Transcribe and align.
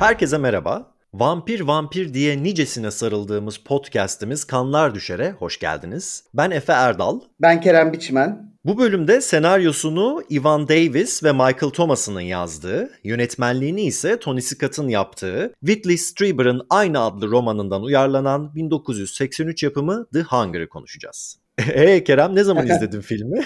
Herkese 0.00 0.38
merhaba. 0.38 0.94
Vampir 1.14 1.60
vampir 1.60 2.14
diye 2.14 2.42
nicesine 2.42 2.90
sarıldığımız 2.90 3.58
podcast'imiz 3.58 4.44
Kanlar 4.44 4.94
Düşer'e 4.94 5.30
hoş 5.30 5.58
geldiniz. 5.58 6.24
Ben 6.34 6.50
Efe 6.50 6.72
Erdal. 6.72 7.20
Ben 7.40 7.60
Kerem 7.60 7.92
Biçmen. 7.92 8.52
Bu 8.64 8.78
bölümde 8.78 9.20
senaryosunu 9.20 10.22
Ivan 10.30 10.68
Davis 10.68 11.24
ve 11.24 11.32
Michael 11.32 11.70
Thomas'ın 11.72 12.20
yazdığı, 12.20 12.90
yönetmenliğini 13.04 13.82
ise 13.82 14.18
Tony 14.18 14.40
Scott'ın 14.40 14.88
yaptığı, 14.88 15.52
Whitley 15.66 15.96
Strieber'ın 15.96 16.66
aynı 16.70 17.00
adlı 17.00 17.30
romanından 17.30 17.82
uyarlanan 17.82 18.54
1983 18.54 19.62
yapımı 19.62 20.06
The 20.12 20.22
Hunger'ı 20.22 20.68
konuşacağız. 20.68 21.38
Eee 21.58 22.04
Kerem 22.04 22.34
ne 22.34 22.44
zaman 22.44 22.66
izledin 22.76 23.00
filmi? 23.00 23.42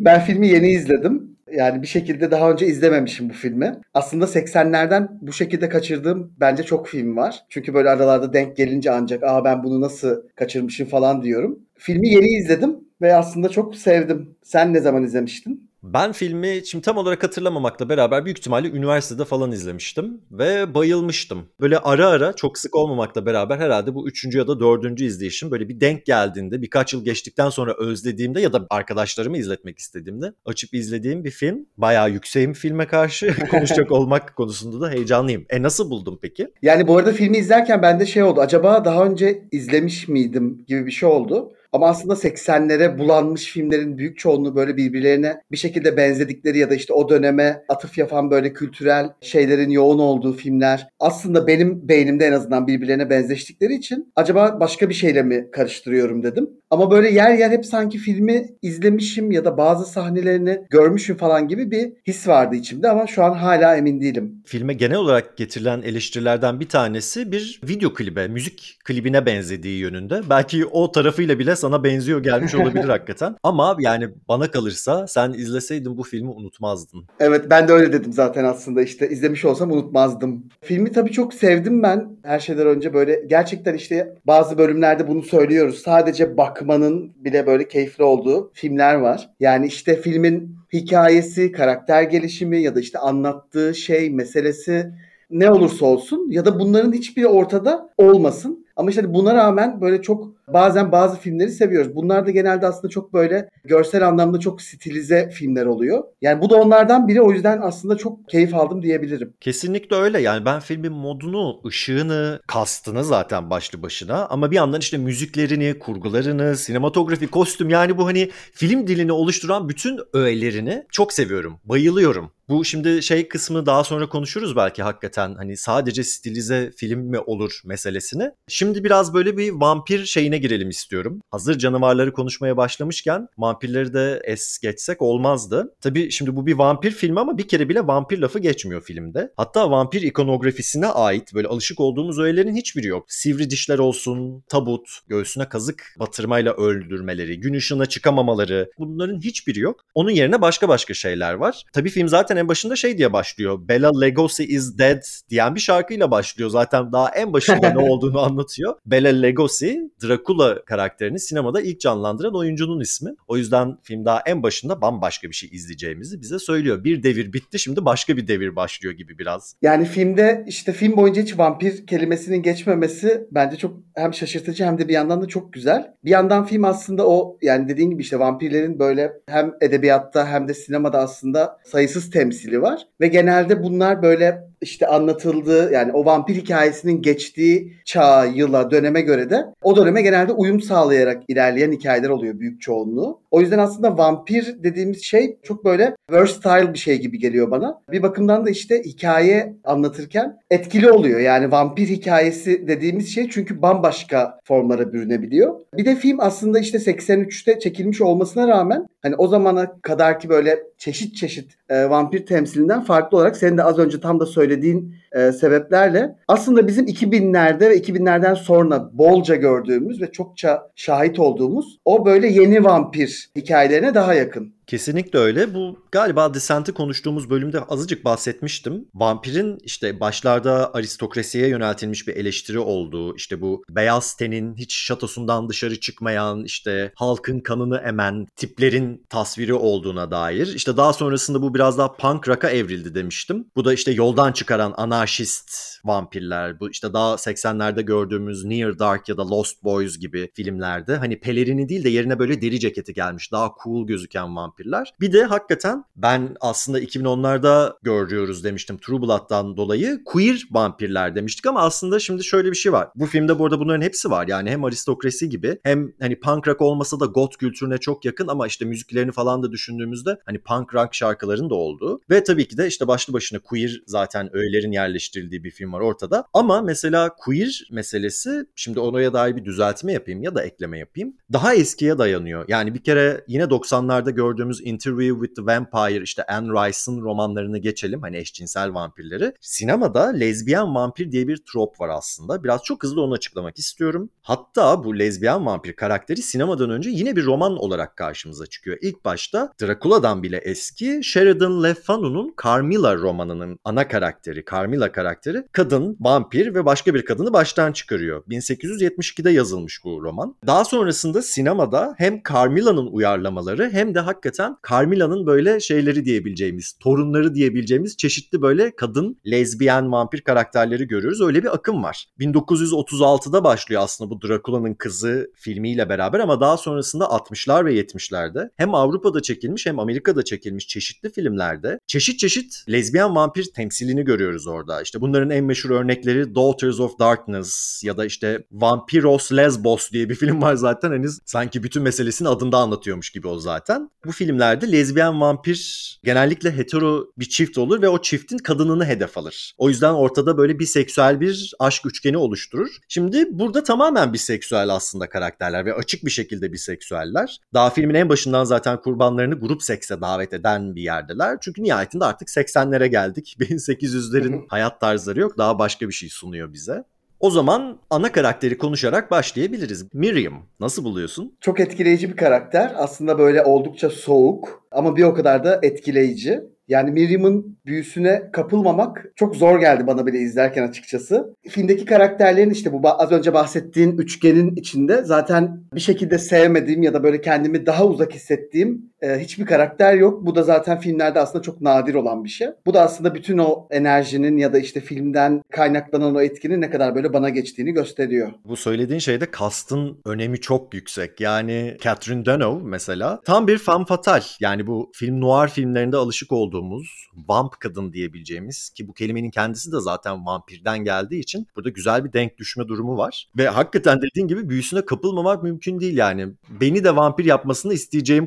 ben 0.00 0.20
filmi 0.24 0.48
yeni 0.48 0.70
izledim. 0.70 1.37
Yani 1.52 1.82
bir 1.82 1.86
şekilde 1.86 2.30
daha 2.30 2.50
önce 2.50 2.66
izlememişim 2.66 3.28
bu 3.30 3.32
filmi. 3.34 3.72
Aslında 3.94 4.26
80'lerden 4.26 5.08
bu 5.20 5.32
şekilde 5.32 5.68
kaçırdığım 5.68 6.32
bence 6.40 6.62
çok 6.62 6.88
film 6.88 7.16
var. 7.16 7.44
Çünkü 7.48 7.74
böyle 7.74 7.90
aralarda 7.90 8.32
denk 8.32 8.56
gelince 8.56 8.90
ancak 8.90 9.22
aa 9.22 9.44
ben 9.44 9.62
bunu 9.64 9.80
nasıl 9.80 10.22
kaçırmışım 10.36 10.88
falan 10.88 11.22
diyorum. 11.22 11.58
Filmi 11.74 12.08
yeni 12.08 12.26
izledim 12.28 12.76
ve 13.00 13.14
aslında 13.14 13.48
çok 13.48 13.76
sevdim. 13.76 14.36
Sen 14.42 14.74
ne 14.74 14.80
zaman 14.80 15.02
izlemiştin? 15.02 15.67
Ben 15.82 16.12
filmi 16.12 16.62
şimdi 16.66 16.84
tam 16.84 16.96
olarak 16.96 17.22
hatırlamamakla 17.22 17.88
beraber 17.88 18.24
büyük 18.24 18.38
ihtimalle 18.38 18.68
üniversitede 18.68 19.24
falan 19.24 19.52
izlemiştim 19.52 20.20
ve 20.30 20.74
bayılmıştım. 20.74 21.48
Böyle 21.60 21.78
ara 21.78 22.06
ara 22.08 22.32
çok 22.32 22.58
sık 22.58 22.76
olmamakla 22.76 23.26
beraber 23.26 23.58
herhalde 23.58 23.94
bu 23.94 24.08
üçüncü 24.08 24.38
ya 24.38 24.46
da 24.46 24.60
dördüncü 24.60 25.04
izleyişim 25.04 25.50
böyle 25.50 25.68
bir 25.68 25.80
denk 25.80 26.06
geldiğinde 26.06 26.62
birkaç 26.62 26.92
yıl 26.92 27.04
geçtikten 27.04 27.50
sonra 27.50 27.74
özlediğimde 27.78 28.40
ya 28.40 28.52
da 28.52 28.66
arkadaşlarımı 28.70 29.38
izletmek 29.38 29.78
istediğimde 29.78 30.32
açıp 30.44 30.74
izlediğim 30.74 31.24
bir 31.24 31.30
film. 31.30 31.66
Bayağı 31.76 32.10
yükseğim 32.10 32.52
filme 32.52 32.86
karşı 32.86 33.36
konuşacak 33.50 33.92
olmak 33.92 34.36
konusunda 34.36 34.80
da 34.80 34.90
heyecanlıyım. 34.90 35.44
E 35.50 35.62
nasıl 35.62 35.90
buldun 35.90 36.18
peki? 36.22 36.48
Yani 36.62 36.88
bu 36.88 36.96
arada 36.98 37.12
filmi 37.12 37.38
izlerken 37.38 37.82
bende 37.82 38.06
şey 38.06 38.22
oldu. 38.22 38.40
Acaba 38.40 38.84
daha 38.84 39.04
önce 39.04 39.42
izlemiş 39.52 40.08
miydim 40.08 40.64
gibi 40.66 40.86
bir 40.86 40.92
şey 40.92 41.08
oldu. 41.08 41.52
Ama 41.72 41.88
aslında 41.88 42.14
80'lere 42.14 42.98
bulanmış 42.98 43.44
filmlerin 43.44 43.98
büyük 43.98 44.18
çoğunluğu 44.18 44.56
böyle 44.56 44.76
birbirlerine 44.76 45.42
bir 45.52 45.56
şekilde 45.56 45.96
benzedikleri 45.96 46.58
ya 46.58 46.70
da 46.70 46.74
işte 46.74 46.92
o 46.92 47.08
döneme 47.08 47.64
atıf 47.68 47.98
yapan 47.98 48.30
böyle 48.30 48.52
kültürel 48.52 49.10
şeylerin 49.20 49.70
yoğun 49.70 49.98
olduğu 49.98 50.32
filmler 50.32 50.88
aslında 51.00 51.46
benim 51.46 51.88
beynimde 51.88 52.26
en 52.26 52.32
azından 52.32 52.66
birbirlerine 52.66 53.10
benzeştikleri 53.10 53.74
için 53.74 54.12
acaba 54.16 54.60
başka 54.60 54.88
bir 54.88 54.94
şeyle 54.94 55.22
mi 55.22 55.48
karıştırıyorum 55.52 56.22
dedim. 56.22 56.50
Ama 56.70 56.90
böyle 56.90 57.10
yer 57.10 57.34
yer 57.34 57.50
hep 57.50 57.66
sanki 57.66 57.98
filmi 57.98 58.46
izlemişim 58.62 59.30
ya 59.30 59.44
da 59.44 59.58
bazı 59.58 59.84
sahnelerini 59.84 60.60
görmüşüm 60.70 61.16
falan 61.16 61.48
gibi 61.48 61.70
bir 61.70 61.92
his 62.06 62.28
vardı 62.28 62.56
içimde 62.56 62.88
ama 62.88 63.06
şu 63.06 63.24
an 63.24 63.34
hala 63.34 63.76
emin 63.76 64.00
değilim. 64.00 64.42
Filme 64.46 64.74
genel 64.74 64.96
olarak 64.96 65.36
getirilen 65.36 65.82
eleştirilerden 65.82 66.60
bir 66.60 66.68
tanesi 66.68 67.32
bir 67.32 67.60
video 67.68 67.94
klibe, 67.94 68.28
müzik 68.28 68.78
klibine 68.84 69.26
benzediği 69.26 69.78
yönünde. 69.78 70.20
Belki 70.30 70.66
o 70.66 70.92
tarafıyla 70.92 71.38
bile 71.38 71.56
sana 71.56 71.84
benziyor 71.84 72.22
gelmiş 72.22 72.54
olabilir 72.54 72.84
hakikaten. 72.88 73.36
Ama 73.42 73.76
yani 73.80 74.08
bana 74.28 74.50
kalırsa 74.50 75.06
sen 75.06 75.32
izleseydin 75.32 75.98
bu 75.98 76.02
filmi 76.02 76.30
unutmazdın. 76.30 77.04
Evet 77.20 77.44
ben 77.50 77.68
de 77.68 77.72
öyle 77.72 77.92
dedim 77.92 78.12
zaten 78.12 78.44
aslında 78.44 78.82
işte 78.82 79.08
izlemiş 79.08 79.44
olsam 79.44 79.72
unutmazdım. 79.72 80.44
Filmi 80.62 80.92
tabii 80.92 81.12
çok 81.12 81.34
sevdim 81.34 81.82
ben 81.82 82.08
her 82.22 82.40
şeyden 82.40 82.66
önce 82.66 82.94
böyle 82.94 83.22
gerçekten 83.26 83.74
işte 83.74 84.14
bazı 84.26 84.58
bölümlerde 84.58 85.08
bunu 85.08 85.22
söylüyoruz. 85.22 85.78
Sadece 85.78 86.36
bakmanın 86.58 87.12
bile 87.16 87.46
böyle 87.46 87.68
keyifli 87.68 88.04
olduğu 88.04 88.50
filmler 88.54 88.94
var. 88.94 89.30
Yani 89.40 89.66
işte 89.66 89.96
filmin 89.96 90.56
hikayesi, 90.72 91.52
karakter 91.52 92.02
gelişimi 92.02 92.62
ya 92.62 92.74
da 92.74 92.80
işte 92.80 92.98
anlattığı 92.98 93.74
şey, 93.74 94.10
meselesi 94.10 94.92
ne 95.30 95.50
olursa 95.50 95.86
olsun 95.86 96.30
ya 96.30 96.44
da 96.44 96.60
bunların 96.60 96.92
hiçbiri 96.92 97.26
ortada 97.26 97.90
olmasın. 97.98 98.66
Ama 98.76 98.90
işte 98.90 99.14
buna 99.14 99.34
rağmen 99.34 99.80
böyle 99.80 100.02
çok 100.02 100.37
bazen 100.52 100.92
bazı 100.92 101.18
filmleri 101.18 101.50
seviyoruz. 101.50 101.94
Bunlar 101.94 102.26
da 102.26 102.30
genelde 102.30 102.66
aslında 102.66 102.88
çok 102.88 103.12
böyle 103.12 103.48
görsel 103.64 104.08
anlamda 104.08 104.40
çok 104.40 104.62
stilize 104.62 105.30
filmler 105.30 105.66
oluyor. 105.66 106.04
Yani 106.20 106.42
bu 106.42 106.50
da 106.50 106.56
onlardan 106.56 107.08
biri 107.08 107.22
o 107.22 107.32
yüzden 107.32 107.60
aslında 107.62 107.96
çok 107.96 108.28
keyif 108.28 108.54
aldım 108.54 108.82
diyebilirim. 108.82 109.34
Kesinlikle 109.40 109.96
öyle 109.96 110.20
yani 110.20 110.44
ben 110.44 110.60
filmin 110.60 110.92
modunu, 110.92 111.60
ışığını, 111.66 112.40
kastını 112.46 113.04
zaten 113.04 113.50
başlı 113.50 113.82
başına 113.82 114.26
ama 114.26 114.50
bir 114.50 114.56
yandan 114.56 114.80
işte 114.80 114.98
müziklerini, 114.98 115.78
kurgularını, 115.78 116.56
sinematografi, 116.56 117.26
kostüm 117.26 117.70
yani 117.70 117.98
bu 117.98 118.06
hani 118.06 118.30
film 118.52 118.86
dilini 118.86 119.12
oluşturan 119.12 119.68
bütün 119.68 119.98
öğelerini 120.12 120.86
çok 120.90 121.12
seviyorum. 121.12 121.60
Bayılıyorum. 121.64 122.30
Bu 122.48 122.64
şimdi 122.64 123.02
şey 123.02 123.28
kısmını 123.28 123.66
daha 123.66 123.84
sonra 123.84 124.08
konuşuruz 124.08 124.56
belki 124.56 124.82
hakikaten 124.82 125.34
hani 125.34 125.56
sadece 125.56 126.04
stilize 126.04 126.70
film 126.76 127.00
mi 127.00 127.18
olur 127.18 127.60
meselesini. 127.64 128.30
Şimdi 128.48 128.84
biraz 128.84 129.14
böyle 129.14 129.36
bir 129.36 129.52
vampir 129.52 130.04
şeyine 130.04 130.37
girelim 130.38 130.68
istiyorum. 130.68 131.20
Hazır 131.30 131.58
canavarları 131.58 132.12
konuşmaya 132.12 132.56
başlamışken 132.56 133.28
vampirleri 133.38 133.94
de 133.94 134.20
es 134.24 134.58
geçsek 134.58 135.02
olmazdı. 135.02 135.74
Tabii 135.80 136.10
şimdi 136.10 136.36
bu 136.36 136.46
bir 136.46 136.54
vampir 136.54 136.90
filmi 136.90 137.20
ama 137.20 137.38
bir 137.38 137.48
kere 137.48 137.68
bile 137.68 137.86
vampir 137.86 138.18
lafı 138.18 138.38
geçmiyor 138.38 138.82
filmde. 138.82 139.32
Hatta 139.36 139.70
vampir 139.70 140.02
ikonografisine 140.02 140.86
ait 140.86 141.34
böyle 141.34 141.48
alışık 141.48 141.80
olduğumuz 141.80 142.18
öğelerin 142.18 142.56
hiçbiri 142.56 142.86
yok. 142.86 143.04
Sivri 143.08 143.50
dişler 143.50 143.78
olsun, 143.78 144.44
tabut, 144.48 144.88
göğsüne 145.08 145.48
kazık 145.48 145.94
batırmayla 145.98 146.52
öldürmeleri, 146.52 147.40
gün 147.40 147.54
ışığına 147.54 147.86
çıkamamaları 147.86 148.70
bunların 148.78 149.20
hiçbiri 149.20 149.60
yok. 149.60 149.84
Onun 149.94 150.10
yerine 150.10 150.40
başka 150.40 150.68
başka 150.68 150.94
şeyler 150.94 151.34
var. 151.34 151.64
Tabii 151.72 151.90
film 151.90 152.08
zaten 152.08 152.36
en 152.36 152.48
başında 152.48 152.76
şey 152.76 152.98
diye 152.98 153.12
başlıyor. 153.12 153.68
Bella 153.68 153.90
Lugosi 153.90 154.44
is 154.44 154.78
dead 154.78 155.02
diyen 155.30 155.54
bir 155.54 155.60
şarkıyla 155.60 156.10
başlıyor. 156.10 156.50
Zaten 156.50 156.92
daha 156.92 157.08
en 157.08 157.32
başında 157.32 157.70
ne 157.70 157.78
olduğunu 157.90 158.20
anlatıyor. 158.20 158.74
Bella 158.86 159.22
Lugosi, 159.22 159.90
Dracula 160.02 160.27
karakterini 160.66 161.18
sinemada 161.18 161.60
ilk 161.60 161.80
canlandıran 161.80 162.34
oyuncunun 162.34 162.80
ismi. 162.80 163.10
O 163.28 163.36
yüzden 163.36 163.78
film 163.82 164.04
daha 164.04 164.22
en 164.26 164.42
başında 164.42 164.80
bambaşka 164.80 165.28
bir 165.28 165.34
şey 165.34 165.50
izleyeceğimizi 165.52 166.20
bize 166.20 166.38
söylüyor. 166.38 166.84
Bir 166.84 167.02
devir 167.02 167.32
bitti 167.32 167.58
şimdi 167.58 167.84
başka 167.84 168.16
bir 168.16 168.28
devir 168.28 168.56
başlıyor 168.56 168.94
gibi 168.94 169.18
biraz. 169.18 169.54
Yani 169.62 169.84
filmde 169.84 170.44
işte 170.46 170.72
film 170.72 170.96
boyunca 170.96 171.22
hiç 171.22 171.38
vampir 171.38 171.86
kelimesinin 171.86 172.42
geçmemesi 172.42 173.26
bence 173.30 173.56
çok 173.56 173.76
hem 173.94 174.14
şaşırtıcı 174.14 174.64
hem 174.64 174.78
de 174.78 174.88
bir 174.88 174.92
yandan 174.92 175.22
da 175.22 175.26
çok 175.26 175.52
güzel. 175.52 175.94
Bir 176.04 176.10
yandan 176.10 176.44
film 176.44 176.64
aslında 176.64 177.08
o 177.08 177.38
yani 177.42 177.68
dediğin 177.68 177.90
gibi 177.90 178.02
işte 178.02 178.18
vampirlerin 178.18 178.78
böyle 178.78 179.12
hem 179.26 179.54
edebiyatta 179.60 180.28
hem 180.28 180.48
de 180.48 180.54
sinemada 180.54 180.98
aslında 180.98 181.58
sayısız 181.64 182.10
temsili 182.10 182.62
var. 182.62 182.86
Ve 183.00 183.08
genelde 183.08 183.62
bunlar 183.62 184.02
böyle 184.02 184.47
işte 184.62 184.86
anlatıldığı 184.86 185.72
yani 185.72 185.92
o 185.92 186.04
vampir 186.04 186.34
hikayesinin 186.34 187.02
geçtiği 187.02 187.72
çağa, 187.84 188.24
yıla, 188.24 188.70
döneme 188.70 189.00
göre 189.00 189.30
de 189.30 189.44
o 189.62 189.76
döneme 189.76 190.02
genelde 190.02 190.32
uyum 190.32 190.60
sağlayarak 190.60 191.22
ilerleyen 191.28 191.72
hikayeler 191.72 192.08
oluyor 192.08 192.38
büyük 192.38 192.60
çoğunluğu. 192.60 193.20
O 193.30 193.40
yüzden 193.40 193.58
aslında 193.58 193.98
vampir 193.98 194.56
dediğimiz 194.62 195.02
şey 195.02 195.36
çok 195.42 195.64
böyle 195.64 195.96
versatile 196.12 196.72
bir 196.72 196.78
şey 196.78 196.98
gibi 197.00 197.18
geliyor 197.18 197.50
bana. 197.50 197.80
Bir 197.92 198.02
bakımdan 198.02 198.46
da 198.46 198.50
işte 198.50 198.82
hikaye 198.84 199.54
anlatırken 199.64 200.38
etkili 200.50 200.90
oluyor. 200.90 201.20
Yani 201.20 201.52
vampir 201.52 201.88
hikayesi 201.88 202.68
dediğimiz 202.68 203.14
şey 203.14 203.28
çünkü 203.30 203.62
bambaşka 203.62 204.40
formlara 204.44 204.92
bürünebiliyor. 204.92 205.54
Bir 205.74 205.84
de 205.84 205.96
film 205.96 206.20
aslında 206.20 206.58
işte 206.58 206.78
83'te 206.78 207.58
çekilmiş 207.58 208.00
olmasına 208.00 208.48
rağmen 208.48 208.86
hani 209.02 209.16
o 209.16 209.28
zamana 209.28 209.80
kadar 209.82 210.20
ki 210.20 210.28
böyle 210.28 210.62
çeşit 210.78 211.16
çeşit 211.16 211.54
e, 211.68 211.90
vampir 211.90 212.26
temsilinden 212.26 212.84
farklı 212.84 213.18
olarak 213.18 213.36
senin 213.36 213.58
de 213.58 213.62
az 213.62 213.78
önce 213.78 214.00
tam 214.00 214.20
da 214.20 214.26
söylediğin 214.26 214.94
e, 215.12 215.32
sebeplerle 215.32 216.16
aslında 216.28 216.66
bizim 216.66 216.86
2000'lerde 216.86 217.60
ve 217.60 217.78
2000'lerden 217.78 218.34
sonra 218.34 218.90
bolca 218.92 219.34
gördüğümüz 219.34 220.02
ve 220.02 220.12
çokça 220.12 220.70
şahit 220.76 221.18
olduğumuz 221.18 221.78
o 221.84 222.06
böyle 222.06 222.28
yeni 222.28 222.64
vampir 222.64 223.30
hikayelerine 223.36 223.94
daha 223.94 224.14
yakın. 224.14 224.57
Kesinlikle 224.68 225.18
öyle. 225.18 225.54
Bu 225.54 225.78
galiba 225.92 226.34
Descent'i 226.34 226.72
konuştuğumuz 226.72 227.30
bölümde 227.30 227.60
azıcık 227.60 228.04
bahsetmiştim. 228.04 228.88
Vampirin 228.94 229.58
işte 229.64 230.00
başlarda 230.00 230.74
aristokrasiye 230.74 231.48
yöneltilmiş 231.48 232.08
bir 232.08 232.16
eleştiri 232.16 232.58
olduğu, 232.58 233.16
işte 233.16 233.40
bu 233.40 233.62
beyaz 233.70 234.14
tenin 234.16 234.56
hiç 234.56 234.74
şatosundan 234.74 235.48
dışarı 235.48 235.80
çıkmayan, 235.80 236.44
işte 236.44 236.92
halkın 236.94 237.40
kanını 237.40 237.78
emen 237.78 238.26
tiplerin 238.36 239.06
tasviri 239.10 239.54
olduğuna 239.54 240.10
dair. 240.10 240.46
İşte 240.46 240.76
daha 240.76 240.92
sonrasında 240.92 241.42
bu 241.42 241.54
biraz 241.54 241.78
daha 241.78 241.96
punk 241.96 242.28
rock'a 242.28 242.50
evrildi 242.50 242.94
demiştim. 242.94 243.46
Bu 243.56 243.64
da 243.64 243.72
işte 243.72 243.92
yoldan 243.92 244.32
çıkaran 244.32 244.74
anarşist 244.76 245.77
vampirler, 245.88 246.60
bu 246.60 246.70
işte 246.70 246.92
daha 246.92 247.14
80'lerde 247.14 247.82
gördüğümüz 247.82 248.44
Near 248.44 248.78
Dark 248.78 249.08
ya 249.08 249.16
da 249.16 249.28
Lost 249.28 249.64
Boys 249.64 249.98
gibi 249.98 250.30
filmlerde 250.34 250.96
hani 250.96 251.20
pelerini 251.20 251.68
değil 251.68 251.84
de 251.84 251.88
yerine 251.88 252.18
böyle 252.18 252.42
deri 252.42 252.60
ceketi 252.60 252.94
gelmiş, 252.94 253.32
daha 253.32 253.50
cool 253.64 253.86
gözüken 253.86 254.36
vampir 254.36 254.58
vampirler. 254.58 254.92
Bir 255.00 255.12
de 255.12 255.24
hakikaten 255.24 255.84
ben 255.96 256.36
aslında 256.40 256.80
2010'larda 256.80 257.74
görüyoruz 257.82 258.44
demiştim 258.44 258.78
True 258.78 259.02
Blood'dan 259.02 259.56
dolayı 259.56 260.00
queer 260.04 260.44
vampirler 260.50 261.14
demiştik 261.14 261.46
ama 261.46 261.60
aslında 261.60 261.98
şimdi 261.98 262.24
şöyle 262.24 262.50
bir 262.50 262.56
şey 262.56 262.72
var. 262.72 262.88
Bu 262.94 263.06
filmde 263.06 263.38
bu 263.38 263.44
arada 263.44 263.60
bunların 263.60 263.82
hepsi 263.82 264.10
var. 264.10 264.28
Yani 264.28 264.50
hem 264.50 264.64
aristokrasi 264.64 265.28
gibi 265.28 265.58
hem 265.62 265.92
hani 266.00 266.20
punk 266.20 266.48
rock 266.48 266.60
olmasa 266.60 267.00
da 267.00 267.06
goth 267.06 267.36
kültürüne 267.36 267.78
çok 267.78 268.04
yakın 268.04 268.28
ama 268.28 268.46
işte 268.46 268.64
müziklerini 268.64 269.12
falan 269.12 269.42
da 269.42 269.52
düşündüğümüzde 269.52 270.18
hani 270.26 270.38
punk 270.38 270.74
rock 270.74 270.94
şarkıların 270.94 271.50
da 271.50 271.54
olduğu 271.54 272.00
ve 272.10 272.24
tabii 272.24 272.48
ki 272.48 272.58
de 272.58 272.66
işte 272.66 272.88
başlı 272.88 273.12
başına 273.12 273.38
queer 273.38 273.82
zaten 273.86 274.36
öğelerin 274.36 274.72
yerleştirildiği 274.72 275.44
bir 275.44 275.50
film 275.50 275.72
var 275.72 275.77
ortada. 275.80 276.24
Ama 276.34 276.62
mesela 276.62 277.14
queer 277.16 277.68
meselesi 277.70 278.46
şimdi 278.56 278.80
oraya 278.80 279.12
dair 279.12 279.36
bir 279.36 279.44
düzeltme 279.44 279.92
yapayım 279.92 280.22
ya 280.22 280.34
da 280.34 280.44
ekleme 280.44 280.78
yapayım. 280.78 281.16
Daha 281.32 281.54
eskiye 281.54 281.98
dayanıyor. 281.98 282.44
Yani 282.48 282.74
bir 282.74 282.82
kere 282.82 283.24
yine 283.28 283.42
90'larda 283.42 284.10
gördüğümüz 284.10 284.60
Interview 284.64 285.26
with 285.26 285.34
the 285.34 285.46
Vampire 285.46 286.02
işte 286.02 286.26
Anne 286.26 286.48
Rice'ın 286.48 287.02
romanlarını 287.02 287.58
geçelim 287.58 288.02
hani 288.02 288.16
eşcinsel 288.16 288.74
vampirleri. 288.74 289.32
Sinemada 289.40 290.08
lezbiyen 290.08 290.74
vampir 290.74 291.12
diye 291.12 291.28
bir 291.28 291.36
trop 291.36 291.80
var 291.80 291.88
aslında. 291.88 292.44
Biraz 292.44 292.62
çok 292.62 292.82
hızlı 292.82 293.02
onu 293.02 293.14
açıklamak 293.14 293.58
istiyorum. 293.58 294.10
Hatta 294.22 294.84
bu 294.84 294.98
lezbiyen 294.98 295.46
vampir 295.46 295.72
karakteri 295.72 296.22
sinemadan 296.22 296.70
önce 296.70 296.90
yine 296.90 297.16
bir 297.16 297.24
roman 297.24 297.56
olarak 297.56 297.96
karşımıza 297.96 298.46
çıkıyor. 298.46 298.78
İlk 298.80 299.04
başta 299.04 299.52
Dracula'dan 299.62 300.22
bile 300.22 300.36
eski 300.36 301.00
Sheridan 301.02 301.62
Le 301.62 301.74
Fanu'nun 301.74 302.34
Carmilla 302.44 302.96
romanının 302.96 303.58
ana 303.64 303.88
karakteri, 303.88 304.44
Carmilla 304.50 304.92
karakteri 304.92 305.44
kadın, 305.58 305.96
vampir 306.00 306.54
ve 306.54 306.64
başka 306.64 306.94
bir 306.94 307.04
kadını 307.04 307.32
baştan 307.32 307.72
çıkarıyor. 307.72 308.22
1872'de 308.28 309.30
yazılmış 309.30 309.84
bu 309.84 310.02
roman. 310.02 310.36
Daha 310.46 310.64
sonrasında 310.64 311.22
sinemada 311.22 311.94
hem 311.98 312.22
Carmilla'nın 312.32 312.86
uyarlamaları 312.86 313.70
hem 313.72 313.94
de 313.94 314.00
hakikaten 314.00 314.56
Carmilla'nın 314.70 315.26
böyle 315.26 315.60
şeyleri 315.60 316.04
diyebileceğimiz, 316.04 316.72
torunları 316.80 317.34
diyebileceğimiz 317.34 317.96
çeşitli 317.96 318.42
böyle 318.42 318.76
kadın, 318.76 319.20
lezbiyen, 319.26 319.92
vampir 319.92 320.20
karakterleri 320.20 320.88
görüyoruz. 320.88 321.20
Öyle 321.20 321.42
bir 321.42 321.54
akım 321.54 321.82
var. 321.82 322.06
1936'da 322.20 323.44
başlıyor 323.44 323.82
aslında 323.82 324.10
bu 324.10 324.22
Dracula'nın 324.22 324.74
kızı 324.74 325.30
filmiyle 325.34 325.88
beraber 325.88 326.20
ama 326.20 326.40
daha 326.40 326.56
sonrasında 326.56 327.04
60'lar 327.04 327.64
ve 327.64 327.74
70'lerde 327.74 328.50
hem 328.56 328.74
Avrupa'da 328.74 329.22
çekilmiş 329.22 329.66
hem 329.66 329.78
Amerika'da 329.78 330.24
çekilmiş 330.24 330.68
çeşitli 330.68 331.12
filmlerde 331.12 331.78
çeşit 331.86 332.18
çeşit 332.18 332.64
lezbiyen 332.70 333.14
vampir 333.14 333.52
temsilini 333.54 334.04
görüyoruz 334.04 334.46
orada. 334.46 334.82
İşte 334.82 335.00
bunların 335.00 335.30
en 335.30 335.47
meşhur 335.48 335.70
örnekleri 335.70 336.34
Daughters 336.34 336.80
of 336.80 336.98
Darkness 336.98 337.80
ya 337.84 337.96
da 337.96 338.04
işte 338.04 338.44
Vampiros 338.52 339.32
Lesbos 339.32 339.90
diye 339.90 340.08
bir 340.08 340.14
film 340.14 340.42
var 340.42 340.54
zaten. 340.54 340.90
Hani 340.90 341.06
sanki 341.24 341.62
bütün 341.62 341.82
meselesini 341.82 342.28
adında 342.28 342.58
anlatıyormuş 342.58 343.10
gibi 343.10 343.28
o 343.28 343.38
zaten. 343.38 343.90
Bu 344.06 344.12
filmlerde 344.12 344.72
lezbiyen 344.72 345.20
vampir 345.20 345.88
genellikle 346.04 346.56
hetero 346.56 347.06
bir 347.18 347.28
çift 347.28 347.58
olur 347.58 347.82
ve 347.82 347.88
o 347.88 348.02
çiftin 348.02 348.38
kadınını 348.38 348.84
hedef 348.84 349.18
alır. 349.18 349.54
O 349.58 349.68
yüzden 349.68 349.92
ortada 349.92 350.36
böyle 350.36 350.58
biseksüel 350.58 351.20
bir 351.20 351.54
aşk 351.58 351.86
üçgeni 351.86 352.16
oluşturur. 352.16 352.68
Şimdi 352.88 353.26
burada 353.30 353.64
tamamen 353.64 354.12
biseksüel 354.12 354.68
aslında 354.68 355.08
karakterler 355.08 355.64
ve 355.64 355.74
açık 355.74 356.04
bir 356.04 356.10
şekilde 356.10 356.52
biseksüeller. 356.52 357.38
Daha 357.54 357.70
filmin 357.70 357.94
en 357.94 358.08
başından 358.08 358.44
zaten 358.44 358.80
kurbanlarını 358.80 359.34
grup 359.34 359.62
sekse 359.62 360.00
davet 360.00 360.32
eden 360.32 360.74
bir 360.74 360.82
yerdeler. 360.82 361.38
Çünkü 361.40 361.62
nihayetinde 361.62 362.04
artık 362.04 362.28
80'lere 362.28 362.86
geldik. 362.86 363.36
1800'lerin 363.40 364.46
hayat 364.48 364.80
tarzları 364.80 365.20
yok. 365.20 365.37
Daha 365.38 365.58
başka 365.58 365.88
bir 365.88 365.92
şey 365.92 366.08
sunuyor 366.08 366.52
bize. 366.52 366.84
O 367.20 367.30
zaman 367.30 367.78
ana 367.90 368.12
karakteri 368.12 368.58
konuşarak 368.58 369.10
başlayabiliriz. 369.10 369.86
Miriam 369.94 370.42
nasıl 370.60 370.84
buluyorsun? 370.84 371.36
Çok 371.40 371.60
etkileyici 371.60 372.10
bir 372.10 372.16
karakter. 372.16 372.72
Aslında 372.76 373.18
böyle 373.18 373.42
oldukça 373.42 373.90
soğuk 373.90 374.64
ama 374.70 374.96
bir 374.96 375.02
o 375.02 375.14
kadar 375.14 375.44
da 375.44 375.60
etkileyici. 375.62 376.40
Yani 376.68 376.90
Miriam'ın 376.90 377.58
büyüsüne 377.66 378.30
kapılmamak 378.32 379.12
çok 379.16 379.36
zor 379.36 379.60
geldi 379.60 379.86
bana 379.86 380.06
bile 380.06 380.18
izlerken 380.18 380.68
açıkçası. 380.68 381.34
Filmdeki 381.48 381.84
karakterlerin 381.84 382.50
işte 382.50 382.72
bu 382.72 382.80
az 382.84 383.12
önce 383.12 383.34
bahsettiğin 383.34 383.98
üçgenin 383.98 384.56
içinde 384.56 385.02
zaten 385.04 385.62
bir 385.74 385.80
şekilde 385.80 386.18
sevmediğim 386.18 386.82
ya 386.82 386.94
da 386.94 387.02
böyle 387.02 387.20
kendimi 387.20 387.66
daha 387.66 387.86
uzak 387.86 388.14
hissettiğim 388.14 388.87
e, 389.02 389.18
hiçbir 389.18 389.46
karakter 389.46 389.94
yok. 389.94 390.26
Bu 390.26 390.34
da 390.34 390.42
zaten 390.42 390.80
filmlerde 390.80 391.20
aslında 391.20 391.42
çok 391.42 391.60
nadir 391.60 391.94
olan 391.94 392.24
bir 392.24 392.28
şey. 392.28 392.48
Bu 392.66 392.74
da 392.74 392.82
aslında 392.82 393.14
bütün 393.14 393.38
o 393.38 393.66
enerjinin 393.70 394.36
ya 394.36 394.52
da 394.52 394.58
işte 394.58 394.80
filmden 394.80 395.42
kaynaklanan 395.50 396.14
o 396.14 396.20
etkinin 396.20 396.60
ne 396.60 396.70
kadar 396.70 396.94
böyle 396.94 397.12
bana 397.12 397.28
geçtiğini 397.28 397.72
gösteriyor. 397.72 398.32
Bu 398.44 398.56
söylediğin 398.56 398.98
şeyde 398.98 399.30
kastın 399.30 400.00
önemi 400.04 400.40
çok 400.40 400.74
yüksek. 400.74 401.20
Yani 401.20 401.76
Catherine 401.80 402.26
Deneuve 402.26 402.62
mesela 402.64 403.20
tam 403.24 403.46
bir 403.46 403.58
femme 403.58 403.84
fatale. 403.84 404.24
Yani 404.40 404.66
bu 404.66 404.90
film 404.94 405.20
noir 405.20 405.48
filmlerinde 405.48 405.96
alışık 405.96 406.32
olduğumuz 406.32 407.08
vamp 407.28 407.60
kadın 407.60 407.92
diyebileceğimiz 407.92 408.70
ki 408.70 408.88
bu 408.88 408.94
kelimenin 408.94 409.30
kendisi 409.30 409.72
de 409.72 409.80
zaten 409.80 410.26
vampirden 410.26 410.84
geldiği 410.84 411.20
için 411.20 411.46
burada 411.56 411.68
güzel 411.68 412.04
bir 412.04 412.12
denk 412.12 412.38
düşme 412.38 412.68
durumu 412.68 412.96
var. 412.96 413.28
Ve 413.36 413.48
hakikaten 413.48 413.98
dediğin 414.02 414.28
gibi 414.28 414.48
büyüsüne 414.48 414.84
kapılmamak 414.84 415.42
mümkün 415.42 415.80
değil 415.80 415.96
yani. 415.96 416.26
Beni 416.60 416.84
de 416.84 416.96
vampir 416.96 417.24
yapmasını 417.24 417.74
isteyeceğim 417.74 418.26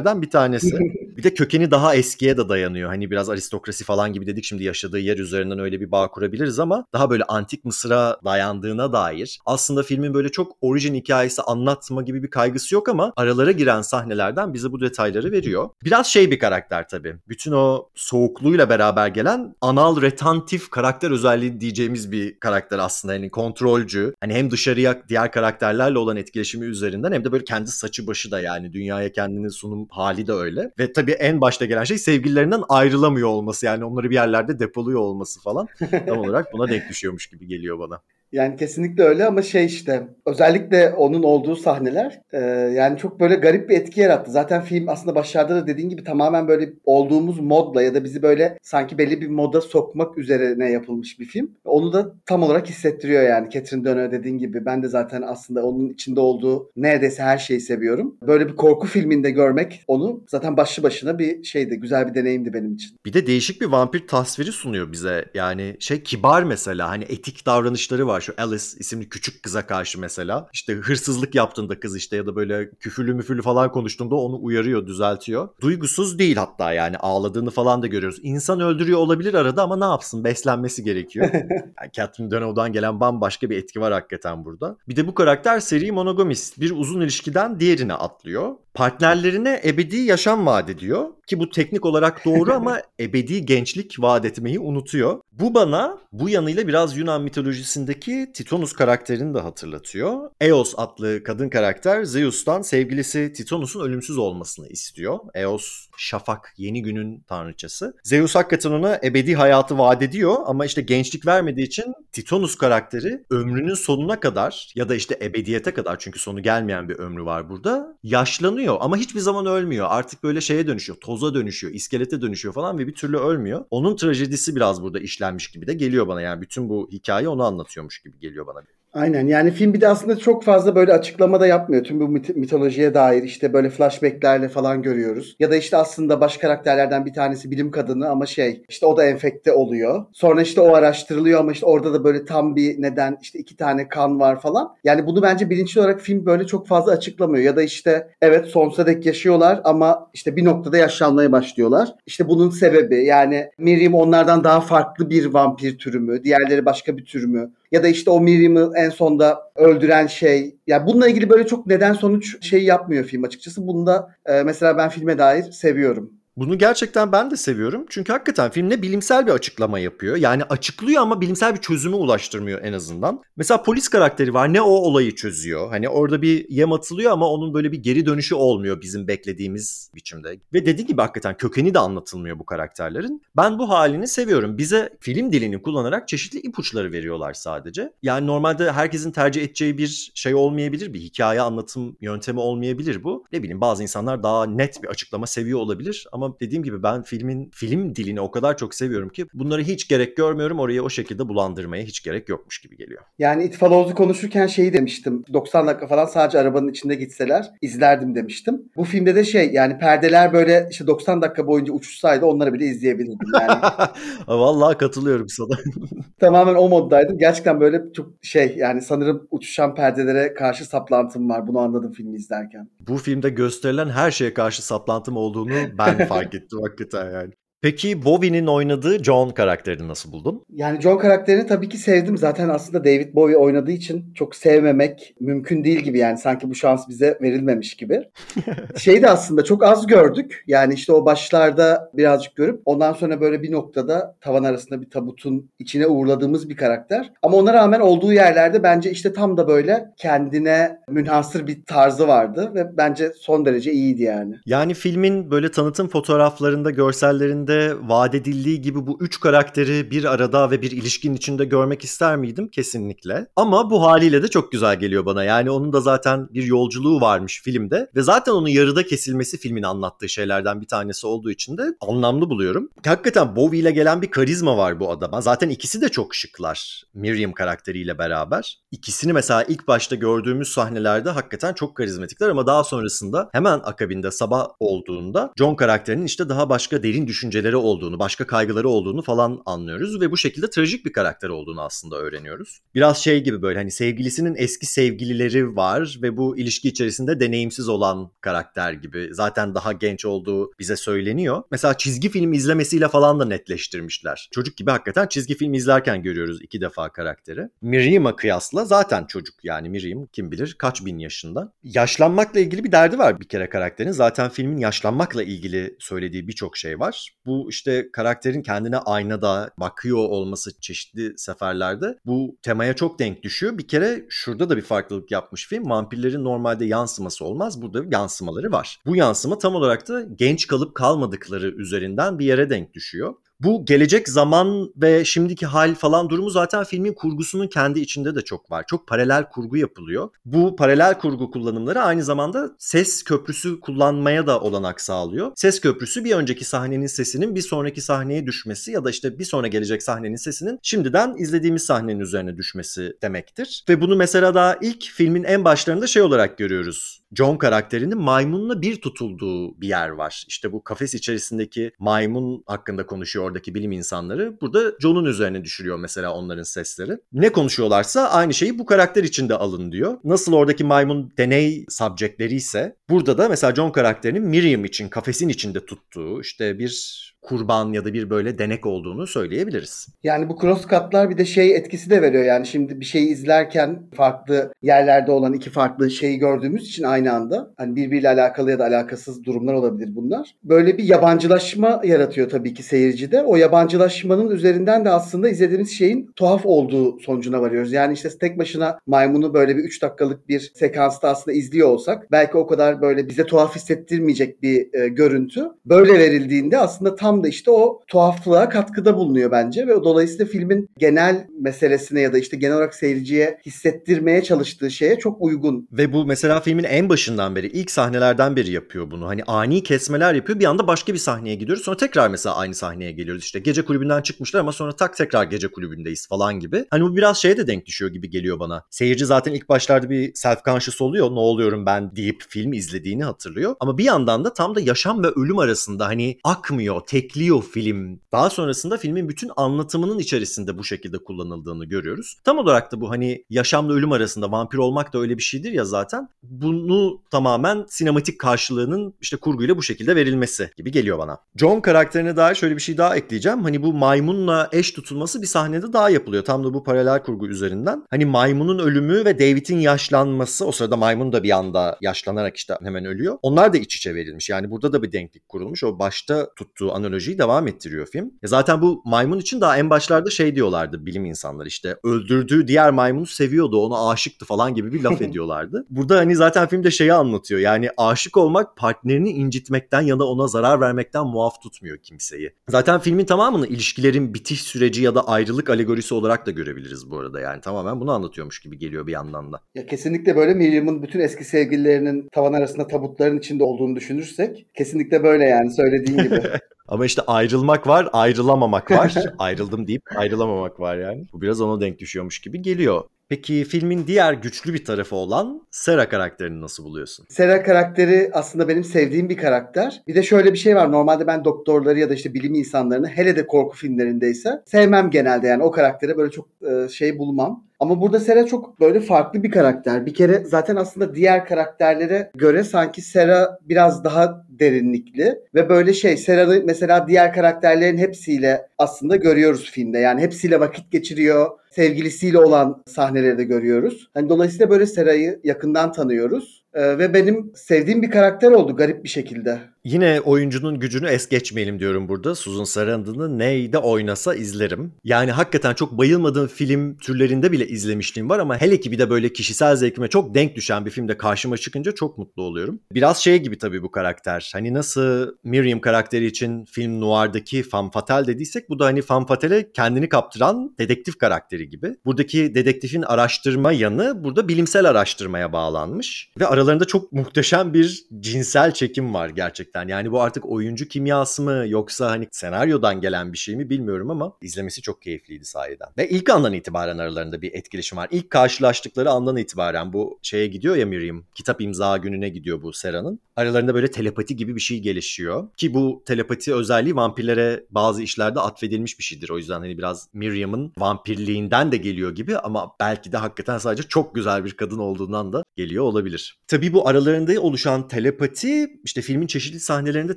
karakterlerden 0.00 0.22
bir 0.22 0.30
tanesi. 0.30 0.78
bir 1.20 1.24
de 1.24 1.34
kökeni 1.34 1.70
daha 1.70 1.94
eskiye 1.94 2.36
de 2.36 2.48
dayanıyor. 2.48 2.88
Hani 2.88 3.10
biraz 3.10 3.28
aristokrasi 3.28 3.84
falan 3.84 4.12
gibi 4.12 4.26
dedik 4.26 4.44
şimdi 4.44 4.64
yaşadığı 4.64 4.98
yer 4.98 5.18
üzerinden 5.18 5.58
öyle 5.58 5.80
bir 5.80 5.90
bağ 5.90 6.08
kurabiliriz 6.10 6.58
ama 6.58 6.84
daha 6.92 7.10
böyle 7.10 7.24
antik 7.24 7.64
Mısır'a 7.64 8.16
dayandığına 8.24 8.92
dair. 8.92 9.38
Aslında 9.46 9.82
filmin 9.82 10.14
böyle 10.14 10.28
çok 10.28 10.56
orijin 10.60 10.94
hikayesi 10.94 11.42
anlatma 11.42 12.02
gibi 12.02 12.22
bir 12.22 12.30
kaygısı 12.30 12.74
yok 12.74 12.88
ama 12.88 13.12
aralara 13.16 13.52
giren 13.52 13.82
sahnelerden 13.82 14.54
bize 14.54 14.72
bu 14.72 14.80
detayları 14.80 15.32
veriyor. 15.32 15.68
Biraz 15.84 16.06
şey 16.06 16.30
bir 16.30 16.38
karakter 16.38 16.88
tabii. 16.88 17.16
Bütün 17.28 17.52
o 17.52 17.88
soğukluğuyla 17.94 18.68
beraber 18.68 19.08
gelen 19.08 19.54
anal 19.60 20.02
retantif 20.02 20.70
karakter 20.70 21.10
özelliği 21.10 21.60
diyeceğimiz 21.60 22.12
bir 22.12 22.40
karakter 22.40 22.78
aslında. 22.78 23.14
Yani 23.14 23.30
kontrolcü. 23.30 24.14
Hani 24.20 24.34
hem 24.34 24.50
dışarıya 24.50 25.02
diğer 25.08 25.32
karakterlerle 25.32 25.98
olan 25.98 26.16
etkileşimi 26.16 26.66
üzerinden 26.66 27.12
hem 27.12 27.24
de 27.24 27.32
böyle 27.32 27.44
kendi 27.44 27.70
saçı 27.70 28.06
başı 28.06 28.30
da 28.30 28.40
yani 28.40 28.72
dünyaya 28.72 29.12
kendini 29.12 29.50
sunum 29.50 29.86
hali 29.90 30.26
de 30.26 30.32
öyle. 30.32 30.70
Ve 30.78 30.92
tabii 30.92 31.09
en 31.12 31.40
başta 31.40 31.64
gelen 31.64 31.84
şey 31.84 31.98
sevgililerinden 31.98 32.62
ayrılamıyor 32.68 33.28
olması. 33.28 33.66
Yani 33.66 33.84
onları 33.84 34.10
bir 34.10 34.14
yerlerde 34.14 34.58
depoluyor 34.58 35.00
olması 35.00 35.40
falan. 35.40 35.68
Tam 36.06 36.18
olarak 36.18 36.52
buna 36.52 36.68
denk 36.68 36.88
düşüyormuş 36.88 37.26
gibi 37.26 37.46
geliyor 37.46 37.78
bana. 37.78 38.02
Yani 38.32 38.56
kesinlikle 38.56 39.02
öyle 39.02 39.26
ama 39.26 39.42
şey 39.42 39.64
işte 39.64 40.08
özellikle 40.26 40.90
onun 40.90 41.22
olduğu 41.22 41.56
sahneler 41.56 42.20
e, 42.32 42.40
yani 42.74 42.98
çok 42.98 43.20
böyle 43.20 43.34
garip 43.34 43.68
bir 43.68 43.76
etki 43.76 44.00
yarattı. 44.00 44.30
Zaten 44.30 44.62
film 44.62 44.88
aslında 44.88 45.14
başlarda 45.14 45.54
da 45.56 45.66
dediğin 45.66 45.88
gibi 45.88 46.04
tamamen 46.04 46.48
böyle 46.48 46.72
olduğumuz 46.84 47.40
modla 47.40 47.82
ya 47.82 47.94
da 47.94 48.04
bizi 48.04 48.22
böyle 48.22 48.58
sanki 48.62 48.98
belli 48.98 49.20
bir 49.20 49.28
moda 49.28 49.60
sokmak 49.60 50.18
üzerine 50.18 50.70
yapılmış 50.70 51.20
bir 51.20 51.24
film. 51.24 51.50
Onu 51.64 51.92
da 51.92 52.14
tam 52.26 52.42
olarak 52.42 52.68
hissettiriyor 52.68 53.22
yani 53.22 53.50
Catherine 53.50 53.84
Deneuve 53.84 54.10
dediğin 54.10 54.38
gibi. 54.38 54.64
Ben 54.64 54.82
de 54.82 54.88
zaten 54.88 55.22
aslında 55.22 55.66
onun 55.66 55.88
içinde 55.88 56.20
olduğu 56.20 56.70
neredeyse 56.76 57.22
her 57.22 57.38
şeyi 57.38 57.60
seviyorum. 57.60 58.16
Böyle 58.26 58.48
bir 58.48 58.56
korku 58.56 58.86
filminde 58.86 59.30
görmek 59.30 59.84
onu 59.86 60.24
zaten 60.28 60.56
başlı 60.56 60.82
başına 60.82 61.18
bir 61.18 61.44
şeydi. 61.44 61.76
Güzel 61.76 62.08
bir 62.08 62.14
deneyimdi 62.14 62.52
benim 62.52 62.74
için. 62.74 62.96
Bir 63.06 63.12
de 63.12 63.26
değişik 63.26 63.60
bir 63.60 63.66
vampir 63.66 64.06
tasviri 64.06 64.52
sunuyor 64.52 64.92
bize. 64.92 65.24
Yani 65.34 65.76
şey 65.78 66.02
kibar 66.02 66.42
mesela 66.42 66.90
hani 66.90 67.04
etik 67.04 67.46
davranışları 67.46 68.06
var 68.06 68.19
şu 68.20 68.34
Alice 68.38 68.64
isimli 68.78 69.08
küçük 69.08 69.42
kıza 69.42 69.66
karşı 69.66 70.00
mesela. 70.00 70.48
İşte 70.52 70.74
hırsızlık 70.74 71.34
yaptığında 71.34 71.80
kız 71.80 71.96
işte 71.96 72.16
ya 72.16 72.26
da 72.26 72.36
böyle 72.36 72.70
küfürlü 72.70 73.14
müfürlü 73.14 73.42
falan 73.42 73.72
konuştuğunda 73.72 74.14
onu 74.14 74.38
uyarıyor, 74.42 74.86
düzeltiyor. 74.86 75.48
Duygusuz 75.60 76.18
değil 76.18 76.36
hatta 76.36 76.72
yani 76.72 76.96
ağladığını 76.96 77.50
falan 77.50 77.82
da 77.82 77.86
görüyoruz. 77.86 78.18
İnsan 78.22 78.60
öldürüyor 78.60 78.98
olabilir 78.98 79.34
arada 79.34 79.62
ama 79.62 79.76
ne 79.76 79.84
yapsın 79.84 80.24
beslenmesi 80.24 80.84
gerekiyor. 80.84 81.30
yani 81.80 81.92
Catherine 81.92 82.30
Deneuve'dan 82.30 82.72
gelen 82.72 83.00
bambaşka 83.00 83.50
bir 83.50 83.56
etki 83.56 83.80
var 83.80 83.92
hakikaten 83.92 84.44
burada. 84.44 84.76
Bir 84.88 84.96
de 84.96 85.06
bu 85.06 85.14
karakter 85.14 85.60
seri 85.60 85.92
monogamist. 85.92 86.60
Bir 86.60 86.70
uzun 86.70 87.00
ilişkiden 87.00 87.60
diğerine 87.60 87.94
atlıyor. 87.94 88.54
Partnerlerine 88.74 89.60
ebedi 89.64 89.96
yaşam 89.96 90.46
vaat 90.46 90.70
ediyor. 90.70 91.08
Ki 91.26 91.38
bu 91.38 91.50
teknik 91.50 91.86
olarak 91.86 92.24
doğru 92.24 92.52
ama 92.52 92.82
ebedi 93.00 93.46
gençlik 93.46 93.96
vaat 93.98 94.24
etmeyi 94.24 94.58
unutuyor. 94.58 95.20
Bu 95.32 95.54
bana 95.54 95.98
bu 96.12 96.28
yanıyla 96.28 96.68
biraz 96.68 96.96
Yunan 96.96 97.22
mitolojisindeki 97.22 98.30
Titonus 98.34 98.72
karakterini 98.72 99.34
de 99.34 99.38
hatırlatıyor. 99.38 100.30
Eos 100.40 100.74
adlı 100.76 101.22
kadın 101.22 101.48
karakter 101.48 102.04
Zeus'tan 102.04 102.62
sevgilisi 102.62 103.32
Titonus'un 103.32 103.80
ölümsüz 103.80 104.18
olmasını 104.18 104.68
istiyor. 104.68 105.18
Eos 105.34 105.86
şafak, 105.96 106.54
yeni 106.56 106.82
günün 106.82 107.20
tanrıçası. 107.28 107.94
Zeus 108.02 108.34
hakikaten 108.34 108.70
ona 108.70 109.00
ebedi 109.04 109.34
hayatı 109.34 109.78
vaat 109.78 110.02
ediyor 110.02 110.36
ama 110.46 110.66
işte 110.66 110.82
gençlik 110.82 111.26
vermediği 111.26 111.66
için 111.66 111.94
Titonus 112.12 112.56
karakteri 112.56 113.24
ömrünün 113.30 113.74
sonuna 113.74 114.20
kadar 114.20 114.72
ya 114.74 114.88
da 114.88 114.94
işte 114.94 115.18
ebediyete 115.22 115.74
kadar 115.74 115.98
çünkü 115.98 116.18
sonu 116.18 116.42
gelmeyen 116.42 116.88
bir 116.88 116.98
ömrü 116.98 117.24
var 117.24 117.50
burada 117.50 117.96
yaşlanıyor 118.02 118.59
ama 118.68 118.96
hiçbir 118.96 119.20
zaman 119.20 119.46
ölmüyor. 119.46 119.86
Artık 119.90 120.22
böyle 120.22 120.40
şeye 120.40 120.66
dönüşüyor, 120.66 120.98
toza 121.00 121.34
dönüşüyor, 121.34 121.74
iskelete 121.74 122.20
dönüşüyor 122.20 122.54
falan 122.54 122.78
ve 122.78 122.86
bir 122.86 122.94
türlü 122.94 123.16
ölmüyor. 123.16 123.64
Onun 123.70 123.96
trajedisi 123.96 124.56
biraz 124.56 124.82
burada 124.82 124.98
işlenmiş 124.98 125.50
gibi 125.50 125.66
de 125.66 125.74
geliyor 125.74 126.08
bana 126.08 126.20
yani 126.20 126.42
bütün 126.42 126.68
bu 126.68 126.88
hikaye 126.92 127.28
onu 127.28 127.44
anlatıyormuş 127.44 128.02
gibi 128.02 128.18
geliyor 128.18 128.46
bana. 128.46 128.62
Aynen 128.92 129.26
yani 129.26 129.50
film 129.50 129.74
bir 129.74 129.80
de 129.80 129.88
aslında 129.88 130.18
çok 130.18 130.44
fazla 130.44 130.74
böyle 130.74 130.92
açıklama 130.92 131.40
da 131.40 131.46
yapmıyor. 131.46 131.84
Tüm 131.84 132.00
bu 132.00 132.04
mit- 132.04 132.38
mitolojiye 132.38 132.94
dair 132.94 133.22
işte 133.22 133.52
böyle 133.52 133.70
flashbacklerle 133.70 134.48
falan 134.48 134.82
görüyoruz. 134.82 135.36
Ya 135.38 135.50
da 135.50 135.56
işte 135.56 135.76
aslında 135.76 136.20
baş 136.20 136.36
karakterlerden 136.36 137.06
bir 137.06 137.12
tanesi 137.12 137.50
bilim 137.50 137.70
kadını 137.70 138.08
ama 138.08 138.26
şey 138.26 138.62
işte 138.68 138.86
o 138.86 138.96
da 138.96 139.04
enfekte 139.04 139.52
oluyor. 139.52 140.04
Sonra 140.12 140.42
işte 140.42 140.60
o 140.60 140.74
araştırılıyor 140.74 141.40
ama 141.40 141.52
işte 141.52 141.66
orada 141.66 141.92
da 141.92 142.04
böyle 142.04 142.24
tam 142.24 142.56
bir 142.56 142.82
neden 142.82 143.18
işte 143.22 143.38
iki 143.38 143.56
tane 143.56 143.88
kan 143.88 144.20
var 144.20 144.40
falan. 144.40 144.76
Yani 144.84 145.06
bunu 145.06 145.22
bence 145.22 145.50
bilinçli 145.50 145.80
olarak 145.80 146.00
film 146.00 146.26
böyle 146.26 146.46
çok 146.46 146.66
fazla 146.68 146.92
açıklamıyor. 146.92 147.44
Ya 147.44 147.56
da 147.56 147.62
işte 147.62 148.08
evet 148.22 148.46
sonsuza 148.46 148.86
dek 148.86 149.06
yaşıyorlar 149.06 149.60
ama 149.64 150.10
işte 150.14 150.36
bir 150.36 150.44
noktada 150.44 150.76
yaşlanmaya 150.76 151.32
başlıyorlar. 151.32 151.94
İşte 152.06 152.28
bunun 152.28 152.50
sebebi 152.50 153.04
yani 153.04 153.50
Miriam 153.58 153.94
onlardan 153.94 154.44
daha 154.44 154.60
farklı 154.60 155.10
bir 155.10 155.26
vampir 155.26 155.78
türü 155.78 156.00
mü? 156.00 156.24
Diğerleri 156.24 156.64
başka 156.64 156.96
bir 156.96 157.04
tür 157.04 157.24
mü? 157.24 157.50
Ya 157.70 157.82
da 157.82 157.88
işte 157.88 158.10
o 158.10 158.20
Miriam'ı 158.20 158.72
en 158.76 158.90
sonda 158.90 159.52
öldüren 159.56 160.06
şey. 160.06 160.58
Yani 160.66 160.86
bununla 160.86 161.08
ilgili 161.08 161.30
böyle 161.30 161.46
çok 161.46 161.66
neden 161.66 161.92
sonuç 161.92 162.46
şey 162.48 162.64
yapmıyor 162.64 163.04
film 163.04 163.24
açıkçası. 163.24 163.66
Bunu 163.66 163.86
da 163.86 164.14
e, 164.26 164.42
mesela 164.42 164.76
ben 164.78 164.88
filme 164.88 165.18
dair 165.18 165.52
seviyorum. 165.52 166.19
Bunu 166.36 166.58
gerçekten 166.58 167.12
ben 167.12 167.30
de 167.30 167.36
seviyorum. 167.36 167.86
Çünkü 167.88 168.12
hakikaten 168.12 168.50
film 168.50 168.70
ne 168.70 168.82
bilimsel 168.82 169.26
bir 169.26 169.32
açıklama 169.32 169.78
yapıyor. 169.78 170.16
Yani 170.16 170.44
açıklıyor 170.44 171.02
ama 171.02 171.20
bilimsel 171.20 171.54
bir 171.54 171.60
çözüme 171.60 171.96
ulaştırmıyor 171.96 172.62
en 172.62 172.72
azından. 172.72 173.22
Mesela 173.36 173.62
polis 173.62 173.88
karakteri 173.88 174.34
var 174.34 174.52
ne 174.52 174.62
o 174.62 174.70
olayı 174.70 175.14
çözüyor. 175.14 175.68
Hani 175.70 175.88
orada 175.88 176.22
bir 176.22 176.46
yem 176.48 176.72
atılıyor 176.72 177.12
ama 177.12 177.28
onun 177.28 177.54
böyle 177.54 177.72
bir 177.72 177.78
geri 177.78 178.06
dönüşü 178.06 178.34
olmuyor 178.34 178.80
bizim 178.80 179.08
beklediğimiz 179.08 179.90
biçimde. 179.94 180.40
Ve 180.52 180.66
dediği 180.66 180.86
gibi 180.86 181.00
hakikaten 181.00 181.36
kökeni 181.36 181.74
de 181.74 181.78
anlatılmıyor 181.78 182.38
bu 182.38 182.46
karakterlerin. 182.46 183.22
Ben 183.36 183.58
bu 183.58 183.68
halini 183.68 184.08
seviyorum. 184.08 184.58
Bize 184.58 184.96
film 185.00 185.32
dilini 185.32 185.62
kullanarak 185.62 186.08
çeşitli 186.08 186.40
ipuçları 186.40 186.92
veriyorlar 186.92 187.34
sadece. 187.34 187.92
Yani 188.02 188.26
normalde 188.26 188.72
herkesin 188.72 189.12
tercih 189.12 189.42
edeceği 189.42 189.78
bir 189.78 190.12
şey 190.14 190.34
olmayabilir. 190.34 190.94
Bir 190.94 191.00
hikaye 191.00 191.40
anlatım 191.40 191.96
yöntemi 192.00 192.40
olmayabilir 192.40 193.04
bu. 193.04 193.24
Ne 193.32 193.42
bileyim 193.42 193.60
bazı 193.60 193.82
insanlar 193.82 194.22
daha 194.22 194.46
net 194.46 194.82
bir 194.82 194.88
açıklama 194.88 195.26
seviyor 195.26 195.58
olabilir. 195.58 196.06
Ama 196.12 196.19
dediğim 196.40 196.62
gibi 196.62 196.82
ben 196.82 197.02
filmin 197.02 197.50
film 197.54 197.94
dilini 197.94 198.20
o 198.20 198.30
kadar 198.30 198.56
çok 198.56 198.74
seviyorum 198.74 199.08
ki 199.08 199.26
bunları 199.34 199.62
hiç 199.62 199.88
gerek 199.88 200.16
görmüyorum. 200.16 200.58
Oraya 200.58 200.82
o 200.82 200.90
şekilde 200.90 201.28
bulandırmaya 201.28 201.82
hiç 201.82 202.02
gerek 202.02 202.28
yokmuş 202.28 202.58
gibi 202.58 202.76
geliyor. 202.76 203.02
Yani 203.18 203.44
It 203.44 203.56
Follows'u 203.56 203.94
konuşurken 203.94 204.46
şeyi 204.46 204.72
demiştim. 204.72 205.24
90 205.32 205.66
dakika 205.66 205.86
falan 205.86 206.06
sadece 206.06 206.38
arabanın 206.38 206.68
içinde 206.68 206.94
gitseler 206.94 207.50
izlerdim 207.62 208.14
demiştim. 208.14 208.62
Bu 208.76 208.84
filmde 208.84 209.14
de 209.14 209.24
şey 209.24 209.50
yani 209.52 209.78
perdeler 209.78 210.32
böyle 210.32 210.68
işte 210.70 210.86
90 210.86 211.22
dakika 211.22 211.46
boyunca 211.46 211.72
uçuşsaydı 211.72 212.26
onları 212.26 212.52
bile 212.52 212.64
izleyebilirdim 212.64 213.28
yani. 213.40 213.60
Vallahi 214.26 214.78
katılıyorum 214.78 215.28
sana. 215.28 215.56
Tamamen 216.20 216.54
o 216.54 216.68
moddaydım. 216.68 217.18
Gerçekten 217.18 217.60
böyle 217.60 217.82
çok 217.92 218.10
şey 218.22 218.54
yani 218.56 218.82
sanırım 218.82 219.28
uçuşan 219.30 219.74
perdelere 219.74 220.34
karşı 220.34 220.64
saplantım 220.64 221.28
var. 221.28 221.48
Bunu 221.48 221.58
anladım 221.58 221.92
filmi 221.92 222.16
izlerken. 222.16 222.68
Bu 222.80 222.96
filmde 222.96 223.30
gösterilen 223.30 223.88
her 223.88 224.10
şeye 224.10 224.34
karşı 224.34 224.66
saplantım 224.66 225.16
olduğunu 225.16 225.78
ben 225.78 225.98
fark 226.10 226.34
ettim 226.34 226.60
hakikaten 226.62 227.10
yani. 227.12 227.32
Peki 227.62 228.04
Bowie'nin 228.04 228.46
oynadığı 228.46 229.04
John 229.04 229.30
karakterini 229.30 229.88
nasıl 229.88 230.12
buldun? 230.12 230.44
Yani 230.52 230.80
John 230.80 230.98
karakterini 230.98 231.46
tabii 231.46 231.68
ki 231.68 231.78
sevdim. 231.78 232.18
Zaten 232.18 232.48
aslında 232.48 232.84
David 232.84 233.14
Bowie 233.14 233.36
oynadığı 233.36 233.70
için 233.70 234.14
çok 234.14 234.36
sevmemek 234.36 235.14
mümkün 235.20 235.64
değil 235.64 235.80
gibi 235.80 235.98
yani. 235.98 236.18
Sanki 236.18 236.50
bu 236.50 236.54
şans 236.54 236.88
bize 236.88 237.18
verilmemiş 237.22 237.74
gibi. 237.74 238.02
şey 238.76 239.02
de 239.02 239.10
aslında 239.10 239.44
çok 239.44 239.64
az 239.64 239.86
gördük. 239.86 240.44
Yani 240.46 240.74
işte 240.74 240.92
o 240.92 241.04
başlarda 241.04 241.90
birazcık 241.94 242.36
görüp 242.36 242.62
ondan 242.64 242.92
sonra 242.92 243.20
böyle 243.20 243.42
bir 243.42 243.52
noktada 243.52 244.16
tavan 244.20 244.44
arasında 244.44 244.80
bir 244.80 244.90
tabutun 244.90 245.50
içine 245.58 245.86
uğurladığımız 245.86 246.48
bir 246.48 246.56
karakter. 246.56 247.12
Ama 247.22 247.36
ona 247.36 247.54
rağmen 247.54 247.80
olduğu 247.80 248.12
yerlerde 248.12 248.62
bence 248.62 248.90
işte 248.90 249.12
tam 249.12 249.36
da 249.36 249.48
böyle 249.48 249.90
kendine 249.96 250.78
münhasır 250.88 251.46
bir 251.46 251.64
tarzı 251.64 252.08
vardı 252.08 252.52
ve 252.54 252.76
bence 252.76 253.12
son 253.18 253.44
derece 253.44 253.72
iyiydi 253.72 254.02
yani. 254.02 254.34
Yani 254.46 254.74
filmin 254.74 255.30
böyle 255.30 255.50
tanıtım 255.50 255.88
fotoğraflarında, 255.88 256.70
görsellerinde 256.70 257.49
vaat 257.82 258.14
edildiği 258.14 258.60
gibi 258.60 258.86
bu 258.86 258.98
üç 259.00 259.20
karakteri 259.20 259.90
bir 259.90 260.04
arada 260.04 260.50
ve 260.50 260.62
bir 260.62 260.70
ilişkinin 260.70 261.16
içinde 261.16 261.44
görmek 261.44 261.84
ister 261.84 262.16
miydim? 262.16 262.48
Kesinlikle. 262.48 263.26
Ama 263.36 263.70
bu 263.70 263.82
haliyle 263.82 264.22
de 264.22 264.28
çok 264.28 264.52
güzel 264.52 264.78
geliyor 264.78 265.06
bana. 265.06 265.24
Yani 265.24 265.50
onun 265.50 265.72
da 265.72 265.80
zaten 265.80 266.28
bir 266.34 266.42
yolculuğu 266.42 267.00
varmış 267.00 267.42
filmde 267.44 267.90
ve 267.96 268.02
zaten 268.02 268.32
onun 268.32 268.48
yarıda 268.48 268.86
kesilmesi 268.86 269.38
filmin 269.38 269.62
anlattığı 269.62 270.08
şeylerden 270.08 270.60
bir 270.60 270.66
tanesi 270.66 271.06
olduğu 271.06 271.30
için 271.30 271.58
de 271.58 271.62
anlamlı 271.80 272.30
buluyorum. 272.30 272.68
Hakikaten 272.86 273.36
Bowie 273.36 273.60
ile 273.60 273.70
gelen 273.70 274.02
bir 274.02 274.10
karizma 274.10 274.56
var 274.56 274.80
bu 274.80 274.90
adama. 274.90 275.20
Zaten 275.20 275.48
ikisi 275.48 275.80
de 275.80 275.88
çok 275.88 276.14
şıklar 276.14 276.82
Miriam 276.94 277.32
karakteriyle 277.32 277.98
beraber. 277.98 278.60
İkisini 278.70 279.12
mesela 279.12 279.42
ilk 279.42 279.68
başta 279.68 279.96
gördüğümüz 279.96 280.48
sahnelerde 280.48 281.10
hakikaten 281.10 281.54
çok 281.54 281.76
karizmatikler 281.76 282.28
ama 282.28 282.46
daha 282.46 282.64
sonrasında 282.64 283.28
hemen 283.32 283.60
akabinde 283.64 284.10
sabah 284.10 284.48
olduğunda 284.60 285.32
John 285.38 285.54
karakterinin 285.54 286.06
işte 286.06 286.28
daha 286.28 286.48
başka 286.48 286.82
derin 286.82 287.06
düşünceleri 287.40 287.56
olduğunu, 287.56 287.98
başka 287.98 288.26
kaygıları 288.26 288.68
olduğunu 288.68 289.02
falan 289.02 289.42
anlıyoruz 289.46 290.00
ve 290.00 290.10
bu 290.10 290.16
şekilde 290.16 290.50
trajik 290.50 290.84
bir 290.84 290.92
karakter 290.92 291.28
olduğunu 291.28 291.62
aslında 291.62 291.96
öğreniyoruz. 291.96 292.60
Biraz 292.74 292.98
şey 292.98 293.22
gibi 293.22 293.42
böyle 293.42 293.58
hani 293.58 293.70
sevgilisinin 293.70 294.34
eski 294.38 294.66
sevgilileri 294.66 295.56
var 295.56 295.98
ve 296.02 296.16
bu 296.16 296.38
ilişki 296.38 296.68
içerisinde 296.68 297.20
deneyimsiz 297.20 297.68
olan 297.68 298.10
karakter 298.20 298.72
gibi. 298.72 299.08
Zaten 299.12 299.54
daha 299.54 299.72
genç 299.72 300.04
olduğu 300.04 300.52
bize 300.58 300.76
söyleniyor. 300.76 301.42
Mesela 301.50 301.78
çizgi 301.78 302.08
film 302.08 302.32
izlemesiyle 302.32 302.88
falan 302.88 303.20
da 303.20 303.24
netleştirmişler. 303.24 304.28
Çocuk 304.32 304.56
gibi 304.56 304.70
hakikaten 304.70 305.06
çizgi 305.06 305.34
film 305.34 305.54
izlerken 305.54 306.02
görüyoruz 306.02 306.42
iki 306.42 306.60
defa 306.60 306.92
karakteri. 306.92 307.48
Miriam'a 307.62 308.16
kıyasla 308.16 308.64
zaten 308.64 309.04
çocuk 309.04 309.34
yani 309.44 309.68
Miriam 309.68 310.06
kim 310.06 310.32
bilir 310.32 310.54
kaç 310.58 310.84
bin 310.84 310.98
yaşında. 310.98 311.52
Yaşlanmakla 311.62 312.40
ilgili 312.40 312.64
bir 312.64 312.72
derdi 312.72 312.98
var 312.98 313.20
bir 313.20 313.28
kere 313.28 313.48
karakterin. 313.48 313.92
Zaten 313.92 314.28
filmin 314.28 314.58
yaşlanmakla 314.58 315.22
ilgili 315.22 315.76
söylediği 315.78 316.28
birçok 316.28 316.56
şey 316.56 316.80
var. 316.80 317.16
Bu 317.26 317.29
işte 317.48 317.92
karakterin 317.92 318.42
kendine 318.42 318.78
aynada 318.78 319.50
bakıyor 319.58 319.98
olması 319.98 320.60
çeşitli 320.60 321.18
seferlerde 321.18 321.98
bu 322.06 322.36
temaya 322.42 322.76
çok 322.76 322.98
denk 322.98 323.22
düşüyor. 323.22 323.58
Bir 323.58 323.68
kere 323.68 324.06
şurada 324.08 324.50
da 324.50 324.56
bir 324.56 324.62
farklılık 324.62 325.10
yapmış 325.10 325.48
film. 325.48 325.70
Vampirlerin 325.70 326.24
normalde 326.24 326.64
yansıması 326.64 327.24
olmaz. 327.24 327.62
Burada 327.62 327.82
yansımaları 327.90 328.52
var. 328.52 328.80
Bu 328.86 328.96
yansıma 328.96 329.38
tam 329.38 329.54
olarak 329.54 329.88
da 329.88 330.02
genç 330.02 330.46
kalıp 330.46 330.74
kalmadıkları 330.74 331.50
üzerinden 331.50 332.18
bir 332.18 332.26
yere 332.26 332.50
denk 332.50 332.74
düşüyor. 332.74 333.14
Bu 333.40 333.64
gelecek 333.64 334.08
zaman 334.08 334.72
ve 334.76 335.04
şimdiki 335.04 335.46
hal 335.46 335.74
falan 335.74 336.08
durumu 336.08 336.30
zaten 336.30 336.64
filmin 336.64 336.92
kurgusunun 336.92 337.48
kendi 337.48 337.80
içinde 337.80 338.14
de 338.14 338.22
çok 338.22 338.50
var. 338.50 338.64
Çok 338.66 338.88
paralel 338.88 339.28
kurgu 339.28 339.56
yapılıyor. 339.56 340.08
Bu 340.24 340.56
paralel 340.56 340.98
kurgu 340.98 341.30
kullanımları 341.30 341.80
aynı 341.80 342.04
zamanda 342.04 342.50
ses 342.58 343.02
köprüsü 343.02 343.60
kullanmaya 343.60 344.26
da 344.26 344.40
olanak 344.40 344.80
sağlıyor. 344.80 345.32
Ses 345.36 345.60
köprüsü 345.60 346.04
bir 346.04 346.14
önceki 346.14 346.44
sahnenin 346.44 346.86
sesinin 346.86 347.34
bir 347.34 347.42
sonraki 347.42 347.80
sahneye 347.80 348.26
düşmesi 348.26 348.72
ya 348.72 348.84
da 348.84 348.90
işte 348.90 349.18
bir 349.18 349.24
sonra 349.24 349.46
gelecek 349.46 349.82
sahnenin 349.82 350.16
sesinin 350.16 350.58
şimdiden 350.62 351.14
izlediğimiz 351.18 351.62
sahnenin 351.62 352.00
üzerine 352.00 352.36
düşmesi 352.36 352.92
demektir. 353.02 353.64
Ve 353.68 353.80
bunu 353.80 353.96
mesela 353.96 354.34
daha 354.34 354.58
ilk 354.62 354.84
filmin 354.84 355.24
en 355.24 355.44
başlarında 355.44 355.86
şey 355.86 356.02
olarak 356.02 356.38
görüyoruz. 356.38 357.00
John 357.12 357.36
karakterinin 357.36 357.98
maymunla 357.98 358.62
bir 358.62 358.80
tutulduğu 358.80 359.60
bir 359.60 359.68
yer 359.68 359.88
var. 359.88 360.24
İşte 360.28 360.52
bu 360.52 360.64
kafes 360.64 360.94
içerisindeki 360.94 361.72
maymun 361.78 362.42
hakkında 362.46 362.86
konuşuyor 362.86 363.29
oradaki 363.30 363.54
bilim 363.54 363.72
insanları. 363.72 364.40
Burada 364.40 364.72
John'un 364.80 365.04
üzerine 365.04 365.44
düşürüyor 365.44 365.78
mesela 365.78 366.14
onların 366.14 366.42
sesleri. 366.42 366.98
Ne 367.12 367.32
konuşuyorlarsa 367.32 368.08
aynı 368.08 368.34
şeyi 368.34 368.58
bu 368.58 368.66
karakter 368.66 369.04
için 369.04 369.28
de 369.28 369.34
alın 369.34 369.72
diyor. 369.72 369.98
Nasıl 370.04 370.32
oradaki 370.32 370.64
maymun 370.64 371.12
deney 371.18 371.66
subjectleri 371.68 372.34
ise 372.34 372.76
burada 372.90 373.18
da 373.18 373.28
mesela 373.28 373.54
John 373.54 373.70
karakterinin 373.70 374.22
Miriam 374.22 374.64
için 374.64 374.88
kafesin 374.88 375.28
içinde 375.28 375.66
tuttuğu 375.66 376.20
işte 376.20 376.58
bir 376.58 377.00
kurban 377.22 377.72
ya 377.72 377.84
da 377.84 377.94
bir 377.94 378.10
böyle 378.10 378.38
denek 378.38 378.66
olduğunu 378.66 379.06
söyleyebiliriz. 379.06 379.88
Yani 380.02 380.28
bu 380.28 380.38
cross 380.40 380.62
cut'lar 380.62 381.10
bir 381.10 381.18
de 381.18 381.24
şey 381.24 381.56
etkisi 381.56 381.90
de 381.90 382.02
veriyor. 382.02 382.24
Yani 382.24 382.46
şimdi 382.46 382.80
bir 382.80 382.84
şeyi 382.84 383.08
izlerken 383.08 383.82
farklı 383.94 384.52
yerlerde 384.62 385.12
olan 385.12 385.32
iki 385.32 385.50
farklı 385.50 385.90
şeyi 385.90 386.18
gördüğümüz 386.18 386.68
için 386.68 386.82
aynı 386.82 387.12
anda 387.12 387.50
hani 387.56 387.76
birbiriyle 387.76 388.08
alakalı 388.08 388.50
ya 388.50 388.58
da 388.58 388.64
alakasız 388.64 389.24
durumlar 389.24 389.54
olabilir 389.54 389.96
bunlar. 389.96 390.34
Böyle 390.44 390.78
bir 390.78 390.84
yabancılaşma 390.84 391.80
yaratıyor 391.84 392.28
tabii 392.28 392.54
ki 392.54 392.62
seyircide. 392.62 393.22
O 393.22 393.36
yabancılaşmanın 393.36 394.30
üzerinden 394.30 394.84
de 394.84 394.90
aslında 394.90 395.28
izlediğimiz 395.28 395.70
şeyin 395.70 396.10
tuhaf 396.16 396.46
olduğu 396.46 397.00
sonucuna 397.00 397.40
varıyoruz. 397.40 397.72
Yani 397.72 397.92
işte 397.92 398.08
tek 398.20 398.38
başına 398.38 398.78
maymunu 398.86 399.34
böyle 399.34 399.56
bir 399.56 399.64
3 399.64 399.82
dakikalık 399.82 400.28
bir 400.28 400.52
sekansta 400.54 401.08
aslında 401.08 401.36
izliyor 401.36 401.68
olsak 401.68 402.12
belki 402.12 402.36
o 402.36 402.46
kadar 402.46 402.80
böyle 402.82 403.08
bize 403.08 403.24
tuhaf 403.24 403.56
hissettirmeyecek 403.56 404.42
bir 404.42 404.74
e, 404.74 404.88
görüntü 404.88 405.44
böyle 405.66 405.98
verildiğinde 405.98 406.58
aslında 406.58 406.94
tam 406.94 407.09
tam 407.10 407.24
da 407.24 407.28
işte 407.28 407.50
o 407.50 407.80
tuhaflığa 407.88 408.48
katkıda 408.48 408.96
bulunuyor 408.96 409.30
bence 409.30 409.66
ve 409.66 409.74
dolayısıyla 409.84 410.26
filmin 410.26 410.68
genel 410.78 411.26
meselesine 411.40 412.00
ya 412.00 412.12
da 412.12 412.18
işte 412.18 412.36
genel 412.36 412.56
olarak 412.56 412.74
seyirciye 412.74 413.38
hissettirmeye 413.46 414.22
çalıştığı 414.22 414.70
şeye 414.70 414.98
çok 414.98 415.22
uygun. 415.22 415.68
Ve 415.72 415.92
bu 415.92 416.04
mesela 416.04 416.40
filmin 416.40 416.64
en 416.64 416.88
başından 416.88 417.36
beri 417.36 417.46
ilk 417.46 417.70
sahnelerden 417.70 418.36
beri 418.36 418.50
yapıyor 418.50 418.90
bunu. 418.90 419.06
Hani 419.06 419.24
ani 419.24 419.62
kesmeler 419.62 420.14
yapıyor. 420.14 420.40
Bir 420.40 420.44
anda 420.44 420.66
başka 420.66 420.92
bir 420.92 420.98
sahneye 420.98 421.34
gidiyoruz. 421.34 421.64
Sonra 421.64 421.76
tekrar 421.76 422.08
mesela 422.08 422.36
aynı 422.36 422.54
sahneye 422.54 422.92
geliyoruz. 422.92 423.24
İşte 423.24 423.38
gece 423.38 423.62
kulübünden 423.62 424.02
çıkmışlar 424.02 424.40
ama 424.40 424.52
sonra 424.52 424.72
tak 424.72 424.96
tekrar 424.96 425.24
gece 425.24 425.48
kulübündeyiz 425.48 426.08
falan 426.08 426.40
gibi. 426.40 426.64
Hani 426.70 426.82
bu 426.82 426.96
biraz 426.96 427.16
şeye 427.16 427.36
de 427.36 427.46
denk 427.46 427.66
düşüyor 427.66 427.90
gibi 427.90 428.10
geliyor 428.10 428.38
bana. 428.38 428.64
Seyirci 428.70 429.06
zaten 429.06 429.32
ilk 429.32 429.48
başlarda 429.48 429.90
bir 429.90 430.14
self 430.14 430.44
conscious 430.44 430.80
oluyor. 430.80 431.10
Ne 431.10 431.20
oluyorum 431.20 431.66
ben 431.66 431.96
deyip 431.96 432.22
film 432.28 432.52
izlediğini 432.52 433.04
hatırlıyor. 433.04 433.54
Ama 433.60 433.78
bir 433.78 433.84
yandan 433.84 434.24
da 434.24 434.32
tam 434.32 434.54
da 434.54 434.60
yaşam 434.60 435.04
ve 435.04 435.08
ölüm 435.08 435.38
arasında 435.38 435.86
hani 435.86 436.18
akmıyor, 436.24 436.80
tekliyor 437.00 437.42
film. 437.42 438.00
Daha 438.12 438.30
sonrasında 438.30 438.76
filmin 438.76 439.08
bütün 439.08 439.30
anlatımının 439.36 439.98
içerisinde 439.98 440.58
bu 440.58 440.64
şekilde 440.64 440.98
kullanıldığını 440.98 441.64
görüyoruz. 441.64 442.16
Tam 442.24 442.38
olarak 442.38 442.72
da 442.72 442.80
bu 442.80 442.90
hani 442.90 443.24
yaşamla 443.30 443.72
ölüm 443.72 443.92
arasında 443.92 444.32
vampir 444.32 444.58
olmak 444.58 444.92
da 444.92 444.98
öyle 444.98 445.18
bir 445.18 445.22
şeydir 445.22 445.52
ya 445.52 445.64
zaten. 445.64 446.08
Bunu 446.22 447.02
tamamen 447.10 447.64
sinematik 447.68 448.20
karşılığının 448.20 448.94
işte 449.00 449.16
kurguyla 449.16 449.56
bu 449.56 449.62
şekilde 449.62 449.96
verilmesi 449.96 450.50
gibi 450.56 450.70
geliyor 450.70 450.98
bana. 450.98 451.18
John 451.36 451.60
karakterine 451.60 452.16
dair 452.16 452.34
şöyle 452.34 452.56
bir 452.56 452.60
şey 452.60 452.78
daha 452.78 452.96
ekleyeceğim. 452.96 453.42
Hani 453.42 453.62
bu 453.62 453.72
maymunla 453.72 454.48
eş 454.52 454.72
tutulması 454.72 455.22
bir 455.22 455.26
sahnede 455.26 455.72
daha 455.72 455.90
yapılıyor. 455.90 456.24
Tam 456.24 456.44
da 456.44 456.54
bu 456.54 456.64
paralel 456.64 457.02
kurgu 457.02 457.28
üzerinden. 457.28 457.86
Hani 457.90 458.06
maymunun 458.06 458.58
ölümü 458.58 459.04
ve 459.04 459.18
David'in 459.18 459.58
yaşlanması 459.58 460.46
o 460.46 460.52
sırada 460.52 460.76
maymun 460.76 461.12
da 461.12 461.22
bir 461.22 461.30
anda 461.30 461.78
yaşlanarak 461.80 462.36
işte 462.36 462.54
hemen 462.62 462.84
ölüyor. 462.84 463.18
Onlar 463.22 463.52
da 463.52 463.58
iç 463.58 463.76
içe 463.76 463.94
verilmiş. 463.94 464.30
Yani 464.30 464.50
burada 464.50 464.72
da 464.72 464.82
bir 464.82 464.92
denklik 464.92 465.28
kurulmuş. 465.28 465.64
O 465.64 465.78
başta 465.78 466.34
tuttuğu 466.34 466.72
analojiyi 466.90 467.18
devam 467.18 467.48
ettiriyor 467.48 467.86
film. 467.86 468.04
Ya 468.22 468.28
zaten 468.28 468.62
bu 468.62 468.82
maymun 468.84 469.18
için 469.18 469.40
daha 469.40 469.58
en 469.58 469.70
başlarda 469.70 470.10
şey 470.10 470.34
diyorlardı 470.34 470.86
bilim 470.86 471.04
insanları 471.04 471.48
işte 471.48 471.76
öldürdüğü 471.84 472.48
diğer 472.48 472.70
maymunu 472.70 473.06
seviyordu 473.06 473.66
ona 473.66 473.90
aşıktı 473.90 474.24
falan 474.24 474.54
gibi 474.54 474.72
bir 474.72 474.82
laf 474.82 475.02
ediyorlardı. 475.10 475.66
Burada 475.70 475.98
hani 475.98 476.16
zaten 476.16 476.48
filmde 476.48 476.70
şeyi 476.70 476.92
anlatıyor. 476.92 477.40
Yani 477.40 477.68
aşık 477.76 478.16
olmak 478.16 478.56
partnerini 478.56 479.10
incitmekten 479.10 479.80
ya 479.80 479.98
da 479.98 480.04
ona 480.04 480.26
zarar 480.26 480.60
vermekten 480.60 481.06
muaf 481.06 481.42
tutmuyor 481.42 481.78
kimseyi. 481.78 482.30
Zaten 482.48 482.80
filmin 482.80 483.04
tamamını 483.04 483.46
ilişkilerin 483.46 484.14
bitiş 484.14 484.42
süreci 484.42 484.82
ya 484.82 484.94
da 484.94 485.08
ayrılık 485.08 485.50
alegorisi 485.50 485.94
olarak 485.94 486.26
da 486.26 486.30
görebiliriz 486.30 486.90
bu 486.90 486.98
arada. 486.98 487.20
Yani 487.20 487.40
tamamen 487.40 487.80
bunu 487.80 487.92
anlatıyormuş 487.92 488.40
gibi 488.40 488.58
geliyor 488.58 488.86
bir 488.86 488.92
yandan 488.92 489.32
da. 489.32 489.40
Ya 489.54 489.66
kesinlikle 489.66 490.16
böyle 490.16 490.34
Miriam'ın 490.34 490.82
bütün 490.82 491.00
eski 491.00 491.24
sevgililerinin 491.24 492.08
tavan 492.12 492.32
arasında 492.32 492.66
tabutların 492.66 493.18
içinde 493.18 493.44
olduğunu 493.44 493.76
düşünürsek 493.76 494.46
kesinlikle 494.54 495.02
böyle 495.02 495.24
yani 495.24 495.50
söylediğin 495.50 495.98
gibi. 495.98 496.22
Ama 496.70 496.86
işte 496.86 497.02
ayrılmak 497.02 497.66
var, 497.66 497.88
ayrılamamak 497.92 498.70
var. 498.70 498.94
Ayrıldım 499.18 499.66
deyip 499.66 499.82
ayrılamamak 499.96 500.60
var 500.60 500.76
yani. 500.76 501.06
Bu 501.12 501.22
biraz 501.22 501.40
ona 501.40 501.60
denk 501.60 501.78
düşüyormuş 501.78 502.20
gibi 502.20 502.42
geliyor. 502.42 502.84
Peki 503.08 503.44
filmin 503.44 503.86
diğer 503.86 504.12
güçlü 504.12 504.54
bir 504.54 504.64
tarafı 504.64 504.96
olan 504.96 505.42
Sarah 505.50 505.90
karakterini 505.90 506.40
nasıl 506.40 506.64
buluyorsun? 506.64 507.06
Sarah 507.08 507.44
karakteri 507.44 508.10
aslında 508.12 508.48
benim 508.48 508.64
sevdiğim 508.64 509.08
bir 509.08 509.16
karakter. 509.16 509.82
Bir 509.86 509.94
de 509.94 510.02
şöyle 510.02 510.32
bir 510.32 510.38
şey 510.38 510.56
var. 510.56 510.72
Normalde 510.72 511.06
ben 511.06 511.24
doktorları 511.24 511.78
ya 511.78 511.90
da 511.90 511.94
işte 511.94 512.14
bilim 512.14 512.34
insanlarını 512.34 512.88
hele 512.88 513.16
de 513.16 513.26
korku 513.26 513.56
filmlerindeyse 513.56 514.42
sevmem 514.46 514.90
genelde 514.90 515.26
yani 515.26 515.42
o 515.42 515.50
karaktere 515.50 515.96
böyle 515.96 516.10
çok 516.10 516.28
e, 516.42 516.68
şey 516.68 516.98
bulmam. 516.98 517.49
Ama 517.60 517.80
burada 517.80 518.00
Sera 518.00 518.26
çok 518.26 518.60
böyle 518.60 518.80
farklı 518.80 519.22
bir 519.22 519.30
karakter. 519.30 519.86
Bir 519.86 519.94
kere 519.94 520.24
zaten 520.24 520.56
aslında 520.56 520.94
diğer 520.94 521.26
karakterlere 521.26 522.10
göre 522.14 522.44
sanki 522.44 522.82
Sera 522.82 523.38
biraz 523.42 523.84
daha 523.84 524.26
derinlikli 524.28 525.18
ve 525.34 525.48
böyle 525.48 525.72
şey 525.72 525.96
Sera'yı 525.96 526.42
mesela 526.46 526.88
diğer 526.88 527.12
karakterlerin 527.12 527.78
hepsiyle 527.78 528.46
aslında 528.58 528.96
görüyoruz 528.96 529.50
filmde. 529.50 529.78
Yani 529.78 530.00
hepsiyle 530.00 530.40
vakit 530.40 530.70
geçiriyor. 530.70 531.30
Sevgilisiyle 531.50 532.18
olan 532.18 532.62
sahneleri 532.66 533.18
de 533.18 533.24
görüyoruz. 533.24 533.90
Hani 533.94 534.08
dolayısıyla 534.08 534.50
böyle 534.50 534.66
Sera'yı 534.66 535.20
yakından 535.24 535.72
tanıyoruz. 535.72 536.39
Ee, 536.54 536.78
ve 536.78 536.94
benim 536.94 537.32
sevdiğim 537.34 537.82
bir 537.82 537.90
karakter 537.90 538.30
oldu 538.30 538.56
garip 538.56 538.84
bir 538.84 538.88
şekilde. 538.88 539.40
Yine 539.64 540.00
oyuncunun 540.00 540.60
gücünü 540.60 540.88
es 540.88 541.08
geçmeyelim 541.08 541.58
diyorum 541.58 541.88
burada. 541.88 542.14
Susan 542.14 542.44
Sarandon'ı 542.44 543.18
neyde 543.18 543.58
oynasa 543.58 544.14
izlerim. 544.14 544.72
Yani 544.84 545.10
hakikaten 545.12 545.54
çok 545.54 545.72
bayılmadığım 545.72 546.26
film 546.26 546.76
türlerinde 546.76 547.32
bile 547.32 547.48
izlemişliğim 547.48 548.10
var 548.10 548.18
ama 548.18 548.40
hele 548.40 548.60
ki 548.60 548.72
bir 548.72 548.78
de 548.78 548.90
böyle 548.90 549.12
kişisel 549.12 549.56
zevkime 549.56 549.88
çok 549.88 550.14
denk 550.14 550.36
düşen 550.36 550.66
bir 550.66 550.70
filmde 550.70 550.96
karşıma 550.96 551.36
çıkınca 551.36 551.72
çok 551.72 551.98
mutlu 551.98 552.22
oluyorum. 552.22 552.60
Biraz 552.72 552.98
şey 552.98 553.18
gibi 553.18 553.38
tabii 553.38 553.62
bu 553.62 553.70
karakter. 553.70 554.30
Hani 554.32 554.54
nasıl 554.54 555.14
Miriam 555.24 555.60
karakteri 555.60 556.06
için 556.06 556.44
film 556.44 556.80
noir'daki 556.80 557.42
femme 557.42 557.70
fatale 557.70 558.06
dediysek 558.06 558.50
bu 558.50 558.58
da 558.58 558.64
hani 558.64 558.82
femme 558.82 559.06
fatale 559.06 559.52
kendini 559.52 559.88
kaptıran 559.88 560.54
dedektif 560.58 560.98
karakteri 560.98 561.48
gibi. 561.48 561.74
Buradaki 561.84 562.34
dedektifin 562.34 562.82
araştırma 562.82 563.52
yanı 563.52 564.04
burada 564.04 564.28
bilimsel 564.28 564.68
araştırmaya 564.68 565.32
bağlanmış. 565.32 566.10
Ve 566.20 566.26
aralarında 566.40 566.64
çok 566.64 566.92
muhteşem 566.92 567.54
bir 567.54 567.84
cinsel 568.00 568.52
çekim 568.52 568.94
var 568.94 569.08
gerçekten. 569.08 569.68
Yani 569.68 569.92
bu 569.92 570.02
artık 570.02 570.26
oyuncu 570.26 570.68
kimyası 570.68 571.22
mı 571.22 571.44
yoksa 571.48 571.90
hani 571.90 572.08
senaryodan 572.12 572.80
gelen 572.80 573.12
bir 573.12 573.18
şey 573.18 573.36
mi 573.36 573.50
bilmiyorum 573.50 573.90
ama 573.90 574.12
izlemesi 574.22 574.62
çok 574.62 574.82
keyifliydi 574.82 575.24
sayeden. 575.24 575.68
Ve 575.78 575.88
ilk 575.88 576.10
andan 576.10 576.32
itibaren 576.32 576.78
aralarında 576.78 577.22
bir 577.22 577.34
etkileşim 577.34 577.78
var. 577.78 577.88
İlk 577.90 578.10
karşılaştıkları 578.10 578.90
andan 578.90 579.16
itibaren 579.16 579.72
bu 579.72 579.98
şeye 580.02 580.26
gidiyor 580.26 580.56
ya 580.56 580.66
Miriam. 580.66 581.04
Kitap 581.14 581.40
imza 581.40 581.76
gününe 581.76 582.08
gidiyor 582.08 582.42
bu 582.42 582.52
Sera'nın. 582.52 583.00
Aralarında 583.16 583.54
böyle 583.54 583.70
telepati 583.70 584.16
gibi 584.16 584.36
bir 584.36 584.40
şey 584.40 584.58
gelişiyor. 584.58 585.28
Ki 585.36 585.54
bu 585.54 585.82
telepati 585.86 586.34
özelliği 586.34 586.76
vampirlere 586.76 587.44
bazı 587.50 587.82
işlerde 587.82 588.20
atfedilmiş 588.20 588.78
bir 588.78 588.84
şeydir. 588.84 589.10
O 589.10 589.18
yüzden 589.18 589.40
hani 589.40 589.58
biraz 589.58 589.88
Miriam'ın 589.92 590.52
vampirliğinden 590.58 591.52
de 591.52 591.56
geliyor 591.56 591.94
gibi 591.94 592.18
ama 592.18 592.50
belki 592.60 592.92
de 592.92 592.96
hakikaten 592.96 593.38
sadece 593.38 593.62
çok 593.62 593.94
güzel 593.94 594.24
bir 594.24 594.32
kadın 594.32 594.58
olduğundan 594.58 595.12
da 595.12 595.22
geliyor 595.40 595.64
olabilir. 595.64 596.18
Tabii 596.28 596.52
bu 596.52 596.68
aralarında 596.68 597.20
oluşan 597.20 597.68
telepati 597.68 598.60
işte 598.64 598.82
filmin 598.82 599.06
çeşitli 599.06 599.40
sahnelerinde 599.40 599.96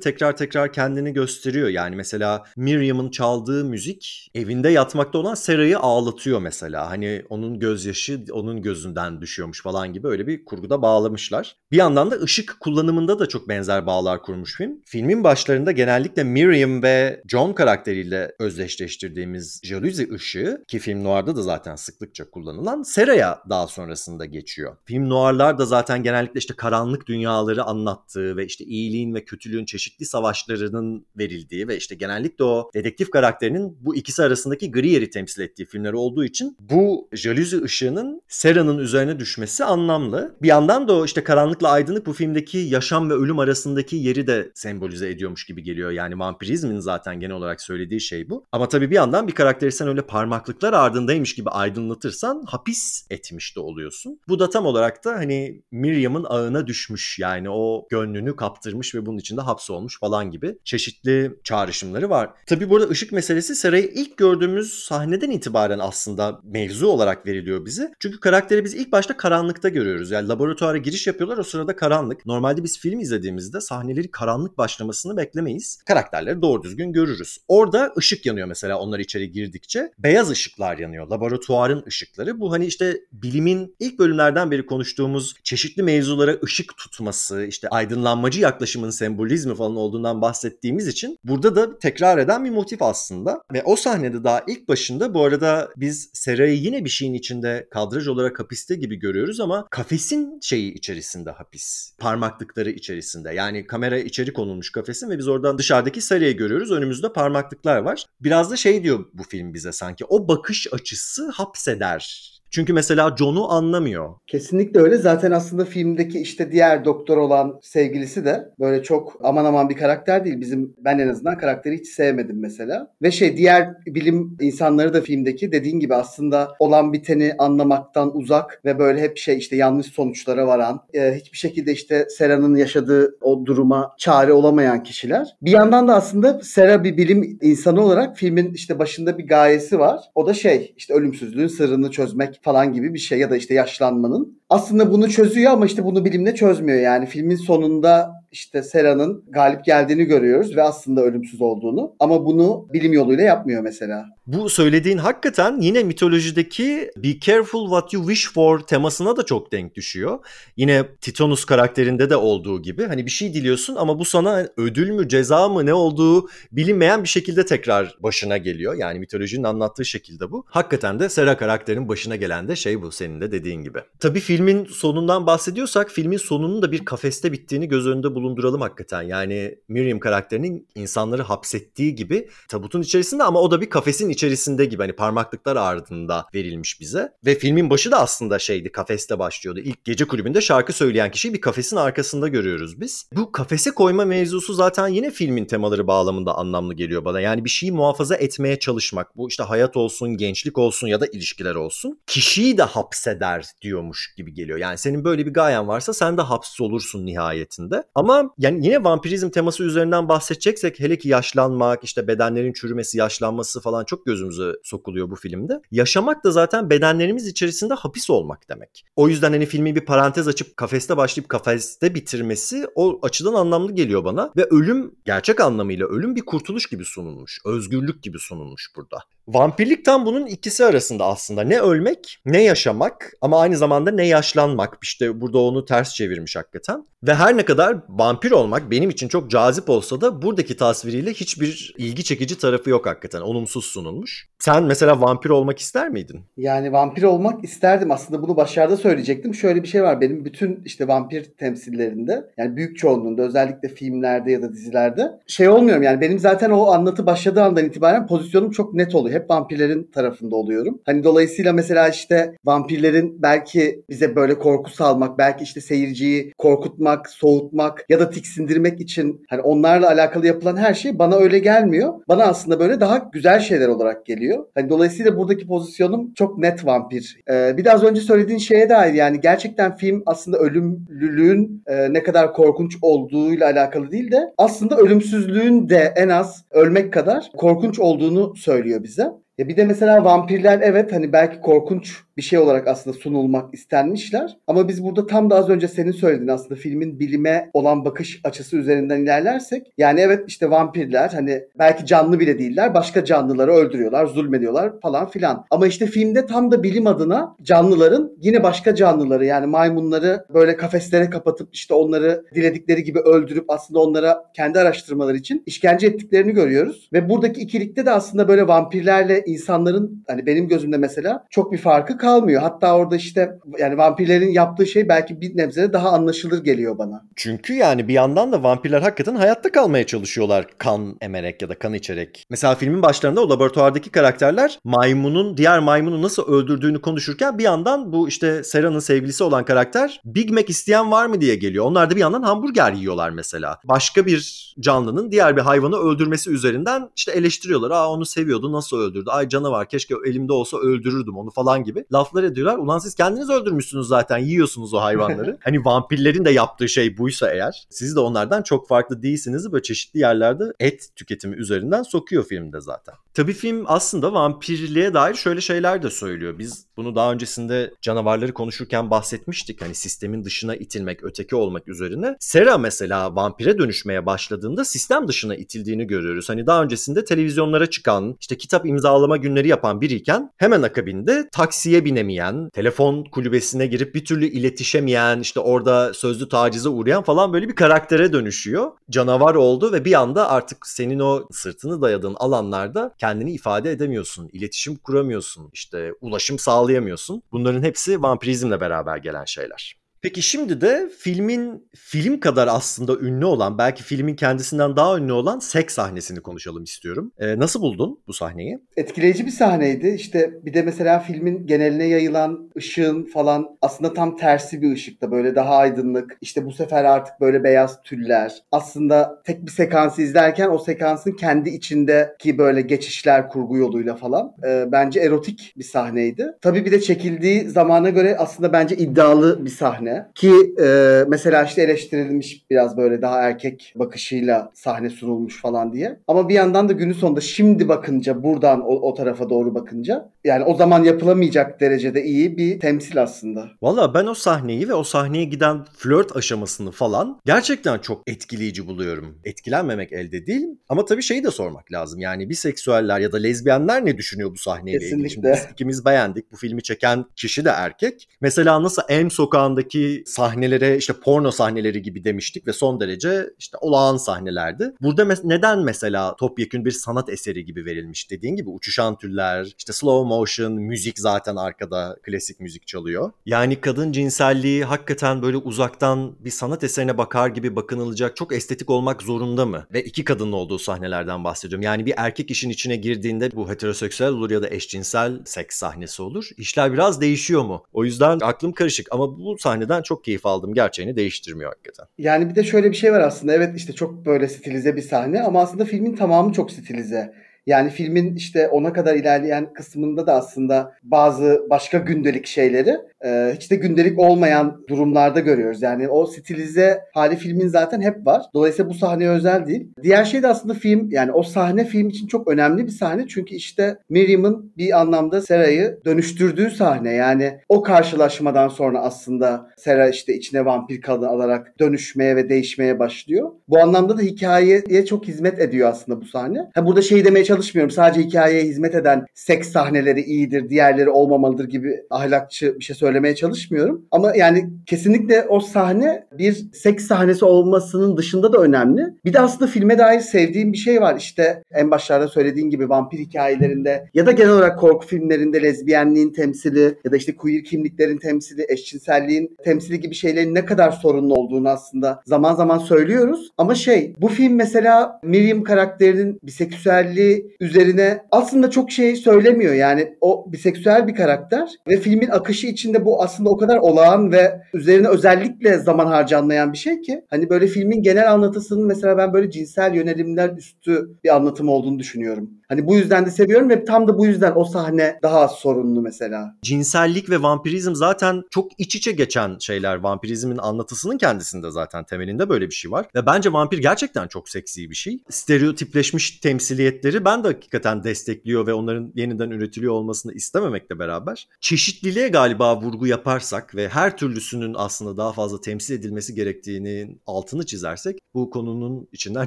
tekrar 0.00 0.36
tekrar 0.36 0.72
kendini 0.72 1.12
gösteriyor. 1.12 1.68
Yani 1.68 1.96
mesela 1.96 2.44
Miriam'ın 2.56 3.10
çaldığı 3.10 3.64
müzik 3.64 4.30
evinde 4.34 4.68
yatmakta 4.68 5.18
olan 5.18 5.34
Sarah'yı 5.34 5.78
ağlatıyor 5.78 6.40
mesela. 6.40 6.90
Hani 6.90 7.22
onun 7.28 7.58
gözyaşı 7.58 8.24
onun 8.32 8.62
gözünden 8.62 9.20
düşüyormuş 9.20 9.62
falan 9.62 9.92
gibi 9.92 10.08
öyle 10.08 10.26
bir 10.26 10.44
kurguda 10.44 10.82
bağlamışlar. 10.82 11.56
Bir 11.72 11.76
yandan 11.76 12.10
da 12.10 12.16
ışık 12.16 12.56
kullanımında 12.60 13.18
da 13.18 13.26
çok 13.26 13.48
benzer 13.48 13.86
bağlar 13.86 14.22
kurmuş 14.22 14.56
film. 14.56 14.80
Filmin 14.86 15.24
başlarında 15.24 15.72
genellikle 15.72 16.24
Miriam 16.24 16.82
ve 16.82 17.22
John 17.28 17.52
karakteriyle 17.52 18.32
özdeşleştirdiğimiz 18.38 19.60
jaluzi 19.64 20.12
ışığı 20.12 20.64
ki 20.68 20.78
film 20.78 21.04
noir'da 21.04 21.36
da 21.36 21.42
zaten 21.42 21.76
sıklıkça 21.76 22.30
kullanılan 22.30 22.82
Sarah'ya 22.82 23.42
daha 23.48 23.66
sonrasında 23.66 24.24
geçiyor. 24.24 24.76
Film 24.84 25.08
noir'lar 25.34 25.58
da 25.58 25.66
zaten 25.66 26.02
genellikle 26.02 26.38
işte 26.38 26.54
karanlık 26.54 27.06
dünyaları 27.06 27.64
anlattığı 27.64 28.36
ve 28.36 28.46
işte 28.46 28.64
iyiliğin 28.64 29.14
ve 29.14 29.24
kötülüğün 29.24 29.64
çeşitli 29.64 30.06
savaşlarının 30.06 31.06
verildiği 31.18 31.68
ve 31.68 31.76
işte 31.76 31.94
genellikle 31.94 32.44
o 32.44 32.70
dedektif 32.74 33.10
karakterinin 33.10 33.76
bu 33.80 33.96
ikisi 33.96 34.22
arasındaki 34.22 34.70
gri 34.70 34.88
yeri 34.88 35.10
temsil 35.10 35.42
ettiği 35.42 35.64
filmler 35.64 35.92
olduğu 35.92 36.24
için 36.24 36.56
bu 36.60 37.08
jaluzi 37.12 37.62
ışığının 37.62 38.22
Sarah'nın 38.28 38.78
üzerine 38.78 39.18
düşmesi 39.18 39.64
anlamlı. 39.64 40.36
Bir 40.42 40.48
yandan 40.48 40.88
da 40.88 40.92
o 40.92 41.04
işte 41.04 41.24
karanlıkla 41.24 41.70
aydınlık 41.70 42.06
bu 42.06 42.12
filmdeki 42.12 42.58
yaşam 42.58 43.10
ve 43.10 43.14
ölüm 43.14 43.38
arasındaki 43.38 43.96
yeri 43.96 44.26
de 44.26 44.50
sembolize 44.54 45.10
ediyormuş 45.10 45.46
gibi 45.46 45.62
geliyor. 45.62 45.90
Yani 45.90 46.18
vampirizmin 46.18 46.80
zaten 46.80 47.20
genel 47.20 47.36
olarak 47.36 47.60
söylediği 47.60 48.00
şey 48.00 48.30
bu. 48.30 48.46
Ama 48.52 48.68
tabii 48.68 48.90
bir 48.90 48.96
yandan 48.96 49.28
bir 49.28 49.32
karakteri 49.32 49.72
sen 49.72 49.88
öyle 49.88 50.02
parmaklıklar 50.02 50.72
ardındaymış 50.72 51.34
gibi 51.34 51.50
aydınlatırsan 51.50 52.42
hapis 52.46 53.06
etmiş 53.10 53.56
de 53.56 53.60
oluyorsun. 53.60 54.20
Bu 54.28 54.38
da 54.38 54.50
tam 54.50 54.66
olarak 54.66 55.04
da 55.04 55.18
hani 55.24 55.62
Miriam'ın 55.70 56.24
ağına 56.28 56.66
düşmüş. 56.66 57.18
Yani 57.18 57.50
o 57.50 57.86
gönlünü 57.90 58.36
kaptırmış 58.36 58.94
ve 58.94 59.06
bunun 59.06 59.18
içinde 59.18 59.40
hapsolmuş 59.40 60.00
falan 60.00 60.30
gibi 60.30 60.58
çeşitli 60.64 61.32
çağrışımları 61.44 62.10
var. 62.10 62.30
Tabii 62.46 62.70
burada 62.70 62.88
ışık 62.88 63.12
meselesi 63.12 63.54
Saray'ı 63.54 63.90
ilk 63.94 64.16
gördüğümüz 64.16 64.74
sahneden 64.74 65.30
itibaren 65.30 65.78
aslında 65.78 66.40
mevzu 66.44 66.86
olarak 66.86 67.26
veriliyor 67.26 67.66
bize. 67.66 67.92
Çünkü 68.00 68.20
karakteri 68.20 68.64
biz 68.64 68.74
ilk 68.74 68.92
başta 68.92 69.16
karanlıkta 69.16 69.68
görüyoruz. 69.68 70.10
Yani 70.10 70.28
laboratuvara 70.28 70.78
giriş 70.78 71.06
yapıyorlar 71.06 71.38
o 71.38 71.42
sırada 71.42 71.76
karanlık. 71.76 72.26
Normalde 72.26 72.64
biz 72.64 72.78
film 72.78 73.00
izlediğimizde 73.00 73.60
sahneleri 73.60 74.10
karanlık 74.10 74.58
başlamasını 74.58 75.16
beklemeyiz. 75.16 75.82
Karakterleri 75.86 76.42
doğru 76.42 76.62
düzgün 76.62 76.92
görürüz. 76.92 77.38
Orada 77.48 77.92
ışık 77.98 78.26
yanıyor 78.26 78.48
mesela 78.48 78.78
onlar 78.78 78.98
içeri 78.98 79.32
girdikçe. 79.32 79.92
Beyaz 79.98 80.30
ışıklar 80.30 80.78
yanıyor. 80.78 81.06
Laboratuvarın 81.06 81.84
ışıkları. 81.86 82.40
Bu 82.40 82.52
hani 82.52 82.66
işte 82.66 83.00
bilimin 83.12 83.76
ilk 83.80 83.98
bölümlerden 83.98 84.50
beri 84.50 84.66
konuştuğu 84.66 85.03
konuştuğumuz 85.04 85.34
çeşitli 85.44 85.82
mevzulara 85.82 86.36
ışık 86.44 86.76
tutması, 86.76 87.44
işte 87.44 87.68
aydınlanmacı 87.68 88.40
yaklaşımın 88.40 88.90
sembolizmi 88.90 89.54
falan 89.54 89.76
olduğundan 89.76 90.22
bahsettiğimiz 90.22 90.88
için 90.88 91.18
burada 91.24 91.56
da 91.56 91.78
tekrar 91.78 92.18
eden 92.18 92.44
bir 92.44 92.50
motif 92.50 92.82
aslında. 92.82 93.42
Ve 93.52 93.62
o 93.64 93.76
sahnede 93.76 94.24
daha 94.24 94.44
ilk 94.48 94.68
başında 94.68 95.14
bu 95.14 95.24
arada 95.24 95.70
biz 95.76 96.10
Sera'yı 96.12 96.56
yine 96.56 96.84
bir 96.84 96.90
şeyin 96.90 97.14
içinde 97.14 97.68
kadraj 97.70 98.08
olarak 98.08 98.40
hapiste 98.40 98.74
gibi 98.74 98.96
görüyoruz 98.96 99.40
ama 99.40 99.66
kafesin 99.70 100.38
şeyi 100.42 100.74
içerisinde 100.74 101.30
hapis. 101.30 101.94
Parmaklıkları 101.98 102.70
içerisinde. 102.70 103.34
Yani 103.34 103.66
kamera 103.66 103.98
içeri 103.98 104.32
konulmuş 104.32 104.72
kafesin 104.72 105.10
ve 105.10 105.18
biz 105.18 105.28
oradan 105.28 105.58
dışarıdaki 105.58 106.00
Sara'yı 106.00 106.36
görüyoruz. 106.36 106.70
Önümüzde 106.70 107.12
parmaklıklar 107.12 107.78
var. 107.78 108.06
Biraz 108.20 108.50
da 108.50 108.56
şey 108.56 108.84
diyor 108.84 109.04
bu 109.14 109.22
film 109.22 109.54
bize 109.54 109.72
sanki. 109.72 110.04
O 110.04 110.28
bakış 110.28 110.66
açısı 110.72 111.30
hapseder. 111.30 112.34
Çünkü 112.54 112.72
mesela 112.72 113.16
John'u 113.18 113.52
anlamıyor. 113.52 114.14
Kesinlikle 114.26 114.80
öyle. 114.80 114.98
Zaten 114.98 115.30
aslında 115.30 115.64
filmdeki 115.64 116.20
işte 116.20 116.52
diğer 116.52 116.84
doktor 116.84 117.16
olan 117.16 117.58
sevgilisi 117.62 118.24
de 118.24 118.48
böyle 118.60 118.82
çok 118.82 119.18
aman 119.22 119.44
aman 119.44 119.68
bir 119.68 119.76
karakter 119.76 120.24
değil. 120.24 120.40
Bizim 120.40 120.74
ben 120.78 120.98
en 120.98 121.08
azından 121.08 121.38
karakteri 121.38 121.78
hiç 121.78 121.88
sevmedim 121.88 122.40
mesela. 122.40 122.90
Ve 123.02 123.10
şey 123.10 123.36
diğer 123.36 123.74
bilim 123.86 124.36
insanları 124.40 124.94
da 124.94 125.00
filmdeki 125.00 125.52
dediğin 125.52 125.80
gibi 125.80 125.94
aslında 125.94 126.52
olan 126.58 126.92
biteni 126.92 127.34
anlamaktan 127.38 128.16
uzak 128.16 128.60
ve 128.64 128.78
böyle 128.78 129.00
hep 129.00 129.18
şey 129.18 129.38
işte 129.38 129.56
yanlış 129.56 129.86
sonuçlara 129.86 130.46
varan, 130.46 130.80
e, 130.94 131.14
hiçbir 131.14 131.38
şekilde 131.38 131.72
işte 131.72 132.06
Sera'nın 132.08 132.56
yaşadığı 132.56 133.16
o 133.20 133.46
duruma 133.46 133.92
çare 133.98 134.32
olamayan 134.32 134.82
kişiler. 134.82 135.36
Bir 135.42 135.50
yandan 135.50 135.88
da 135.88 135.94
aslında 135.94 136.40
Sera 136.42 136.84
bir 136.84 136.96
bilim 136.96 137.38
insanı 137.42 137.80
olarak 137.80 138.16
filmin 138.16 138.52
işte 138.52 138.78
başında 138.78 139.18
bir 139.18 139.26
gayesi 139.26 139.78
var. 139.78 140.00
O 140.14 140.26
da 140.26 140.34
şey 140.34 140.74
işte 140.76 140.94
ölümsüzlüğün 140.94 141.46
sırrını 141.46 141.90
çözmek 141.90 142.43
falan 142.44 142.72
gibi 142.72 142.94
bir 142.94 142.98
şey 142.98 143.18
ya 143.18 143.30
da 143.30 143.36
işte 143.36 143.54
yaşlanmanın. 143.54 144.40
Aslında 144.50 144.92
bunu 144.92 145.10
çözüyor 145.10 145.52
ama 145.52 145.66
işte 145.66 145.84
bunu 145.84 146.04
bilimle 146.04 146.34
çözmüyor 146.34 146.80
yani. 146.80 147.06
Filmin 147.06 147.36
sonunda 147.36 148.23
işte 148.34 148.62
Sera'nın 148.62 149.24
galip 149.28 149.64
geldiğini 149.64 150.04
görüyoruz 150.04 150.56
ve 150.56 150.62
aslında 150.62 151.02
ölümsüz 151.02 151.40
olduğunu. 151.40 151.92
Ama 152.00 152.24
bunu 152.26 152.68
bilim 152.72 152.92
yoluyla 152.92 153.24
yapmıyor 153.24 153.62
mesela. 153.62 154.06
Bu 154.26 154.48
söylediğin 154.48 154.98
hakikaten 154.98 155.60
yine 155.60 155.82
mitolojideki 155.82 156.90
Be 156.96 157.20
Careful 157.20 157.64
What 157.64 157.92
You 157.92 158.02
Wish 158.02 158.32
For 158.32 158.58
temasına 158.58 159.16
da 159.16 159.22
çok 159.22 159.52
denk 159.52 159.74
düşüyor. 159.74 160.18
Yine 160.56 160.84
Titonus 161.00 161.44
karakterinde 161.44 162.10
de 162.10 162.16
olduğu 162.16 162.62
gibi 162.62 162.86
hani 162.86 163.06
bir 163.06 163.10
şey 163.10 163.34
diliyorsun 163.34 163.74
ama 163.76 163.98
bu 163.98 164.04
sana 164.04 164.46
ödül 164.56 164.90
mü 164.90 165.08
ceza 165.08 165.48
mı 165.48 165.66
ne 165.66 165.74
olduğu 165.74 166.28
bilinmeyen 166.52 167.02
bir 167.02 167.08
şekilde 167.08 167.46
tekrar 167.46 167.96
başına 168.00 168.36
geliyor. 168.36 168.74
Yani 168.74 168.98
mitolojinin 168.98 169.44
anlattığı 169.44 169.84
şekilde 169.84 170.30
bu. 170.30 170.44
Hakikaten 170.48 171.00
de 171.00 171.08
Sera 171.08 171.36
karakterinin 171.36 171.88
başına 171.88 172.16
gelen 172.16 172.48
de 172.48 172.56
şey 172.56 172.82
bu 172.82 172.92
senin 172.92 173.20
de 173.20 173.32
dediğin 173.32 173.62
gibi. 173.62 173.78
Tabii 174.00 174.20
filmin 174.20 174.64
sonundan 174.64 175.26
bahsediyorsak 175.26 175.90
filmin 175.90 176.16
sonunun 176.16 176.62
da 176.62 176.72
bir 176.72 176.84
kafeste 176.84 177.32
bittiğini 177.32 177.68
göz 177.68 177.86
önünde 177.86 178.14
bulunduralım 178.24 178.60
hakikaten. 178.60 179.02
Yani 179.02 179.58
Miriam 179.68 179.98
karakterinin 179.98 180.68
insanları 180.74 181.22
hapsettiği 181.22 181.94
gibi 181.94 182.28
tabutun 182.48 182.82
içerisinde 182.82 183.22
ama 183.22 183.40
o 183.40 183.50
da 183.50 183.60
bir 183.60 183.70
kafesin 183.70 184.08
içerisinde 184.08 184.64
gibi 184.64 184.82
hani 184.82 184.92
parmaklıklar 184.92 185.56
ardında 185.56 186.26
verilmiş 186.34 186.80
bize. 186.80 187.12
Ve 187.26 187.34
filmin 187.38 187.70
başı 187.70 187.90
da 187.90 188.00
aslında 188.00 188.38
şeydi 188.38 188.72
kafeste 188.72 189.18
başlıyordu. 189.18 189.60
İlk 189.60 189.84
gece 189.84 190.04
kulübünde 190.04 190.40
şarkı 190.40 190.72
söyleyen 190.72 191.10
kişiyi 191.10 191.34
bir 191.34 191.40
kafesin 191.40 191.76
arkasında 191.76 192.28
görüyoruz 192.28 192.80
biz. 192.80 193.08
Bu 193.12 193.32
kafese 193.32 193.70
koyma 193.70 194.04
mevzusu 194.04 194.54
zaten 194.54 194.88
yine 194.88 195.10
filmin 195.10 195.44
temaları 195.44 195.86
bağlamında 195.86 196.34
anlamlı 196.34 196.74
geliyor 196.74 197.04
bana. 197.04 197.20
Yani 197.20 197.44
bir 197.44 197.50
şeyi 197.50 197.72
muhafaza 197.72 198.16
etmeye 198.16 198.58
çalışmak. 198.58 199.16
Bu 199.16 199.28
işte 199.28 199.42
hayat 199.42 199.76
olsun, 199.76 200.16
gençlik 200.16 200.58
olsun 200.58 200.86
ya 200.86 201.00
da 201.00 201.06
ilişkiler 201.06 201.54
olsun. 201.54 202.00
Kişiyi 202.06 202.58
de 202.58 202.62
hapseder 202.62 203.46
diyormuş 203.62 204.14
gibi 204.16 204.34
geliyor. 204.34 204.58
Yani 204.58 204.78
senin 204.78 205.04
böyle 205.04 205.26
bir 205.26 205.32
gayen 205.32 205.68
varsa 205.68 205.92
sen 205.92 206.18
de 206.18 206.22
hapis 206.22 206.60
olursun 206.60 207.06
nihayetinde. 207.06 207.84
Ama 207.94 208.13
yani 208.38 208.66
yine 208.66 208.84
vampirizm 208.84 209.30
teması 209.30 209.64
üzerinden 209.64 210.08
bahsedeceksek 210.08 210.80
hele 210.80 210.98
ki 210.98 211.08
yaşlanmak, 211.08 211.84
işte 211.84 212.08
bedenlerin 212.08 212.52
çürümesi, 212.52 212.98
yaşlanması 212.98 213.60
falan 213.60 213.84
çok 213.84 214.06
gözümüze 214.06 214.52
sokuluyor 214.62 215.10
bu 215.10 215.16
filmde. 215.16 215.60
Yaşamak 215.70 216.24
da 216.24 216.30
zaten 216.30 216.70
bedenlerimiz 216.70 217.26
içerisinde 217.26 217.74
hapis 217.74 218.10
olmak 218.10 218.48
demek. 218.48 218.84
O 218.96 219.08
yüzden 219.08 219.32
hani 219.32 219.46
filmi 219.46 219.76
bir 219.76 219.84
parantez 219.84 220.28
açıp 220.28 220.56
kafeste 220.56 220.96
başlayıp 220.96 221.28
kafeste 221.28 221.94
bitirmesi 221.94 222.66
o 222.74 222.98
açıdan 223.02 223.34
anlamlı 223.34 223.72
geliyor 223.72 224.04
bana. 224.04 224.32
Ve 224.36 224.44
ölüm 224.50 224.94
gerçek 225.04 225.40
anlamıyla 225.40 225.86
ölüm 225.86 226.16
bir 226.16 226.24
kurtuluş 226.24 226.66
gibi 226.66 226.84
sunulmuş. 226.84 227.38
Özgürlük 227.44 228.02
gibi 228.02 228.18
sunulmuş 228.18 228.72
burada. 228.76 228.98
Vampirlik 229.28 229.84
tam 229.84 230.06
bunun 230.06 230.26
ikisi 230.26 230.64
arasında 230.64 231.04
aslında. 231.04 231.42
Ne 231.42 231.60
ölmek 231.60 232.18
ne 232.24 232.42
yaşamak 232.42 233.12
ama 233.20 233.40
aynı 233.40 233.56
zamanda 233.56 233.90
ne 233.90 234.06
yaşlanmak. 234.06 234.78
İşte 234.82 235.20
burada 235.20 235.38
onu 235.38 235.64
ters 235.64 235.94
çevirmiş 235.94 236.36
hakikaten. 236.36 236.86
Ve 237.02 237.14
her 237.14 237.36
ne 237.36 237.44
kadar 237.44 237.76
vampir 237.88 238.30
olmak 238.30 238.70
benim 238.70 238.90
için 238.90 239.08
çok 239.08 239.30
cazip 239.30 239.70
olsa 239.70 240.00
da 240.00 240.22
buradaki 240.22 240.56
tasviriyle 240.56 241.12
hiçbir 241.12 241.74
ilgi 241.78 242.04
çekici 242.04 242.38
tarafı 242.38 242.70
yok 242.70 242.86
hakikaten. 242.86 243.20
Olumsuz 243.20 243.64
sunulmuş. 243.64 244.28
Sen 244.44 244.64
mesela 244.64 245.00
vampir 245.00 245.30
olmak 245.30 245.58
ister 245.58 245.88
miydin? 245.88 246.20
Yani 246.36 246.72
vampir 246.72 247.02
olmak 247.02 247.44
isterdim. 247.44 247.90
Aslında 247.90 248.22
bunu 248.22 248.36
başlarda 248.36 248.76
söyleyecektim. 248.76 249.34
Şöyle 249.34 249.62
bir 249.62 249.68
şey 249.68 249.82
var. 249.82 250.00
Benim 250.00 250.24
bütün 250.24 250.62
işte 250.64 250.88
vampir 250.88 251.24
temsillerinde 251.24 252.24
yani 252.36 252.56
büyük 252.56 252.78
çoğunluğunda 252.78 253.22
özellikle 253.22 253.68
filmlerde 253.68 254.32
ya 254.32 254.42
da 254.42 254.52
dizilerde 254.52 255.02
şey 255.26 255.48
olmuyorum. 255.48 255.82
Yani 255.82 256.00
benim 256.00 256.18
zaten 256.18 256.50
o 256.50 256.66
anlatı 256.66 257.06
başladığı 257.06 257.42
andan 257.42 257.64
itibaren 257.64 258.06
pozisyonum 258.06 258.50
çok 258.50 258.74
net 258.74 258.94
oluyor. 258.94 259.20
Hep 259.20 259.30
vampirlerin 259.30 259.90
tarafında 259.94 260.36
oluyorum. 260.36 260.80
Hani 260.86 261.04
dolayısıyla 261.04 261.52
mesela 261.52 261.88
işte 261.88 262.36
vampirlerin 262.44 263.22
belki 263.22 263.82
bize 263.90 264.16
böyle 264.16 264.38
korku 264.38 264.70
salmak, 264.70 265.18
belki 265.18 265.44
işte 265.44 265.60
seyirciyi 265.60 266.32
korkutmak, 266.38 267.10
soğutmak 267.10 267.84
ya 267.88 268.00
da 268.00 268.10
tiksindirmek 268.10 268.80
için 268.80 269.22
hani 269.28 269.40
onlarla 269.40 269.88
alakalı 269.88 270.26
yapılan 270.26 270.56
her 270.56 270.74
şey 270.74 270.98
bana 270.98 271.16
öyle 271.16 271.38
gelmiyor. 271.38 271.94
Bana 272.08 272.24
aslında 272.24 272.60
böyle 272.60 272.80
daha 272.80 273.10
güzel 273.12 273.40
şeyler 273.40 273.68
olarak 273.68 274.06
geliyor. 274.06 274.33
Hani 274.54 274.70
dolayısıyla 274.70 275.16
buradaki 275.16 275.46
pozisyonum 275.46 276.14
çok 276.14 276.38
net 276.38 276.66
vampir. 276.66 277.20
Ee, 277.30 277.56
bir 277.56 277.64
de 277.64 277.72
az 277.72 277.84
önce 277.84 278.00
söylediğin 278.00 278.38
şeye 278.38 278.68
dair 278.68 278.94
yani 278.94 279.20
gerçekten 279.20 279.76
film 279.76 280.02
aslında 280.06 280.38
ölümlülüğün 280.38 281.62
e, 281.66 281.92
ne 281.92 282.02
kadar 282.02 282.32
korkunç 282.32 282.76
olduğuyla 282.82 283.46
alakalı 283.46 283.90
değil 283.90 284.10
de 284.10 284.34
aslında 284.38 284.76
ölümsüzlüğün 284.76 285.68
de 285.68 285.92
en 285.96 286.08
az 286.08 286.44
ölmek 286.50 286.92
kadar 286.92 287.30
korkunç 287.36 287.78
olduğunu 287.78 288.36
söylüyor 288.36 288.82
bize. 288.82 289.23
Ya 289.38 289.48
bir 289.48 289.56
de 289.56 289.64
mesela 289.64 290.04
vampirler 290.04 290.60
evet 290.62 290.92
hani 290.92 291.12
belki 291.12 291.40
korkunç 291.40 292.04
bir 292.16 292.22
şey 292.22 292.38
olarak 292.38 292.68
aslında 292.68 292.96
sunulmak 292.96 293.54
istenmişler. 293.54 294.36
Ama 294.46 294.68
biz 294.68 294.84
burada 294.84 295.06
tam 295.06 295.30
da 295.30 295.36
az 295.36 295.48
önce 295.48 295.68
senin 295.68 295.92
söylediğin 295.92 296.28
aslında 296.28 296.54
filmin 296.54 297.00
bilime 297.00 297.50
olan 297.52 297.84
bakış 297.84 298.20
açısı 298.24 298.56
üzerinden 298.56 299.00
ilerlersek 299.00 299.66
yani 299.78 300.00
evet 300.00 300.24
işte 300.26 300.50
vampirler 300.50 301.08
hani 301.08 301.42
belki 301.58 301.86
canlı 301.86 302.20
bile 302.20 302.38
değiller 302.38 302.74
başka 302.74 303.04
canlıları 303.04 303.52
öldürüyorlar, 303.52 304.06
zulmediyorlar 304.06 304.80
falan 304.80 305.08
filan. 305.08 305.46
Ama 305.50 305.66
işte 305.66 305.86
filmde 305.86 306.26
tam 306.26 306.50
da 306.50 306.62
bilim 306.62 306.86
adına 306.86 307.36
canlıların 307.42 308.12
yine 308.20 308.42
başka 308.42 308.74
canlıları 308.74 309.24
yani 309.24 309.46
maymunları 309.46 310.24
böyle 310.34 310.56
kafeslere 310.56 311.10
kapatıp 311.10 311.48
işte 311.52 311.74
onları 311.74 312.24
diledikleri 312.34 312.84
gibi 312.84 312.98
öldürüp 312.98 313.44
aslında 313.50 313.80
onlara 313.80 314.24
kendi 314.36 314.58
araştırmaları 314.58 315.16
için 315.16 315.42
işkence 315.46 315.86
ettiklerini 315.86 316.32
görüyoruz. 316.32 316.88
Ve 316.92 317.08
buradaki 317.08 317.40
ikilikte 317.40 317.86
de 317.86 317.90
aslında 317.90 318.28
böyle 318.28 318.48
vampirlerle 318.48 319.23
insanların 319.26 320.04
hani 320.08 320.26
benim 320.26 320.48
gözümde 320.48 320.76
mesela 320.76 321.24
çok 321.30 321.52
bir 321.52 321.58
farkı 321.58 321.98
kalmıyor. 321.98 322.42
Hatta 322.42 322.76
orada 322.76 322.96
işte 322.96 323.38
yani 323.58 323.78
vampirlerin 323.78 324.30
yaptığı 324.30 324.66
şey 324.66 324.88
belki 324.88 325.20
bir 325.20 325.36
nebze 325.36 325.72
daha 325.72 325.90
anlaşılır 325.90 326.44
geliyor 326.44 326.78
bana. 326.78 327.02
Çünkü 327.16 327.54
yani 327.54 327.88
bir 327.88 327.94
yandan 327.94 328.32
da 328.32 328.42
vampirler 328.42 328.82
hakikaten 328.82 329.14
hayatta 329.14 329.52
kalmaya 329.52 329.86
çalışıyorlar 329.86 330.46
kan 330.58 330.96
emerek 331.00 331.42
ya 331.42 331.48
da 331.48 331.58
kan 331.58 331.74
içerek. 331.74 332.26
Mesela 332.30 332.54
filmin 332.54 332.82
başlarında 332.82 333.20
o 333.20 333.30
laboratuvardaki 333.30 333.90
karakterler 333.90 334.58
maymunun 334.64 335.36
diğer 335.36 335.58
maymunu 335.58 336.02
nasıl 336.02 336.26
öldürdüğünü 336.26 336.80
konuşurken 336.80 337.38
bir 337.38 337.44
yandan 337.44 337.92
bu 337.92 338.08
işte 338.08 338.44
Sera'nın 338.44 338.78
sevgilisi 338.78 339.24
olan 339.24 339.44
karakter 339.44 340.00
Big 340.04 340.30
Mac 340.30 340.46
isteyen 340.48 340.90
var 340.90 341.06
mı 341.06 341.20
diye 341.20 341.34
geliyor. 341.34 341.64
Onlar 341.64 341.90
da 341.90 341.96
bir 341.96 342.00
yandan 342.00 342.22
hamburger 342.22 342.72
yiyorlar 342.72 343.10
mesela. 343.10 343.60
Başka 343.64 344.06
bir 344.06 344.54
canlının 344.60 345.10
diğer 345.10 345.36
bir 345.36 345.40
hayvanı 345.40 345.76
öldürmesi 345.76 346.30
üzerinden 346.30 346.90
işte 346.96 347.12
eleştiriyorlar. 347.12 347.70
Aa 347.70 347.90
onu 347.90 348.06
seviyordu 348.06 348.52
nasıl 348.52 348.78
öldürdü? 348.78 349.10
Ay 349.14 349.28
canavar 349.28 349.68
keşke 349.68 349.94
elimde 350.06 350.32
olsa 350.32 350.58
öldürürdüm 350.58 351.16
onu 351.16 351.30
falan 351.30 351.64
gibi 351.64 351.84
laflar 351.92 352.22
ediyorlar. 352.22 352.58
Ulan 352.58 352.78
siz 352.78 352.94
kendiniz 352.94 353.30
öldürmüşsünüz 353.30 353.86
zaten 353.86 354.18
yiyorsunuz 354.18 354.74
o 354.74 354.80
hayvanları. 354.80 355.38
hani 355.44 355.64
vampirlerin 355.64 356.24
de 356.24 356.30
yaptığı 356.30 356.68
şey 356.68 356.98
buysa 356.98 357.30
eğer 357.30 357.66
siz 357.70 357.96
de 357.96 358.00
onlardan 358.00 358.42
çok 358.42 358.68
farklı 358.68 359.02
değilsiniz. 359.02 359.52
Böyle 359.52 359.62
çeşitli 359.62 360.00
yerlerde 360.00 360.44
et 360.60 360.88
tüketimi 360.96 361.36
üzerinden 361.36 361.82
sokuyor 361.82 362.24
filmde 362.24 362.60
zaten. 362.60 362.94
Tabii 363.14 363.32
film 363.32 363.64
aslında 363.66 364.12
vampirliğe 364.12 364.94
dair 364.94 365.14
şöyle 365.14 365.40
şeyler 365.40 365.82
de 365.82 365.90
söylüyor. 365.90 366.38
Biz 366.38 366.66
bunu 366.76 366.94
daha 366.96 367.12
öncesinde 367.12 367.74
canavarları 367.82 368.34
konuşurken 368.34 368.90
bahsetmiştik. 368.90 369.62
Hani 369.62 369.74
sistemin 369.74 370.24
dışına 370.24 370.54
itilmek, 370.54 371.04
öteki 371.04 371.36
olmak 371.36 371.68
üzerine. 371.68 372.16
Sera 372.20 372.58
mesela 372.58 373.16
vampire 373.16 373.58
dönüşmeye 373.58 374.06
başladığında 374.06 374.64
sistem 374.64 375.08
dışına 375.08 375.34
itildiğini 375.34 375.86
görüyoruz. 375.86 376.28
Hani 376.28 376.46
daha 376.46 376.62
öncesinde 376.62 377.04
televizyonlara 377.04 377.70
çıkan, 377.70 378.16
işte 378.20 378.36
kitap 378.36 378.66
imzalı 378.66 379.03
karalama 379.04 379.16
günleri 379.16 379.48
yapan 379.48 379.80
biriyken 379.80 380.30
hemen 380.36 380.62
akabinde 380.62 381.28
taksiye 381.32 381.84
binemeyen, 381.84 382.48
telefon 382.54 383.04
kulübesine 383.04 383.66
girip 383.66 383.94
bir 383.94 384.04
türlü 384.04 384.26
iletişemeyen, 384.26 385.20
işte 385.20 385.40
orada 385.40 385.94
sözlü 385.94 386.28
tacize 386.28 386.68
uğrayan 386.68 387.02
falan 387.02 387.32
böyle 387.32 387.48
bir 387.48 387.54
karaktere 387.54 388.12
dönüşüyor. 388.12 388.72
Canavar 388.90 389.34
oldu 389.34 389.72
ve 389.72 389.84
bir 389.84 389.94
anda 389.94 390.30
artık 390.30 390.66
senin 390.66 391.00
o 391.00 391.28
sırtını 391.32 391.82
dayadığın 391.82 392.14
alanlarda 392.14 392.94
kendini 392.98 393.32
ifade 393.32 393.70
edemiyorsun, 393.70 394.28
iletişim 394.32 394.76
kuramıyorsun, 394.76 395.50
işte 395.52 395.92
ulaşım 396.00 396.38
sağlayamıyorsun. 396.38 397.22
Bunların 397.32 397.62
hepsi 397.62 398.02
vampirizmle 398.02 398.60
beraber 398.60 398.96
gelen 398.96 399.24
şeyler. 399.24 399.83
Peki 400.04 400.22
şimdi 400.22 400.60
de 400.60 400.88
filmin 400.98 401.68
film 401.74 402.20
kadar 402.20 402.48
aslında 402.48 402.96
ünlü 402.98 403.24
olan, 403.24 403.58
belki 403.58 403.82
filmin 403.82 404.16
kendisinden 404.16 404.76
daha 404.76 404.98
ünlü 404.98 405.12
olan 405.12 405.38
seks 405.38 405.74
sahnesini 405.74 406.20
konuşalım 406.20 406.64
istiyorum. 406.64 407.12
Ee, 407.18 407.38
nasıl 407.38 407.62
buldun 407.62 408.00
bu 408.06 408.12
sahneyi? 408.12 408.58
Etkileyici 408.76 409.26
bir 409.26 409.30
sahneydi. 409.30 409.88
İşte 409.88 410.30
bir 410.42 410.54
de 410.54 410.62
mesela 410.62 410.98
filmin 410.98 411.46
geneline 411.46 411.84
yayılan 411.84 412.50
ışığın 412.56 413.04
falan 413.04 413.56
aslında 413.62 413.94
tam 413.94 414.16
tersi 414.16 414.62
bir 414.62 414.72
ışıkta 414.72 415.10
böyle 415.10 415.34
daha 415.34 415.56
aydınlık. 415.56 416.18
İşte 416.20 416.44
bu 416.44 416.52
sefer 416.52 416.84
artık 416.84 417.20
böyle 417.20 417.44
beyaz 417.44 417.82
tüller. 417.82 418.42
Aslında 418.52 419.22
tek 419.26 419.46
bir 419.46 419.50
sekansı 419.50 420.02
izlerken 420.02 420.48
o 420.48 420.58
sekansın 420.58 421.12
kendi 421.12 421.50
içindeki 421.50 422.38
böyle 422.38 422.60
geçişler 422.60 423.28
kurgu 423.28 423.56
yoluyla 423.56 423.96
falan. 423.96 424.32
e, 424.46 424.72
bence 424.72 425.00
erotik 425.00 425.54
bir 425.56 425.64
sahneydi. 425.64 426.32
Tabii 426.40 426.64
bir 426.64 426.72
de 426.72 426.80
çekildiği 426.80 427.48
zamana 427.48 427.90
göre 427.90 428.16
aslında 428.18 428.52
bence 428.52 428.76
iddialı 428.76 429.44
bir 429.44 429.50
sahne. 429.50 429.93
Ki 430.14 430.54
e, 430.62 431.00
mesela 431.08 431.44
işte 431.44 431.62
eleştirilmiş 431.62 432.50
biraz 432.50 432.76
böyle 432.76 433.02
daha 433.02 433.20
erkek 433.20 433.74
bakışıyla 433.76 434.50
sahne 434.54 434.90
sunulmuş 434.90 435.42
falan 435.42 435.72
diye. 435.72 435.98
Ama 436.08 436.28
bir 436.28 436.34
yandan 436.34 436.68
da 436.68 436.72
günün 436.72 436.92
sonunda 436.92 437.20
şimdi 437.20 437.68
bakınca 437.68 438.22
buradan 438.22 438.60
o, 438.60 438.72
o 438.74 438.94
tarafa 438.94 439.30
doğru 439.30 439.54
bakınca 439.54 440.13
yani 440.24 440.44
o 440.44 440.54
zaman 440.56 440.84
yapılamayacak 440.84 441.60
derecede 441.60 442.04
iyi 442.04 442.36
bir 442.36 442.60
temsil 442.60 443.02
aslında. 443.02 443.50
Valla 443.62 443.94
ben 443.94 444.06
o 444.06 444.14
sahneyi 444.14 444.68
ve 444.68 444.74
o 444.74 444.84
sahneye 444.84 445.24
giden 445.24 445.64
flört 445.76 446.16
aşamasını 446.16 446.70
falan 446.70 447.20
gerçekten 447.26 447.78
çok 447.78 448.02
etkileyici 448.06 448.66
buluyorum. 448.66 449.18
Etkilenmemek 449.24 449.92
elde 449.92 450.26
değil 450.26 450.46
ama 450.68 450.84
tabii 450.84 451.02
şeyi 451.02 451.24
de 451.24 451.30
sormak 451.30 451.72
lazım. 451.72 452.00
Yani 452.00 452.28
biseksüeller 452.28 453.00
ya 453.00 453.12
da 453.12 453.16
lezbiyenler 453.16 453.84
ne 453.84 453.96
düşünüyor 453.96 454.30
bu 454.30 454.36
sahneyle 454.36 454.76
ilgili? 454.76 454.90
Şimdi 454.90 455.02
Kesinlikle. 455.02 455.32
biz 455.32 455.52
ikimiz 455.52 455.84
beğendik. 455.84 456.32
Bu 456.32 456.36
filmi 456.36 456.62
çeken 456.62 457.04
kişi 457.16 457.44
de 457.44 457.50
erkek. 457.50 458.08
Mesela 458.20 458.62
nasıl 458.62 458.82
Elm 458.88 459.10
Sokağı'ndaki 459.10 460.02
sahnelere 460.06 460.76
işte 460.76 460.92
porno 460.92 461.30
sahneleri 461.30 461.82
gibi 461.82 462.04
demiştik 462.04 462.46
ve 462.46 462.52
son 462.52 462.80
derece 462.80 463.26
işte 463.38 463.56
olağan 463.60 463.96
sahnelerdi. 463.96 464.72
Burada 464.80 465.02
mes- 465.02 465.28
neden 465.28 465.58
mesela 465.58 466.16
topyekün 466.16 466.64
bir 466.64 466.70
sanat 466.70 467.08
eseri 467.08 467.44
gibi 467.44 467.64
verilmiş? 467.64 468.10
Dediğin 468.10 468.36
gibi 468.36 468.50
uçuşan 468.50 468.98
tüller, 468.98 469.54
işte 469.58 469.72
slow 469.72 470.13
motion, 470.14 470.52
müzik 470.52 470.98
zaten 470.98 471.36
arkada 471.36 471.96
klasik 472.02 472.40
müzik 472.40 472.66
çalıyor. 472.66 473.12
Yani 473.26 473.60
kadın 473.60 473.92
cinselliği 473.92 474.64
hakikaten 474.64 475.22
böyle 475.22 475.36
uzaktan 475.36 476.16
bir 476.20 476.30
sanat 476.30 476.64
eserine 476.64 476.98
bakar 476.98 477.28
gibi 477.28 477.56
bakınılacak 477.56 478.16
çok 478.16 478.34
estetik 478.34 478.70
olmak 478.70 479.02
zorunda 479.02 479.46
mı? 479.46 479.66
Ve 479.72 479.84
iki 479.84 480.04
kadının 480.04 480.32
olduğu 480.32 480.58
sahnelerden 480.58 481.24
bahsediyorum. 481.24 481.62
Yani 481.62 481.86
bir 481.86 481.94
erkek 481.96 482.30
işin 482.30 482.50
içine 482.50 482.76
girdiğinde 482.76 483.30
bu 483.32 483.50
heteroseksüel 483.50 484.10
olur 484.10 484.30
ya 484.30 484.42
da 484.42 484.50
eşcinsel 484.50 485.20
seks 485.24 485.56
sahnesi 485.56 486.02
olur. 486.02 486.28
İşler 486.36 486.72
biraz 486.72 487.00
değişiyor 487.00 487.42
mu? 487.44 487.64
O 487.72 487.84
yüzden 487.84 488.18
aklım 488.22 488.52
karışık 488.52 488.86
ama 488.90 489.18
bu 489.18 489.38
sahneden 489.38 489.82
çok 489.82 490.04
keyif 490.04 490.26
aldım. 490.26 490.54
Gerçeğini 490.54 490.96
değiştirmiyor 490.96 491.50
hakikaten. 491.50 491.86
Yani 491.98 492.30
bir 492.30 492.34
de 492.34 492.44
şöyle 492.44 492.70
bir 492.70 492.76
şey 492.76 492.92
var 492.92 493.00
aslında. 493.00 493.34
Evet 493.34 493.56
işte 493.56 493.72
çok 493.72 494.06
böyle 494.06 494.28
stilize 494.28 494.76
bir 494.76 494.82
sahne 494.82 495.22
ama 495.22 495.40
aslında 495.40 495.64
filmin 495.64 495.96
tamamı 495.96 496.32
çok 496.32 496.50
stilize. 496.50 497.14
Yani 497.46 497.70
filmin 497.70 498.16
işte 498.16 498.48
ona 498.48 498.72
kadar 498.72 498.94
ilerleyen 498.94 499.52
kısmında 499.52 500.06
da 500.06 500.14
aslında 500.14 500.72
bazı 500.82 501.46
başka 501.50 501.78
gündelik 501.78 502.26
şeyleri 502.26 502.76
e, 503.04 503.32
hiç 503.36 503.50
de 503.50 503.56
gündelik 503.56 503.98
olmayan 503.98 504.64
durumlarda 504.68 505.20
görüyoruz. 505.20 505.62
Yani 505.62 505.88
o 505.88 506.06
stilize 506.06 506.80
hali 506.94 507.16
filmin 507.16 507.48
zaten 507.48 507.80
hep 507.80 508.06
var. 508.06 508.22
Dolayısıyla 508.34 508.70
bu 508.70 508.74
sahneye 508.74 509.10
özel 509.10 509.46
değil. 509.46 509.68
Diğer 509.82 510.04
şey 510.04 510.22
de 510.22 510.28
aslında 510.28 510.54
film 510.54 510.88
yani 510.90 511.12
o 511.12 511.22
sahne 511.22 511.64
film 511.64 511.88
için 511.88 512.06
çok 512.06 512.28
önemli 512.28 512.66
bir 512.66 512.72
sahne. 512.72 513.06
Çünkü 513.08 513.34
işte 513.34 513.78
Miriam'ın 513.88 514.52
bir 514.56 514.80
anlamda 514.80 515.20
Sera'yı 515.20 515.78
dönüştürdüğü 515.84 516.50
sahne. 516.50 516.92
Yani 516.92 517.38
o 517.48 517.62
karşılaşmadan 517.62 518.48
sonra 518.48 518.80
aslında 518.80 519.50
Sera 519.56 519.88
işte 519.88 520.14
içine 520.14 520.44
vampir 520.44 520.80
kadın 520.80 521.06
alarak 521.06 521.58
dönüşmeye 521.60 522.16
ve 522.16 522.28
değişmeye 522.28 522.78
başlıyor. 522.78 523.30
Bu 523.48 523.58
anlamda 523.58 523.98
da 523.98 524.02
hikayeye 524.02 524.86
çok 524.86 525.08
hizmet 525.08 525.40
ediyor 525.40 525.68
aslında 525.68 526.00
bu 526.00 526.04
sahne. 526.04 526.50
Ha 526.54 526.66
burada 526.66 526.82
şey 526.82 527.04
demeye 527.04 527.24
çalışmıyorum. 527.34 527.70
Sadece 527.70 528.00
hikayeye 528.00 528.44
hizmet 528.44 528.74
eden 528.74 529.06
seks 529.14 529.48
sahneleri 529.48 530.00
iyidir, 530.00 530.48
diğerleri 530.48 530.90
olmamalıdır 530.90 531.48
gibi 531.48 531.74
ahlakçı 531.90 532.58
bir 532.58 532.64
şey 532.64 532.76
söylemeye 532.76 533.14
çalışmıyorum. 533.14 533.86
Ama 533.90 534.16
yani 534.16 534.50
kesinlikle 534.66 535.22
o 535.28 535.40
sahne 535.40 536.06
bir 536.18 536.46
seks 536.52 536.86
sahnesi 536.86 537.24
olmasının 537.24 537.96
dışında 537.96 538.32
da 538.32 538.38
önemli. 538.38 538.82
Bir 539.04 539.12
de 539.12 539.20
aslında 539.20 539.50
filme 539.50 539.78
dair 539.78 540.00
sevdiğim 540.00 540.52
bir 540.52 540.58
şey 540.58 540.80
var. 540.80 540.96
İşte 540.98 541.42
en 541.54 541.70
başlarda 541.70 542.08
söylediğin 542.08 542.50
gibi 542.50 542.68
vampir 542.68 542.98
hikayelerinde 542.98 543.88
ya 543.94 544.06
da 544.06 544.12
genel 544.12 544.32
olarak 544.32 544.58
korku 544.58 544.86
filmlerinde 544.86 545.42
lezbiyenliğin 545.42 546.12
temsili 546.12 546.74
ya 546.84 546.92
da 546.92 546.96
işte 546.96 547.16
queer 547.16 547.44
kimliklerin 547.44 547.98
temsili, 547.98 548.46
eşcinselliğin 548.48 549.36
temsili 549.44 549.80
gibi 549.80 549.94
şeylerin 549.94 550.34
ne 550.34 550.44
kadar 550.44 550.70
sorunlu 550.70 551.14
olduğunu 551.14 551.48
aslında 551.48 552.00
zaman 552.06 552.34
zaman 552.34 552.58
söylüyoruz. 552.58 553.30
Ama 553.38 553.54
şey 553.54 553.94
bu 553.98 554.08
film 554.08 554.34
mesela 554.34 555.00
Miriam 555.04 555.42
karakterinin 555.42 556.18
biseksüelliği 556.22 557.23
üzerine 557.40 557.98
aslında 558.10 558.50
çok 558.50 558.70
şey 558.70 558.96
söylemiyor. 558.96 559.54
Yani 559.54 559.94
o 560.00 560.32
biseksüel 560.32 560.88
bir 560.88 560.94
karakter 560.94 561.48
ve 561.68 561.76
filmin 561.76 562.08
akışı 562.08 562.46
içinde 562.46 562.84
bu 562.84 563.02
aslında 563.02 563.30
o 563.30 563.36
kadar 563.36 563.56
olağan 563.56 564.12
ve 564.12 564.40
üzerine 564.54 564.88
özellikle 564.88 565.58
zaman 565.58 565.86
harcanmayan 565.86 566.52
bir 566.52 566.58
şey 566.58 566.80
ki 566.80 567.04
hani 567.10 567.30
böyle 567.30 567.46
filmin 567.46 567.82
genel 567.82 568.12
anlatısının 568.12 568.66
mesela 568.66 568.98
ben 568.98 569.12
böyle 569.12 569.30
cinsel 569.30 569.74
yönelimler 569.74 570.30
üstü 570.36 570.88
bir 571.04 571.16
anlatım 571.16 571.48
olduğunu 571.48 571.78
düşünüyorum. 571.78 572.30
Hani 572.54 572.66
bu 572.66 572.76
yüzden 572.76 573.06
de 573.06 573.10
seviyorum 573.10 573.50
ve 573.50 573.64
tam 573.64 573.88
da 573.88 573.98
bu 573.98 574.06
yüzden 574.06 574.32
o 574.36 574.44
sahne 574.44 574.98
daha 575.02 575.28
sorunlu 575.28 575.82
mesela. 575.82 576.34
Cinsellik 576.42 577.10
ve 577.10 577.22
vampirizm 577.22 577.74
zaten 577.74 578.22
çok 578.30 578.60
iç 578.60 578.76
içe 578.76 578.92
geçen 578.92 579.38
şeyler. 579.38 579.76
Vampirizmin 579.76 580.38
anlatısının 580.38 580.98
kendisinde 580.98 581.50
zaten 581.50 581.84
temelinde 581.84 582.28
böyle 582.28 582.46
bir 582.46 582.54
şey 582.54 582.70
var. 582.70 582.86
Ve 582.94 583.06
bence 583.06 583.32
vampir 583.32 583.58
gerçekten 583.58 584.08
çok 584.08 584.28
seksi 584.28 584.70
bir 584.70 584.74
şey. 584.74 584.98
Stereotipleşmiş 585.10 586.10
temsiliyetleri 586.10 587.04
ben 587.04 587.24
de 587.24 587.28
hakikaten 587.28 587.84
destekliyor 587.84 588.46
ve 588.46 588.54
onların 588.54 588.92
yeniden 588.94 589.30
üretiliyor 589.30 589.72
olmasını 589.72 590.12
istememekle 590.12 590.78
beraber 590.78 591.28
çeşitliliğe 591.40 592.08
galiba 592.08 592.60
vurgu 592.60 592.86
yaparsak 592.86 593.54
ve 593.54 593.68
her 593.68 593.96
türlüsünün 593.96 594.54
aslında 594.56 594.96
daha 594.96 595.12
fazla 595.12 595.40
temsil 595.40 595.74
edilmesi 595.74 596.14
gerektiğinin 596.14 597.00
altını 597.06 597.46
çizersek 597.46 597.98
bu 598.14 598.30
konunun 598.30 598.88
içinden 598.92 599.26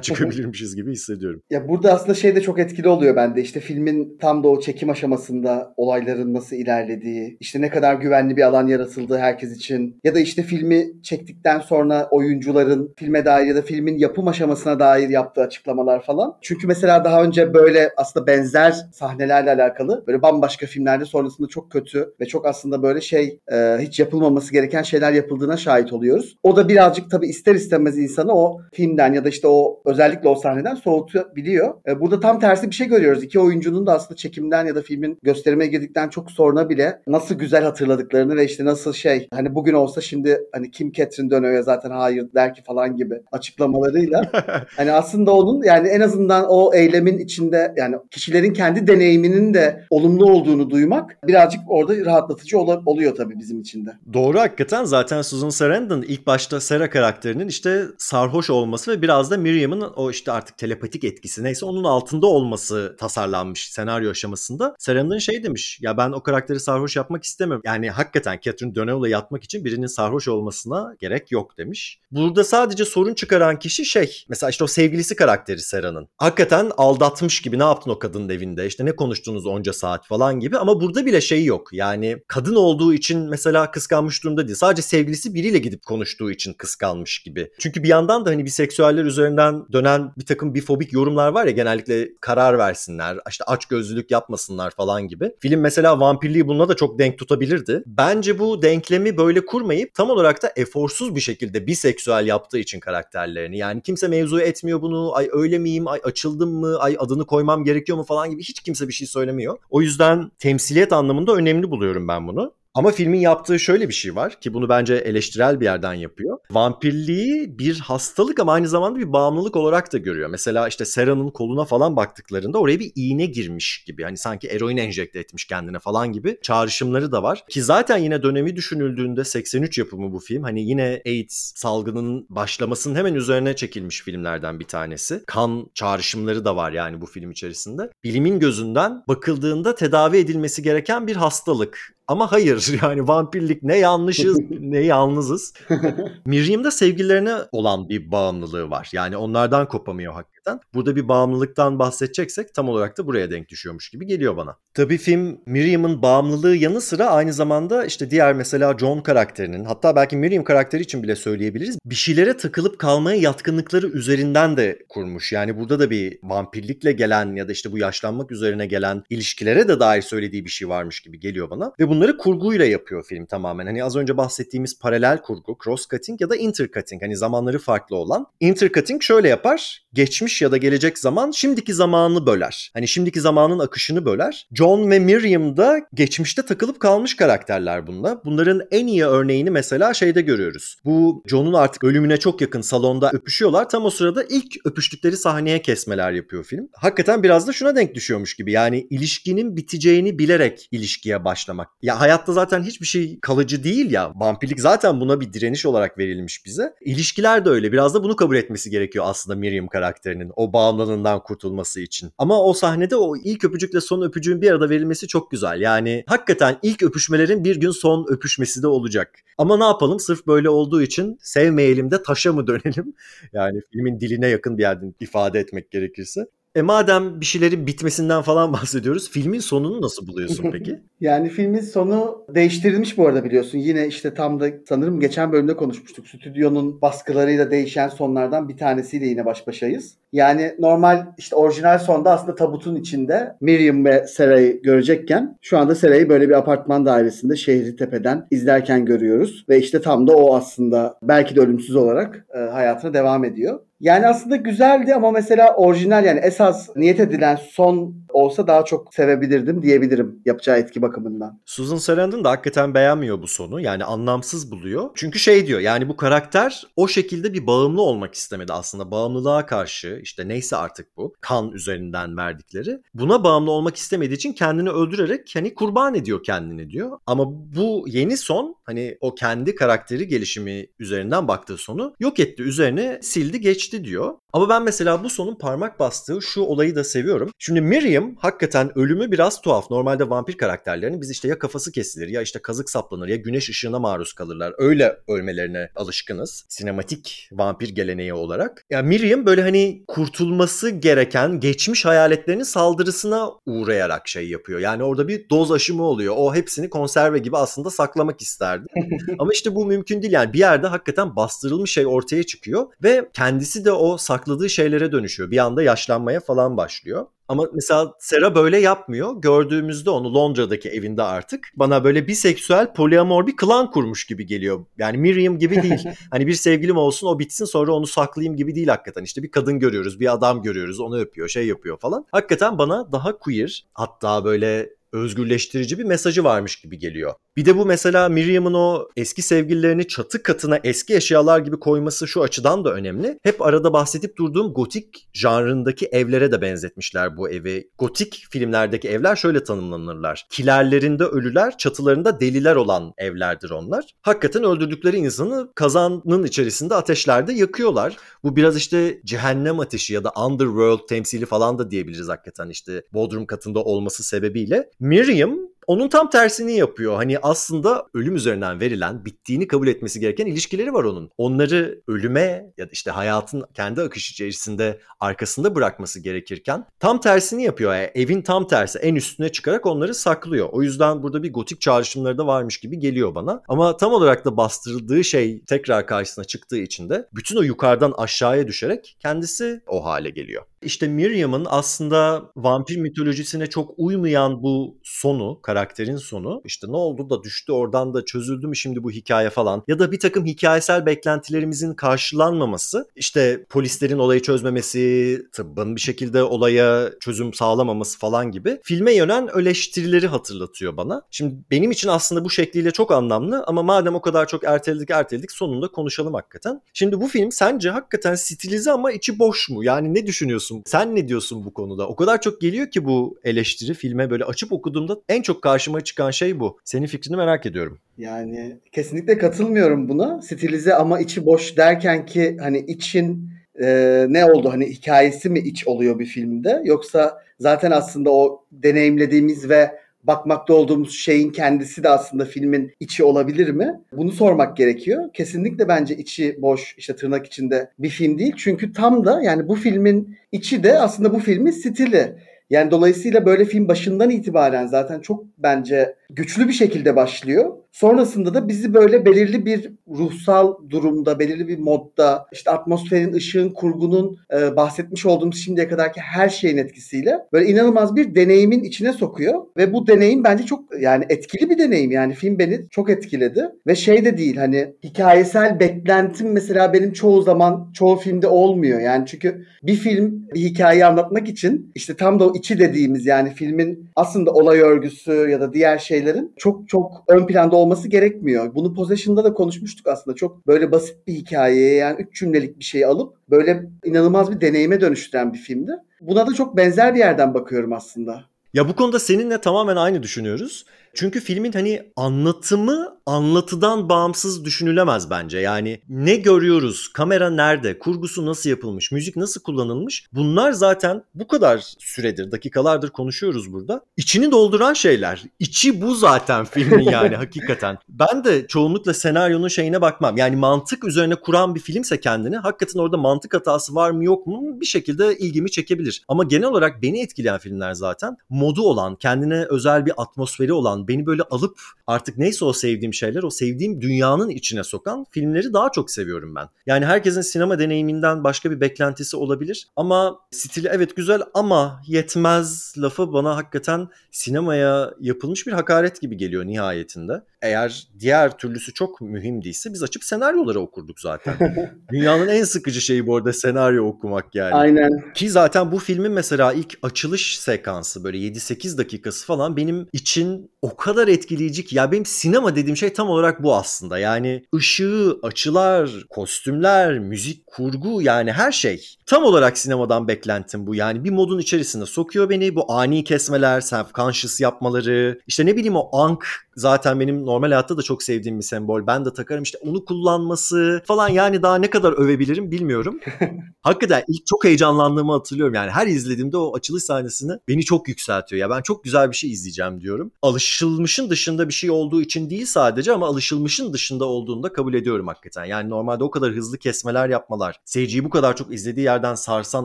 çıkabilirmişiz 0.00 0.76
gibi 0.76 0.92
hissediyorum. 0.92 1.42
Ya 1.50 1.68
burada 1.68 1.92
aslında 1.92 2.14
şey 2.14 2.36
de 2.36 2.40
çok 2.40 2.58
etkili 2.58 2.88
oluyor 2.88 3.16
bende. 3.18 3.40
İşte 3.42 3.60
filmin 3.60 4.16
tam 4.20 4.44
da 4.44 4.48
o 4.48 4.60
çekim 4.60 4.90
aşamasında 4.90 5.74
olayların 5.76 6.34
nasıl 6.34 6.56
ilerlediği, 6.56 7.36
işte 7.40 7.60
ne 7.60 7.70
kadar 7.70 7.94
güvenli 7.94 8.36
bir 8.36 8.42
alan 8.42 8.66
yaratıldığı 8.66 9.18
herkes 9.18 9.56
için 9.56 9.96
ya 10.04 10.14
da 10.14 10.20
işte 10.20 10.42
filmi 10.42 11.02
çektikten 11.02 11.60
sonra 11.60 12.08
oyuncuların 12.10 12.94
filme 12.96 13.24
dair 13.24 13.46
ya 13.46 13.56
da 13.56 13.62
filmin 13.62 13.98
yapım 13.98 14.28
aşamasına 14.28 14.80
dair 14.80 15.08
yaptığı 15.08 15.40
açıklamalar 15.40 16.02
falan. 16.02 16.36
Çünkü 16.40 16.66
mesela 16.66 17.04
daha 17.04 17.24
önce 17.24 17.54
böyle 17.54 17.90
aslında 17.96 18.26
benzer 18.26 18.74
sahnelerle 18.92 19.50
alakalı 19.50 20.04
böyle 20.06 20.22
bambaşka 20.22 20.66
filmlerde 20.66 21.04
sonrasında 21.04 21.48
çok 21.48 21.70
kötü 21.70 22.14
ve 22.20 22.26
çok 22.26 22.46
aslında 22.46 22.82
böyle 22.82 23.00
şey 23.00 23.38
e, 23.52 23.76
hiç 23.78 24.00
yapılmaması 24.00 24.52
gereken 24.52 24.82
şeyler 24.82 25.12
yapıldığına 25.12 25.56
şahit 25.56 25.92
oluyoruz. 25.92 26.36
O 26.42 26.56
da 26.56 26.68
birazcık 26.68 27.10
tabii 27.10 27.28
ister 27.28 27.54
istemez 27.54 27.98
insanı 27.98 28.32
o 28.32 28.60
filmden 28.72 29.12
ya 29.12 29.24
da 29.24 29.28
işte 29.28 29.48
o 29.48 29.82
özellikle 29.84 30.28
o 30.28 30.34
sahneden 30.34 30.74
soğutabiliyor. 30.74 31.74
E, 31.86 32.00
burada 32.00 32.20
tam 32.20 32.40
tersi 32.40 32.70
bir 32.70 32.74
şey 32.74 32.88
görüyoruz. 32.98 33.24
İki 33.24 33.40
oyuncunun 33.40 33.86
da 33.86 33.92
aslında 33.92 34.16
çekimden 34.16 34.66
ya 34.66 34.74
da 34.74 34.82
filmin 34.82 35.18
gösterime 35.22 35.66
girdikten 35.66 36.08
çok 36.08 36.30
sonra 36.30 36.68
bile 36.68 37.02
nasıl 37.06 37.34
güzel 37.34 37.64
hatırladıklarını 37.64 38.36
ve 38.36 38.44
işte 38.44 38.64
nasıl 38.64 38.92
şey 38.92 39.28
hani 39.34 39.54
bugün 39.54 39.72
olsa 39.72 40.00
şimdi 40.00 40.38
hani 40.52 40.70
Kim 40.70 40.92
Catherine 40.92 41.30
Deneuve'ye 41.30 41.62
zaten 41.62 41.90
hayır 41.90 42.26
der 42.34 42.54
ki 42.54 42.62
falan 42.62 42.96
gibi 42.96 43.14
açıklamalarıyla 43.32 44.30
hani 44.76 44.92
aslında 44.92 45.32
onun 45.32 45.62
yani 45.62 45.88
en 45.88 46.00
azından 46.00 46.46
o 46.48 46.74
eylemin 46.74 47.18
içinde 47.18 47.74
yani 47.76 47.96
kişilerin 48.10 48.52
kendi 48.52 48.86
deneyiminin 48.86 49.54
de 49.54 49.84
olumlu 49.90 50.32
olduğunu 50.32 50.70
duymak 50.70 51.18
birazcık 51.26 51.60
orada 51.68 52.04
rahatlatıcı 52.04 52.58
ol- 52.58 52.82
oluyor 52.86 53.14
tabii 53.14 53.38
bizim 53.38 53.60
için 53.60 53.86
de. 53.86 53.90
Doğru 54.12 54.38
hakikaten 54.38 54.84
zaten 54.84 55.22
Susan 55.22 55.50
Sarandon 55.50 56.02
ilk 56.02 56.26
başta 56.26 56.60
Sarah 56.60 56.90
karakterinin 56.90 57.48
işte 57.48 57.82
sarhoş 57.98 58.50
olması 58.50 58.90
ve 58.90 59.02
biraz 59.02 59.30
da 59.30 59.36
Miriam'ın 59.36 59.80
o 59.96 60.10
işte 60.10 60.32
artık 60.32 60.58
telepatik 60.58 61.04
etkisi 61.04 61.44
neyse 61.44 61.66
onun 61.66 61.84
altında 61.84 62.26
olması 62.26 62.87
tasarlanmış 62.96 63.72
senaryo 63.72 64.10
aşamasında. 64.10 64.74
Sarandon 64.78 65.18
şey 65.18 65.44
demiş 65.44 65.78
ya 65.82 65.96
ben 65.96 66.12
o 66.12 66.22
karakteri 66.22 66.60
sarhoş 66.60 66.96
yapmak 66.96 67.24
istemem. 67.24 67.60
Yani 67.64 67.90
hakikaten 67.90 68.38
Catherine 68.42 68.74
Deneuve'la 68.74 69.08
yatmak 69.08 69.44
için 69.44 69.64
birinin 69.64 69.86
sarhoş 69.86 70.28
olmasına 70.28 70.94
gerek 71.00 71.32
yok 71.32 71.58
demiş. 71.58 72.00
Burada 72.10 72.44
sadece 72.44 72.84
sorun 72.84 73.14
çıkaran 73.14 73.58
kişi 73.58 73.84
şey 73.84 74.24
mesela 74.28 74.50
işte 74.50 74.64
o 74.64 74.66
sevgilisi 74.66 75.16
karakteri 75.16 75.60
Sera'nın. 75.60 76.08
Hakikaten 76.16 76.70
aldatmış 76.76 77.42
gibi 77.42 77.58
ne 77.58 77.62
yaptın 77.62 77.90
o 77.90 77.98
kadının 77.98 78.28
evinde 78.28 78.66
işte 78.66 78.84
ne 78.84 78.96
konuştunuz 78.96 79.46
onca 79.46 79.72
saat 79.72 80.06
falan 80.06 80.40
gibi 80.40 80.58
ama 80.58 80.80
burada 80.80 81.06
bile 81.06 81.20
şey 81.20 81.44
yok. 81.44 81.68
Yani 81.72 82.16
kadın 82.28 82.54
olduğu 82.54 82.94
için 82.94 83.30
mesela 83.30 83.70
kıskanmış 83.70 84.24
durumda 84.24 84.48
değil. 84.48 84.56
Sadece 84.56 84.82
sevgilisi 84.82 85.34
biriyle 85.34 85.58
gidip 85.58 85.82
konuştuğu 85.82 86.30
için 86.30 86.52
kıskanmış 86.52 87.22
gibi. 87.22 87.50
Çünkü 87.58 87.82
bir 87.82 87.88
yandan 87.88 88.26
da 88.26 88.30
hani 88.30 88.44
biseksüeller 88.44 89.04
üzerinden 89.04 89.64
dönen 89.72 90.12
bir 90.18 90.26
takım 90.26 90.54
bifobik 90.54 90.92
yorumlar 90.92 91.28
var 91.28 91.46
ya 91.46 91.50
genellikle 91.50 92.08
karar 92.20 92.58
versinler, 92.78 93.18
işte 93.30 93.44
aç 93.44 93.66
gözlülük 93.66 94.10
yapmasınlar 94.10 94.70
falan 94.70 95.08
gibi. 95.08 95.32
Film 95.40 95.60
mesela 95.60 96.00
vampirliği 96.00 96.48
bununla 96.48 96.68
da 96.68 96.76
çok 96.76 96.98
denk 96.98 97.18
tutabilirdi. 97.18 97.82
Bence 97.86 98.38
bu 98.38 98.62
denklemi 98.62 99.16
böyle 99.16 99.46
kurmayıp 99.46 99.94
tam 99.94 100.10
olarak 100.10 100.42
da 100.42 100.52
eforsuz 100.56 101.14
bir 101.14 101.20
şekilde 101.20 101.66
biseksüel 101.66 102.26
yaptığı 102.26 102.58
için 102.58 102.80
karakterlerini. 102.80 103.58
Yani 103.58 103.82
kimse 103.82 104.08
mevzu 104.08 104.40
etmiyor 104.40 104.82
bunu. 104.82 105.14
Ay 105.14 105.28
öyle 105.32 105.58
miyim? 105.58 105.88
Ay 105.88 106.00
açıldım 106.04 106.54
mı? 106.54 106.78
Ay 106.78 106.96
adını 106.98 107.26
koymam 107.26 107.64
gerekiyor 107.64 107.98
mu 107.98 108.04
falan 108.04 108.30
gibi 108.30 108.42
hiç 108.42 108.60
kimse 108.60 108.88
bir 108.88 108.92
şey 108.92 109.06
söylemiyor. 109.06 109.58
O 109.70 109.82
yüzden 109.82 110.30
temsiliyet 110.38 110.92
anlamında 110.92 111.32
önemli 111.32 111.70
buluyorum 111.70 112.08
ben 112.08 112.28
bunu. 112.28 112.52
Ama 112.74 112.90
filmin 112.90 113.20
yaptığı 113.20 113.58
şöyle 113.58 113.88
bir 113.88 113.94
şey 113.94 114.16
var 114.16 114.40
ki 114.40 114.54
bunu 114.54 114.68
bence 114.68 114.94
eleştirel 114.94 115.60
bir 115.60 115.64
yerden 115.64 115.94
yapıyor. 115.94 116.38
Vampirliği 116.50 117.58
bir 117.58 117.78
hastalık 117.78 118.40
ama 118.40 118.52
aynı 118.52 118.68
zamanda 118.68 118.98
bir 118.98 119.12
bağımlılık 119.12 119.56
olarak 119.56 119.92
da 119.92 119.98
görüyor. 119.98 120.28
Mesela 120.30 120.68
işte 120.68 120.84
Sera'nın 120.84 121.30
koluna 121.30 121.64
falan 121.64 121.96
baktıklarında 121.96 122.58
oraya 122.58 122.80
bir 122.80 122.92
iğne 122.94 123.26
girmiş 123.26 123.84
gibi. 123.86 124.02
Hani 124.02 124.16
sanki 124.16 124.48
eroin 124.48 124.76
enjekte 124.76 125.18
etmiş 125.18 125.44
kendine 125.44 125.78
falan 125.78 126.12
gibi 126.12 126.38
çağrışımları 126.42 127.12
da 127.12 127.22
var. 127.22 127.44
Ki 127.48 127.62
zaten 127.62 127.98
yine 127.98 128.22
dönemi 128.22 128.56
düşünüldüğünde 128.56 129.24
83 129.24 129.78
yapımı 129.78 130.12
bu 130.12 130.18
film. 130.20 130.42
Hani 130.42 130.62
yine 130.62 131.02
AIDS 131.06 131.52
salgının 131.56 132.26
başlamasının 132.28 132.94
hemen 132.94 133.14
üzerine 133.14 133.56
çekilmiş 133.56 134.02
filmlerden 134.02 134.60
bir 134.60 134.64
tanesi. 134.64 135.22
Kan 135.26 135.70
çağrışımları 135.74 136.44
da 136.44 136.56
var 136.56 136.72
yani 136.72 137.00
bu 137.00 137.06
film 137.06 137.30
içerisinde. 137.30 137.90
Bilimin 138.04 138.38
gözünden 138.38 139.02
bakıldığında 139.08 139.74
tedavi 139.74 140.16
edilmesi 140.16 140.62
gereken 140.62 141.06
bir 141.06 141.16
hastalık. 141.16 141.97
Ama 142.08 142.32
hayır 142.32 142.78
yani 142.82 143.08
vampirlik 143.08 143.62
ne 143.62 143.78
yanlışız 143.78 144.38
ne 144.50 144.78
yalnızız. 144.78 145.54
Miriam'da 146.24 146.70
sevgililerine 146.70 147.34
olan 147.52 147.88
bir 147.88 148.10
bağımlılığı 148.10 148.70
var. 148.70 148.90
Yani 148.92 149.16
onlardan 149.16 149.68
kopamıyor 149.68 150.12
hakikaten. 150.12 150.37
Burada 150.74 150.96
bir 150.96 151.08
bağımlılıktan 151.08 151.78
bahsedeceksek 151.78 152.54
tam 152.54 152.68
olarak 152.68 152.98
da 152.98 153.06
buraya 153.06 153.30
denk 153.30 153.48
düşüyormuş 153.48 153.90
gibi 153.90 154.06
geliyor 154.06 154.36
bana. 154.36 154.56
Tabii 154.74 154.98
film 154.98 155.40
Miriam'ın 155.46 156.02
bağımlılığı 156.02 156.56
yanı 156.56 156.80
sıra 156.80 157.06
aynı 157.06 157.32
zamanda 157.32 157.84
işte 157.84 158.10
diğer 158.10 158.34
mesela 158.34 158.78
John 158.78 159.00
karakterinin 159.00 159.64
hatta 159.64 159.96
belki 159.96 160.16
Miriam 160.16 160.44
karakteri 160.44 160.82
için 160.82 161.02
bile 161.02 161.16
söyleyebiliriz. 161.16 161.78
Bir 161.84 161.94
şeylere 161.94 162.36
takılıp 162.36 162.78
kalmaya 162.78 163.18
yatkınlıkları 163.18 163.86
üzerinden 163.86 164.56
de 164.56 164.78
kurmuş. 164.88 165.32
Yani 165.32 165.58
burada 165.58 165.78
da 165.78 165.90
bir 165.90 166.18
vampirlikle 166.22 166.92
gelen 166.92 167.36
ya 167.36 167.48
da 167.48 167.52
işte 167.52 167.72
bu 167.72 167.78
yaşlanmak 167.78 168.32
üzerine 168.32 168.66
gelen 168.66 169.02
ilişkilere 169.10 169.68
de 169.68 169.80
dair 169.80 170.02
söylediği 170.02 170.44
bir 170.44 170.50
şey 170.50 170.68
varmış 170.68 171.00
gibi 171.00 171.20
geliyor 171.20 171.50
bana. 171.50 171.72
Ve 171.80 171.88
bunları 171.88 172.18
kurguyla 172.18 172.64
yapıyor 172.64 173.04
film 173.04 173.26
tamamen. 173.26 173.66
Hani 173.66 173.84
az 173.84 173.96
önce 173.96 174.16
bahsettiğimiz 174.16 174.78
paralel 174.78 175.22
kurgu, 175.22 175.52
cross-cutting 175.52 176.16
ya 176.20 176.30
da 176.30 176.36
intercutting 176.36 177.02
hani 177.02 177.16
zamanları 177.16 177.58
farklı 177.58 177.96
olan. 177.96 178.26
Intercutting 178.40 179.02
şöyle 179.02 179.28
yapar. 179.28 179.82
Geçmiş 179.92 180.37
ya 180.42 180.52
da 180.52 180.56
gelecek 180.56 180.98
zaman 180.98 181.30
şimdiki 181.30 181.74
zamanını 181.74 182.26
böler. 182.26 182.70
Hani 182.74 182.88
şimdiki 182.88 183.20
zamanın 183.20 183.58
akışını 183.58 184.04
böler. 184.04 184.48
John 184.52 184.90
ve 184.90 184.98
Miriam 184.98 185.56
da 185.56 185.80
geçmişte 185.94 186.42
takılıp 186.42 186.80
kalmış 186.80 187.16
karakterler 187.16 187.86
bunda. 187.86 188.22
Bunların 188.24 188.62
en 188.70 188.86
iyi 188.86 189.04
örneğini 189.04 189.50
mesela 189.50 189.94
şeyde 189.94 190.20
görüyoruz. 190.20 190.76
Bu 190.84 191.22
John'un 191.26 191.52
artık 191.52 191.84
ölümüne 191.84 192.16
çok 192.16 192.40
yakın 192.40 192.60
salonda 192.60 193.10
öpüşüyorlar. 193.12 193.68
Tam 193.68 193.84
o 193.84 193.90
sırada 193.90 194.24
ilk 194.24 194.54
öpüştükleri 194.64 195.16
sahneye 195.16 195.62
kesmeler 195.62 196.12
yapıyor 196.12 196.44
film. 196.44 196.68
Hakikaten 196.72 197.22
biraz 197.22 197.48
da 197.48 197.52
şuna 197.52 197.76
denk 197.76 197.94
düşüyormuş 197.94 198.34
gibi. 198.34 198.52
Yani 198.52 198.86
ilişkinin 198.90 199.56
biteceğini 199.56 200.18
bilerek 200.18 200.68
ilişkiye 200.72 201.24
başlamak. 201.24 201.68
Ya 201.82 202.00
hayatta 202.00 202.32
zaten 202.32 202.62
hiçbir 202.62 202.86
şey 202.86 203.20
kalıcı 203.20 203.64
değil 203.64 203.90
ya. 203.90 204.12
Vampirlik 204.14 204.60
zaten 204.60 205.00
buna 205.00 205.20
bir 205.20 205.32
direniş 205.32 205.66
olarak 205.66 205.98
verilmiş 205.98 206.44
bize. 206.46 206.74
İlişkiler 206.80 207.44
de 207.44 207.50
öyle. 207.50 207.72
Biraz 207.72 207.94
da 207.94 208.02
bunu 208.02 208.16
kabul 208.16 208.36
etmesi 208.36 208.70
gerekiyor 208.70 209.04
aslında 209.08 209.36
Miriam 209.36 209.68
karakterinin 209.68 210.27
o 210.36 210.52
bağımlılığından 210.52 211.22
kurtulması 211.22 211.80
için. 211.80 212.10
Ama 212.18 212.44
o 212.44 212.52
sahnede 212.52 212.96
o 212.96 213.16
ilk 213.16 213.44
öpücükle 213.44 213.80
son 213.80 214.02
öpücüğün 214.02 214.42
bir 214.42 214.50
arada 214.50 214.70
verilmesi 214.70 215.08
çok 215.08 215.30
güzel. 215.30 215.60
Yani 215.60 216.04
hakikaten 216.06 216.58
ilk 216.62 216.82
öpüşmelerin 216.82 217.44
bir 217.44 217.56
gün 217.56 217.70
son 217.70 218.06
öpüşmesi 218.08 218.62
de 218.62 218.66
olacak. 218.66 219.14
Ama 219.38 219.56
ne 219.56 219.64
yapalım 219.64 220.00
sırf 220.00 220.26
böyle 220.26 220.50
olduğu 220.50 220.82
için 220.82 221.18
sevmeyelim 221.22 221.90
de 221.90 222.02
taşa 222.02 222.32
mı 222.32 222.46
dönelim? 222.46 222.94
Yani 223.32 223.60
filmin 223.72 224.00
diline 224.00 224.28
yakın 224.28 224.58
bir 224.58 224.62
yerden 224.62 224.94
ifade 225.00 225.38
etmek 225.40 225.70
gerekirse. 225.70 226.26
E 226.58 226.62
madem 226.62 227.20
bir 227.20 227.26
şeylerin 227.26 227.66
bitmesinden 227.66 228.22
falan 228.22 228.52
bahsediyoruz, 228.52 229.10
filmin 229.10 229.38
sonunu 229.38 229.82
nasıl 229.82 230.06
buluyorsun 230.06 230.50
peki? 230.52 230.80
yani 231.00 231.28
filmin 231.28 231.60
sonu 231.60 232.24
değiştirilmiş 232.34 232.98
bu 232.98 233.06
arada 233.06 233.24
biliyorsun. 233.24 233.58
Yine 233.58 233.86
işte 233.86 234.14
tam 234.14 234.40
da 234.40 234.46
sanırım 234.68 235.00
geçen 235.00 235.32
bölümde 235.32 235.56
konuşmuştuk. 235.56 236.06
Stüdyonun 236.08 236.82
baskılarıyla 236.82 237.50
değişen 237.50 237.88
sonlardan 237.88 238.48
bir 238.48 238.56
tanesiyle 238.56 239.06
yine 239.06 239.24
baş 239.24 239.46
başayız. 239.46 239.94
Yani 240.12 240.54
normal 240.58 241.06
işte 241.18 241.36
orijinal 241.36 241.78
sonda 241.78 242.10
aslında 242.10 242.34
tabutun 242.34 242.76
içinde 242.76 243.36
Miriam 243.40 243.84
ve 243.84 244.06
Sarah'ı 244.06 244.60
görecekken 244.62 245.38
şu 245.42 245.58
anda 245.58 245.74
Sarah'ı 245.74 246.08
böyle 246.08 246.28
bir 246.28 246.34
apartman 246.34 246.86
dairesinde 246.86 247.36
şehri 247.36 247.76
tepeden 247.76 248.26
izlerken 248.30 248.84
görüyoruz. 248.84 249.44
Ve 249.48 249.58
işte 249.58 249.80
tam 249.80 250.06
da 250.06 250.16
o 250.16 250.36
aslında 250.36 250.98
belki 251.02 251.36
de 251.36 251.40
ölümsüz 251.40 251.76
olarak 251.76 252.26
e, 252.34 252.38
hayatına 252.38 252.94
devam 252.94 253.24
ediyor. 253.24 253.60
Yani 253.80 254.06
aslında 254.06 254.36
güzeldi 254.36 254.94
ama 254.94 255.10
mesela 255.10 255.54
orijinal 255.56 256.04
yani 256.04 256.20
esas 256.20 256.76
niyet 256.76 257.00
edilen 257.00 257.36
son 257.36 257.94
olsa 258.18 258.46
daha 258.46 258.64
çok 258.64 258.94
sevebilirdim 258.94 259.62
diyebilirim 259.62 260.22
yapacağı 260.24 260.58
etki 260.58 260.82
bakımından. 260.82 261.40
Susan 261.44 261.76
Sarandon 261.76 262.24
da 262.24 262.30
hakikaten 262.30 262.74
beğenmiyor 262.74 263.22
bu 263.22 263.26
sonu. 263.26 263.60
Yani 263.60 263.84
anlamsız 263.84 264.50
buluyor. 264.50 264.90
Çünkü 264.94 265.18
şey 265.18 265.46
diyor 265.46 265.60
yani 265.60 265.88
bu 265.88 265.96
karakter 265.96 266.62
o 266.76 266.88
şekilde 266.88 267.34
bir 267.34 267.46
bağımlı 267.46 267.82
olmak 267.82 268.14
istemedi 268.14 268.52
aslında. 268.52 268.90
Bağımlılığa 268.90 269.46
karşı 269.46 270.00
işte 270.02 270.28
neyse 270.28 270.56
artık 270.56 270.96
bu 270.96 271.14
kan 271.20 271.52
üzerinden 271.52 272.16
verdikleri. 272.16 272.80
Buna 272.94 273.24
bağımlı 273.24 273.50
olmak 273.50 273.76
istemediği 273.76 274.14
için 274.14 274.32
kendini 274.32 274.70
öldürerek 274.70 275.30
hani 275.34 275.54
kurban 275.54 275.94
ediyor 275.94 276.22
kendini 276.22 276.70
diyor. 276.70 276.98
Ama 277.06 277.24
bu 277.56 277.84
yeni 277.86 278.16
son 278.16 278.56
hani 278.64 278.98
o 279.00 279.14
kendi 279.14 279.54
karakteri 279.54 280.08
gelişimi 280.08 280.66
üzerinden 280.78 281.28
baktığı 281.28 281.56
sonu 281.56 281.94
yok 282.00 282.20
etti. 282.20 282.42
Üzerine 282.42 282.98
sildi 283.02 283.40
geçti 283.40 283.84
diyor. 283.84 284.14
Ama 284.32 284.48
ben 284.48 284.62
mesela 284.62 285.04
bu 285.04 285.10
sonun 285.10 285.34
parmak 285.34 285.80
bastığı 285.80 286.22
şu 286.22 286.40
olayı 286.40 286.74
da 286.74 286.84
seviyorum. 286.84 287.30
Şimdi 287.38 287.60
Miriam 287.60 288.07
hakikaten 288.18 288.78
ölümü 288.78 289.12
biraz 289.12 289.40
tuhaf. 289.40 289.70
Normalde 289.70 290.10
vampir 290.10 290.36
karakterlerinin 290.36 291.00
biz 291.00 291.10
işte 291.10 291.28
ya 291.28 291.38
kafası 291.38 291.72
kesilir 291.72 292.08
ya 292.08 292.22
işte 292.22 292.38
kazık 292.38 292.70
saplanır 292.70 293.08
ya 293.08 293.16
güneş 293.16 293.50
ışığına 293.50 293.78
maruz 293.78 294.12
kalırlar. 294.12 294.54
Öyle 294.58 294.98
ölmelerine 295.08 295.70
alışkınız. 295.76 296.44
Sinematik 296.48 297.28
vampir 297.32 297.68
geleneği 297.68 298.14
olarak. 298.14 298.64
Ya 298.70 298.82
Miriam 298.82 299.26
böyle 299.26 299.42
hani 299.42 299.84
kurtulması 299.88 300.70
gereken 300.70 301.40
geçmiş 301.40 301.84
hayaletlerinin 301.84 302.42
saldırısına 302.42 303.30
uğrayarak 303.46 304.08
şey 304.08 304.28
yapıyor. 304.28 304.60
Yani 304.60 304.82
orada 304.82 305.08
bir 305.08 305.30
doz 305.30 305.52
aşımı 305.52 305.82
oluyor. 305.82 306.14
O 306.16 306.34
hepsini 306.34 306.70
konserve 306.70 307.18
gibi 307.18 307.36
aslında 307.36 307.70
saklamak 307.70 308.22
isterdi. 308.22 308.66
Ama 309.18 309.32
işte 309.32 309.54
bu 309.54 309.66
mümkün 309.66 310.02
değil. 310.02 310.12
Yani 310.12 310.32
bir 310.32 310.38
yerde 310.38 310.66
hakikaten 310.66 311.16
bastırılmış 311.16 311.72
şey 311.72 311.86
ortaya 311.86 312.22
çıkıyor 312.22 312.66
ve 312.82 313.08
kendisi 313.12 313.64
de 313.64 313.72
o 313.72 313.96
sakladığı 313.96 314.50
şeylere 314.50 314.92
dönüşüyor. 314.92 315.30
Bir 315.30 315.38
anda 315.38 315.62
yaşlanmaya 315.62 316.20
falan 316.20 316.56
başlıyor. 316.56 317.06
Ama 317.28 317.44
mesela 317.54 317.92
Sera 317.98 318.34
böyle 318.34 318.58
yapmıyor. 318.58 319.22
Gördüğümüzde 319.22 319.90
onu 319.90 320.14
Londra'daki 320.14 320.68
evinde 320.68 321.02
artık 321.02 321.52
bana 321.56 321.84
böyle 321.84 322.06
biseksüel 322.06 322.72
poliamor 322.72 323.26
bir 323.26 323.36
klan 323.36 323.70
kurmuş 323.70 324.06
gibi 324.06 324.26
geliyor. 324.26 324.64
Yani 324.78 324.98
Miriam 324.98 325.38
gibi 325.38 325.62
değil. 325.62 325.84
hani 326.10 326.26
bir 326.26 326.34
sevgilim 326.34 326.76
olsun 326.76 327.06
o 327.06 327.18
bitsin 327.18 327.44
sonra 327.44 327.72
onu 327.72 327.86
saklayayım 327.86 328.36
gibi 328.36 328.54
değil 328.54 328.68
hakikaten. 328.68 329.04
İşte 329.04 329.22
bir 329.22 329.30
kadın 329.30 329.58
görüyoruz, 329.58 330.00
bir 330.00 330.12
adam 330.12 330.42
görüyoruz, 330.42 330.80
onu 330.80 330.98
öpüyor, 330.98 331.28
şey 331.28 331.46
yapıyor 331.46 331.78
falan. 331.78 332.06
Hakikaten 332.12 332.58
bana 332.58 332.92
daha 332.92 333.18
queer 333.18 333.66
hatta 333.72 334.24
böyle 334.24 334.77
özgürleştirici 334.92 335.78
bir 335.78 335.84
mesajı 335.84 336.24
varmış 336.24 336.60
gibi 336.60 336.78
geliyor. 336.78 337.14
Bir 337.36 337.44
de 337.44 337.56
bu 337.56 337.66
mesela 337.66 338.08
Miriam'ın 338.08 338.54
o 338.54 338.88
eski 338.96 339.22
sevgililerini 339.22 339.88
çatı 339.88 340.22
katına 340.22 340.60
eski 340.64 340.94
eşyalar 340.94 341.38
gibi 341.38 341.58
koyması 341.58 342.08
şu 342.08 342.22
açıdan 342.22 342.64
da 342.64 342.72
önemli. 342.72 343.18
Hep 343.22 343.42
arada 343.42 343.72
bahsedip 343.72 344.16
durduğum 344.16 344.54
gotik 344.54 345.08
janrındaki 345.12 345.86
evlere 345.86 346.32
de 346.32 346.40
benzetmişler 346.40 347.16
bu 347.16 347.30
evi. 347.30 347.70
Gotik 347.78 348.26
filmlerdeki 348.30 348.88
evler 348.88 349.16
şöyle 349.16 349.44
tanımlanırlar. 349.44 350.26
Kilerlerinde 350.30 351.04
ölüler, 351.04 351.58
çatılarında 351.58 352.20
deliler 352.20 352.56
olan 352.56 352.92
evlerdir 352.98 353.50
onlar. 353.50 353.84
Hakikaten 354.02 354.44
öldürdükleri 354.44 354.96
insanı 354.96 355.52
kazanın 355.54 356.24
içerisinde 356.24 356.74
ateşlerde 356.74 357.32
yakıyorlar. 357.32 357.96
Bu 358.24 358.36
biraz 358.36 358.56
işte 358.56 359.00
cehennem 359.04 359.60
ateşi 359.60 359.94
ya 359.94 360.04
da 360.04 360.12
underworld 360.26 360.86
temsili 360.88 361.26
falan 361.26 361.58
da 361.58 361.70
diyebiliriz 361.70 362.08
hakikaten 362.08 362.48
işte 362.48 362.82
Bodrum 362.92 363.26
katında 363.26 363.60
olması 363.64 364.04
sebebiyle. 364.04 364.70
Miriam 364.80 365.48
onun 365.68 365.88
tam 365.88 366.10
tersini 366.10 366.56
yapıyor. 366.56 366.94
Hani 366.94 367.18
aslında 367.18 367.86
ölüm 367.94 368.16
üzerinden 368.16 368.60
verilen, 368.60 369.04
bittiğini 369.04 369.46
kabul 369.46 369.68
etmesi 369.68 370.00
gereken 370.00 370.26
ilişkileri 370.26 370.72
var 370.72 370.84
onun. 370.84 371.10
Onları 371.18 371.82
ölüme 371.88 372.52
ya 372.56 372.66
da 372.66 372.70
işte 372.72 372.90
hayatın 372.90 373.44
kendi 373.54 373.80
akışı 373.80 374.12
içerisinde 374.12 374.80
arkasında 375.00 375.54
bırakması 375.54 376.00
gerekirken 376.00 376.66
tam 376.80 377.00
tersini 377.00 377.42
yapıyor. 377.42 377.74
Yani 377.74 377.90
evin 377.94 378.22
tam 378.22 378.46
tersi 378.46 378.78
en 378.78 378.94
üstüne 378.94 379.28
çıkarak 379.32 379.66
onları 379.66 379.94
saklıyor. 379.94 380.48
O 380.52 380.62
yüzden 380.62 381.02
burada 381.02 381.22
bir 381.22 381.32
gotik 381.32 381.60
çağrışımları 381.60 382.18
da 382.18 382.26
varmış 382.26 382.60
gibi 382.60 382.78
geliyor 382.78 383.14
bana. 383.14 383.42
Ama 383.48 383.76
tam 383.76 383.92
olarak 383.92 384.24
da 384.24 384.36
bastırıldığı 384.36 385.04
şey 385.04 385.44
tekrar 385.44 385.86
karşısına 385.86 386.24
çıktığı 386.24 386.58
için 386.58 386.90
de 386.90 387.08
bütün 387.14 387.36
o 387.36 387.42
yukarıdan 387.42 387.94
aşağıya 387.96 388.46
düşerek 388.46 388.96
kendisi 389.00 389.62
o 389.66 389.84
hale 389.84 390.10
geliyor. 390.10 390.42
İşte 390.62 390.88
Miriam'ın 390.88 391.46
aslında 391.48 392.22
vampir 392.36 392.76
mitolojisine 392.76 393.46
çok 393.46 393.70
uymayan 393.76 394.42
bu 394.42 394.78
sonu, 394.82 395.40
karakterin 395.42 395.96
sonu. 395.96 396.42
işte 396.44 396.66
ne 396.68 396.76
oldu 396.76 397.10
da 397.10 397.22
düştü 397.22 397.52
oradan 397.52 397.94
da 397.94 398.04
çözüldü 398.04 398.46
mü 398.46 398.56
şimdi 398.56 398.82
bu 398.82 398.90
hikaye 398.90 399.30
falan. 399.30 399.62
Ya 399.68 399.78
da 399.78 399.92
bir 399.92 399.98
takım 399.98 400.26
hikayesel 400.26 400.86
beklentilerimizin 400.86 401.74
karşılanmaması. 401.74 402.88
işte 402.96 403.44
polislerin 403.50 403.98
olayı 403.98 404.22
çözmemesi, 404.22 405.22
tıbbın 405.32 405.76
bir 405.76 405.80
şekilde 405.80 406.22
olaya 406.22 406.90
çözüm 407.00 407.34
sağlamaması 407.34 407.98
falan 407.98 408.30
gibi. 408.32 408.60
Filme 408.62 408.94
yönen 408.94 409.28
eleştirileri 409.36 410.06
hatırlatıyor 410.06 410.76
bana. 410.76 411.02
Şimdi 411.10 411.34
benim 411.50 411.70
için 411.70 411.88
aslında 411.88 412.24
bu 412.24 412.30
şekliyle 412.30 412.70
çok 412.70 412.92
anlamlı 412.92 413.44
ama 413.46 413.62
madem 413.62 413.94
o 413.94 414.00
kadar 414.00 414.28
çok 414.28 414.44
erteledik 414.44 414.90
erteledik 414.90 415.32
sonunda 415.32 415.68
konuşalım 415.68 416.14
hakikaten. 416.14 416.60
Şimdi 416.72 417.00
bu 417.00 417.08
film 417.08 417.32
sence 417.32 417.70
hakikaten 417.70 418.14
stilize 418.14 418.72
ama 418.72 418.92
içi 418.92 419.18
boş 419.18 419.48
mu? 419.48 419.64
Yani 419.64 419.94
ne 419.94 420.06
düşünüyorsun? 420.06 420.47
Sen 420.66 420.96
ne 420.96 421.08
diyorsun 421.08 421.44
bu 421.44 421.54
konuda? 421.54 421.88
O 421.88 421.96
kadar 421.96 422.20
çok 422.20 422.40
geliyor 422.40 422.70
ki 422.70 422.84
bu 422.84 423.18
eleştiri 423.24 423.74
filme 423.74 424.10
böyle 424.10 424.24
açıp 424.24 424.52
okuduğumda 424.52 425.00
en 425.08 425.22
çok 425.22 425.42
karşıma 425.42 425.80
çıkan 425.80 426.10
şey 426.10 426.40
bu. 426.40 426.58
Senin 426.64 426.86
fikrini 426.86 427.16
merak 427.16 427.46
ediyorum. 427.46 427.78
Yani 427.98 428.56
kesinlikle 428.72 429.18
katılmıyorum 429.18 429.88
buna. 429.88 430.22
Stilize 430.22 430.74
ama 430.74 431.00
içi 431.00 431.26
boş 431.26 431.56
derken 431.56 432.06
ki 432.06 432.36
hani 432.40 432.58
için 432.58 433.30
e, 433.62 434.06
ne 434.08 434.24
oldu? 434.24 434.50
Hani 434.50 434.66
hikayesi 434.66 435.30
mi 435.30 435.38
iç 435.38 435.66
oluyor 435.66 435.98
bir 435.98 436.06
filmde? 436.06 436.62
Yoksa 436.64 437.22
zaten 437.40 437.70
aslında 437.70 438.10
o 438.10 438.44
deneyimlediğimiz 438.52 439.48
ve 439.48 439.78
bakmakta 440.04 440.54
olduğumuz 440.54 440.94
şeyin 440.94 441.30
kendisi 441.30 441.82
de 441.82 441.88
aslında 441.88 442.24
filmin 442.24 442.72
içi 442.80 443.04
olabilir 443.04 443.48
mi? 443.48 443.80
Bunu 443.92 444.12
sormak 444.12 444.56
gerekiyor. 444.56 445.12
Kesinlikle 445.14 445.68
bence 445.68 445.96
içi 445.96 446.36
boş 446.42 446.74
işte 446.78 446.96
tırnak 446.96 447.26
içinde 447.26 447.70
bir 447.78 447.88
film 447.88 448.18
değil. 448.18 448.34
Çünkü 448.36 448.72
tam 448.72 449.04
da 449.04 449.22
yani 449.22 449.48
bu 449.48 449.54
filmin 449.54 450.16
içi 450.32 450.62
de 450.62 450.78
aslında 450.78 451.14
bu 451.14 451.18
filmin 451.18 451.50
stili. 451.50 452.14
Yani 452.50 452.70
dolayısıyla 452.70 453.26
böyle 453.26 453.44
film 453.44 453.68
başından 453.68 454.10
itibaren 454.10 454.66
zaten 454.66 455.00
çok 455.00 455.24
bence 455.38 455.94
güçlü 456.10 456.48
bir 456.48 456.52
şekilde 456.52 456.96
başlıyor. 456.96 457.52
Sonrasında 457.72 458.34
da 458.34 458.48
bizi 458.48 458.74
böyle 458.74 459.04
belirli 459.04 459.46
bir 459.46 459.72
ruhsal 459.88 460.54
durumda, 460.70 461.18
belirli 461.18 461.48
bir 461.48 461.58
modda, 461.58 462.26
işte 462.32 462.50
atmosferin, 462.50 463.12
ışığın, 463.12 463.50
kurgunun 463.50 464.18
e, 464.32 464.56
bahsetmiş 464.56 465.06
olduğumuz 465.06 465.44
şimdiye 465.44 465.68
kadarki 465.68 466.00
her 466.00 466.28
şeyin 466.28 466.56
etkisiyle 466.56 467.18
böyle 467.32 467.46
inanılmaz 467.46 467.96
bir 467.96 468.14
deneyimin 468.14 468.64
içine 468.64 468.92
sokuyor. 468.92 469.42
Ve 469.56 469.72
bu 469.72 469.86
deneyim 469.86 470.24
bence 470.24 470.44
çok 470.44 470.80
yani 470.80 471.04
etkili 471.08 471.50
bir 471.50 471.58
deneyim. 471.58 471.90
Yani 471.90 472.14
film 472.14 472.38
beni 472.38 472.68
çok 472.70 472.90
etkiledi. 472.90 473.48
Ve 473.66 473.74
şey 473.74 474.04
de 474.04 474.18
değil 474.18 474.36
hani 474.36 474.74
hikayesel 474.84 475.60
beklentim 475.60 476.32
mesela 476.32 476.72
benim 476.72 476.92
çoğu 476.92 477.22
zaman 477.22 477.70
çoğu 477.74 477.96
filmde 477.96 478.26
olmuyor. 478.26 478.80
Yani 478.80 479.06
çünkü 479.06 479.44
bir 479.62 479.76
film 479.76 480.28
bir 480.34 480.40
hikayeyi 480.40 480.86
anlatmak 480.86 481.28
için 481.28 481.72
işte 481.74 481.96
tam 481.96 482.20
da 482.20 482.28
o 482.28 482.34
içi 482.34 482.58
dediğimiz 482.58 483.06
yani 483.06 483.30
filmin 483.30 483.90
aslında 483.96 484.30
olay 484.30 484.60
örgüsü 484.60 485.12
ya 485.12 485.40
da 485.40 485.52
diğer 485.52 485.78
şeylerin 485.98 486.32
çok 486.36 486.68
çok 486.68 487.04
ön 487.08 487.26
planda 487.26 487.56
olması 487.56 487.88
gerekmiyor. 487.88 488.54
Bunu 488.54 488.74
Possession'da 488.74 489.24
da 489.24 489.34
konuşmuştuk 489.34 489.86
aslında. 489.86 490.16
Çok 490.16 490.46
böyle 490.46 490.72
basit 490.72 491.06
bir 491.06 491.12
hikayeye 491.12 491.74
yani 491.74 492.00
üç 492.00 492.18
cümlelik 492.18 492.58
bir 492.58 492.64
şey 492.64 492.84
alıp 492.84 493.16
böyle 493.30 493.62
inanılmaz 493.84 494.30
bir 494.30 494.40
deneyime 494.40 494.80
dönüştüren 494.80 495.32
bir 495.32 495.38
filmdi. 495.38 495.72
Buna 496.00 496.26
da 496.26 496.34
çok 496.34 496.56
benzer 496.56 496.94
bir 496.94 496.98
yerden 496.98 497.34
bakıyorum 497.34 497.72
aslında. 497.72 498.24
Ya 498.54 498.68
bu 498.68 498.76
konuda 498.76 498.98
seninle 498.98 499.40
tamamen 499.40 499.76
aynı 499.76 500.02
düşünüyoruz. 500.02 500.64
Çünkü 500.94 501.20
filmin 501.20 501.52
hani 501.52 501.92
anlatımı 501.96 502.98
anlatıdan 503.06 503.88
bağımsız 503.88 504.44
düşünülemez 504.44 505.10
bence. 505.10 505.38
Yani 505.38 505.80
ne 505.88 506.16
görüyoruz, 506.16 506.88
kamera 506.88 507.30
nerede, 507.30 507.78
kurgusu 507.78 508.26
nasıl 508.26 508.50
yapılmış, 508.50 508.92
müzik 508.92 509.16
nasıl 509.16 509.40
kullanılmış 509.42 510.06
bunlar 510.12 510.52
zaten 510.52 511.02
bu 511.14 511.28
kadar 511.28 511.64
süredir, 511.78 512.30
dakikalardır 512.30 512.90
konuşuyoruz 512.90 513.52
burada. 513.52 513.84
İçini 513.96 514.32
dolduran 514.32 514.72
şeyler. 514.72 515.22
İçi 515.38 515.82
bu 515.82 515.94
zaten 515.94 516.44
filmin 516.44 516.78
yani 516.90 517.16
hakikaten. 517.16 517.78
Ben 517.88 518.24
de 518.24 518.46
çoğunlukla 518.46 518.94
senaryonun 518.94 519.48
şeyine 519.48 519.80
bakmam. 519.80 520.16
Yani 520.16 520.36
mantık 520.36 520.84
üzerine 520.84 521.14
kuran 521.14 521.54
bir 521.54 521.60
filmse 521.60 522.00
kendini 522.00 522.36
hakikaten 522.36 522.80
orada 522.80 522.96
mantık 522.96 523.34
hatası 523.34 523.74
var 523.74 523.90
mı 523.90 524.04
yok 524.04 524.26
mu 524.26 524.60
bir 524.60 524.66
şekilde 524.66 525.18
ilgimi 525.18 525.50
çekebilir. 525.50 526.02
Ama 526.08 526.24
genel 526.24 526.48
olarak 526.48 526.82
beni 526.82 527.00
etkileyen 527.00 527.38
filmler 527.38 527.72
zaten 527.72 528.16
modu 528.30 528.62
olan, 528.62 528.96
kendine 528.96 529.44
özel 529.44 529.86
bir 529.86 529.92
atmosferi 529.96 530.52
olan, 530.52 530.77
beni 530.88 531.06
böyle 531.06 531.22
alıp 531.22 531.58
artık 531.86 532.18
neyse 532.18 532.44
o 532.44 532.52
sevdiğim 532.52 532.94
şeyler 532.94 533.22
o 533.22 533.30
sevdiğim 533.30 533.80
dünyanın 533.80 534.28
içine 534.28 534.64
sokan 534.64 535.06
filmleri 535.10 535.52
daha 535.52 535.72
çok 535.72 535.90
seviyorum 535.90 536.34
ben. 536.34 536.48
Yani 536.66 536.86
herkesin 536.86 537.20
sinema 537.20 537.58
deneyiminden 537.58 538.24
başka 538.24 538.50
bir 538.50 538.60
beklentisi 538.60 539.16
olabilir 539.16 539.68
ama 539.76 540.18
stili 540.30 540.68
evet 540.72 540.96
güzel 540.96 541.22
ama 541.34 541.82
yetmez 541.86 542.74
lafı 542.78 543.12
bana 543.12 543.36
hakikaten 543.36 543.88
sinemaya 544.10 544.94
yapılmış 545.00 545.46
bir 545.46 545.52
hakaret 545.52 546.00
gibi 546.00 546.16
geliyor 546.16 546.46
nihayetinde. 546.46 547.22
Eğer 547.42 547.88
diğer 547.98 548.38
türlüsü 548.38 548.74
çok 548.74 549.00
mühim 549.00 549.44
değilse 549.44 549.72
biz 549.72 549.82
açıp 549.82 550.04
senaryoları 550.04 550.60
okurduk 550.60 551.00
zaten. 551.00 551.34
Dünyanın 551.92 552.28
en 552.28 552.44
sıkıcı 552.44 552.80
şeyi 552.80 553.06
bu 553.06 553.16
arada 553.16 553.32
senaryo 553.32 553.86
okumak 553.86 554.34
yani. 554.34 554.54
Aynen. 554.54 555.12
Ki 555.14 555.30
zaten 555.30 555.72
bu 555.72 555.78
filmin 555.78 556.12
mesela 556.12 556.52
ilk 556.52 556.78
açılış 556.82 557.38
sekansı 557.38 558.04
böyle 558.04 558.18
7-8 558.18 558.78
dakikası 558.78 559.26
falan 559.26 559.56
benim 559.56 559.86
için 559.92 560.50
o 560.62 560.76
kadar 560.76 561.08
etkileyici 561.08 561.64
ki 561.64 561.76
ya 561.76 561.92
benim 561.92 562.06
sinema 562.06 562.56
dediğim 562.56 562.76
şey 562.76 562.92
tam 562.92 563.08
olarak 563.08 563.42
bu 563.42 563.54
aslında. 563.54 563.98
Yani 563.98 564.44
ışığı, 564.54 565.18
açılar, 565.22 565.90
kostümler, 566.10 566.98
müzik, 566.98 567.46
kurgu 567.46 568.02
yani 568.02 568.32
her 568.32 568.52
şey. 568.52 568.96
Tam 569.06 569.24
olarak 569.24 569.58
sinemadan 569.58 570.08
beklentim 570.08 570.66
bu. 570.66 570.74
Yani 570.74 571.04
bir 571.04 571.10
modun 571.10 571.38
içerisinde 571.38 571.86
sokuyor 571.86 572.30
beni. 572.30 572.54
Bu 572.54 572.72
ani 572.72 573.04
kesmeler, 573.04 573.60
self-conscious 573.60 574.42
yapmaları, 574.42 575.20
işte 575.26 575.46
ne 575.46 575.56
bileyim 575.56 575.76
o 575.76 575.98
ank 575.98 576.26
zaten 576.56 577.00
benim 577.00 577.27
normal 577.28 577.48
hayatta 577.48 577.76
da 577.76 577.82
çok 577.82 578.02
sevdiğim 578.02 578.38
bir 578.38 578.44
sembol. 578.44 578.86
Ben 578.86 579.04
de 579.04 579.12
takarım 579.12 579.42
işte 579.42 579.58
onu 579.58 579.84
kullanması 579.84 580.82
falan 580.86 581.08
yani 581.08 581.42
daha 581.42 581.56
ne 581.56 581.70
kadar 581.70 581.92
övebilirim 581.92 582.50
bilmiyorum. 582.50 583.00
Hakikaten 583.62 584.04
ilk 584.08 584.26
çok 584.26 584.44
heyecanlandığımı 584.44 585.12
hatırlıyorum. 585.12 585.54
Yani 585.54 585.70
her 585.70 585.86
izlediğimde 585.86 586.36
o 586.36 586.56
açılış 586.56 586.84
sahnesini 586.84 587.32
beni 587.48 587.64
çok 587.64 587.88
yükseltiyor. 587.88 588.40
Ya 588.40 588.50
ben 588.50 588.62
çok 588.62 588.84
güzel 588.84 589.10
bir 589.10 589.16
şey 589.16 589.30
izleyeceğim 589.30 589.80
diyorum. 589.80 590.12
Alışılmışın 590.22 591.10
dışında 591.10 591.48
bir 591.48 591.54
şey 591.54 591.70
olduğu 591.70 592.02
için 592.02 592.30
değil 592.30 592.46
sadece 592.46 592.92
ama 592.92 593.06
alışılmışın 593.06 593.72
dışında 593.72 594.04
olduğunu 594.04 594.42
da 594.42 594.52
kabul 594.52 594.74
ediyorum 594.74 595.06
hakikaten. 595.06 595.44
Yani 595.44 595.70
normalde 595.70 596.04
o 596.04 596.10
kadar 596.10 596.32
hızlı 596.32 596.58
kesmeler 596.58 597.08
yapmalar, 597.08 597.60
seyirciyi 597.64 598.04
bu 598.04 598.10
kadar 598.10 598.36
çok 598.36 598.52
izlediği 598.52 598.84
yerden 598.84 599.14
sarsan, 599.14 599.64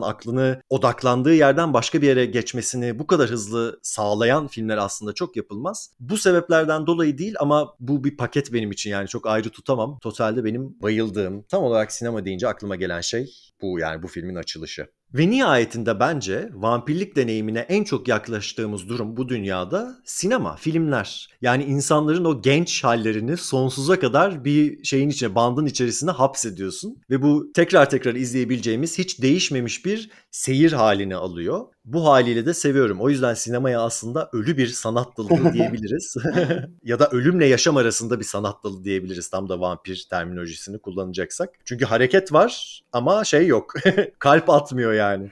aklını 0.00 0.60
odaklandığı 0.70 1.34
yerden 1.34 1.74
başka 1.74 2.02
bir 2.02 2.06
yere 2.06 2.26
geçmesini 2.26 2.98
bu 2.98 3.06
kadar 3.06 3.30
hızlı 3.30 3.80
sağlayan 3.82 4.48
filmler 4.48 4.76
aslında 4.76 5.12
çok 5.12 5.36
yapılmaz. 5.36 5.90
Bu 6.00 6.16
sebeplerden 6.16 6.86
dolayı 6.86 7.18
değil 7.18 7.34
ama 7.54 7.74
bu 7.80 8.04
bir 8.04 8.16
paket 8.16 8.52
benim 8.52 8.72
için 8.72 8.90
yani 8.90 9.08
çok 9.08 9.26
ayrı 9.26 9.50
tutamam. 9.50 9.98
Totalde 9.98 10.44
benim 10.44 10.82
bayıldığım, 10.82 11.42
tam 11.42 11.62
olarak 11.64 11.92
sinema 11.92 12.24
deyince 12.24 12.48
aklıma 12.48 12.76
gelen 12.76 13.00
şey 13.00 13.30
bu 13.62 13.78
yani 13.78 14.02
bu 14.02 14.08
filmin 14.08 14.34
açılışı. 14.34 14.86
Ve 15.14 15.30
nihayetinde 15.30 16.00
bence 16.00 16.50
vampirlik 16.54 17.16
deneyimine 17.16 17.58
en 17.58 17.84
çok 17.84 18.08
yaklaştığımız 18.08 18.88
durum 18.88 19.16
bu 19.16 19.28
dünyada 19.28 19.96
sinema, 20.04 20.56
filmler. 20.56 21.28
Yani 21.42 21.64
insanların 21.64 22.24
o 22.24 22.42
genç 22.42 22.84
hallerini 22.84 23.36
sonsuza 23.36 23.98
kadar 23.98 24.44
bir 24.44 24.84
şeyin 24.84 25.08
içine, 25.08 25.34
bandın 25.34 25.66
içerisine 25.66 26.10
hapsediyorsun. 26.10 26.96
Ve 27.10 27.22
bu 27.22 27.52
tekrar 27.54 27.90
tekrar 27.90 28.14
izleyebileceğimiz 28.14 28.98
hiç 28.98 29.22
değişmemiş 29.22 29.84
bir 29.86 30.10
seyir 30.30 30.72
halini 30.72 31.16
alıyor. 31.16 31.66
Bu 31.84 32.06
haliyle 32.06 32.46
de 32.46 32.54
seviyorum. 32.54 33.00
O 33.00 33.10
yüzden 33.10 33.34
sinemaya 33.34 33.80
aslında 33.82 34.30
ölü 34.32 34.56
bir 34.56 34.66
sanat 34.66 35.16
dalı 35.18 35.28
diyebiliriz. 35.52 36.16
ya 36.84 36.98
da 36.98 37.08
ölümle 37.08 37.46
yaşam 37.46 37.76
arasında 37.76 38.20
bir 38.20 38.24
sanat 38.24 38.64
dalı 38.64 38.84
diyebiliriz. 38.84 39.28
Tam 39.28 39.48
da 39.48 39.60
vampir 39.60 40.06
terminolojisini 40.10 40.78
kullanacaksak. 40.78 41.50
Çünkü 41.64 41.84
hareket 41.84 42.32
var 42.32 42.82
ama 42.92 43.24
şey 43.24 43.46
yok. 43.46 43.74
Kalp 44.18 44.50
atmıyor 44.50 44.92
yani. 44.92 45.30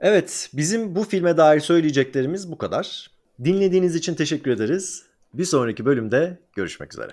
Evet, 0.00 0.50
bizim 0.52 0.94
bu 0.94 1.04
filme 1.04 1.36
dair 1.36 1.60
söyleyeceklerimiz 1.60 2.50
bu 2.50 2.58
kadar. 2.58 3.10
Dinlediğiniz 3.44 3.94
için 3.94 4.14
teşekkür 4.14 4.50
ederiz. 4.50 5.02
Bir 5.34 5.44
sonraki 5.44 5.84
bölümde 5.84 6.38
görüşmek 6.54 6.92
üzere. 6.94 7.12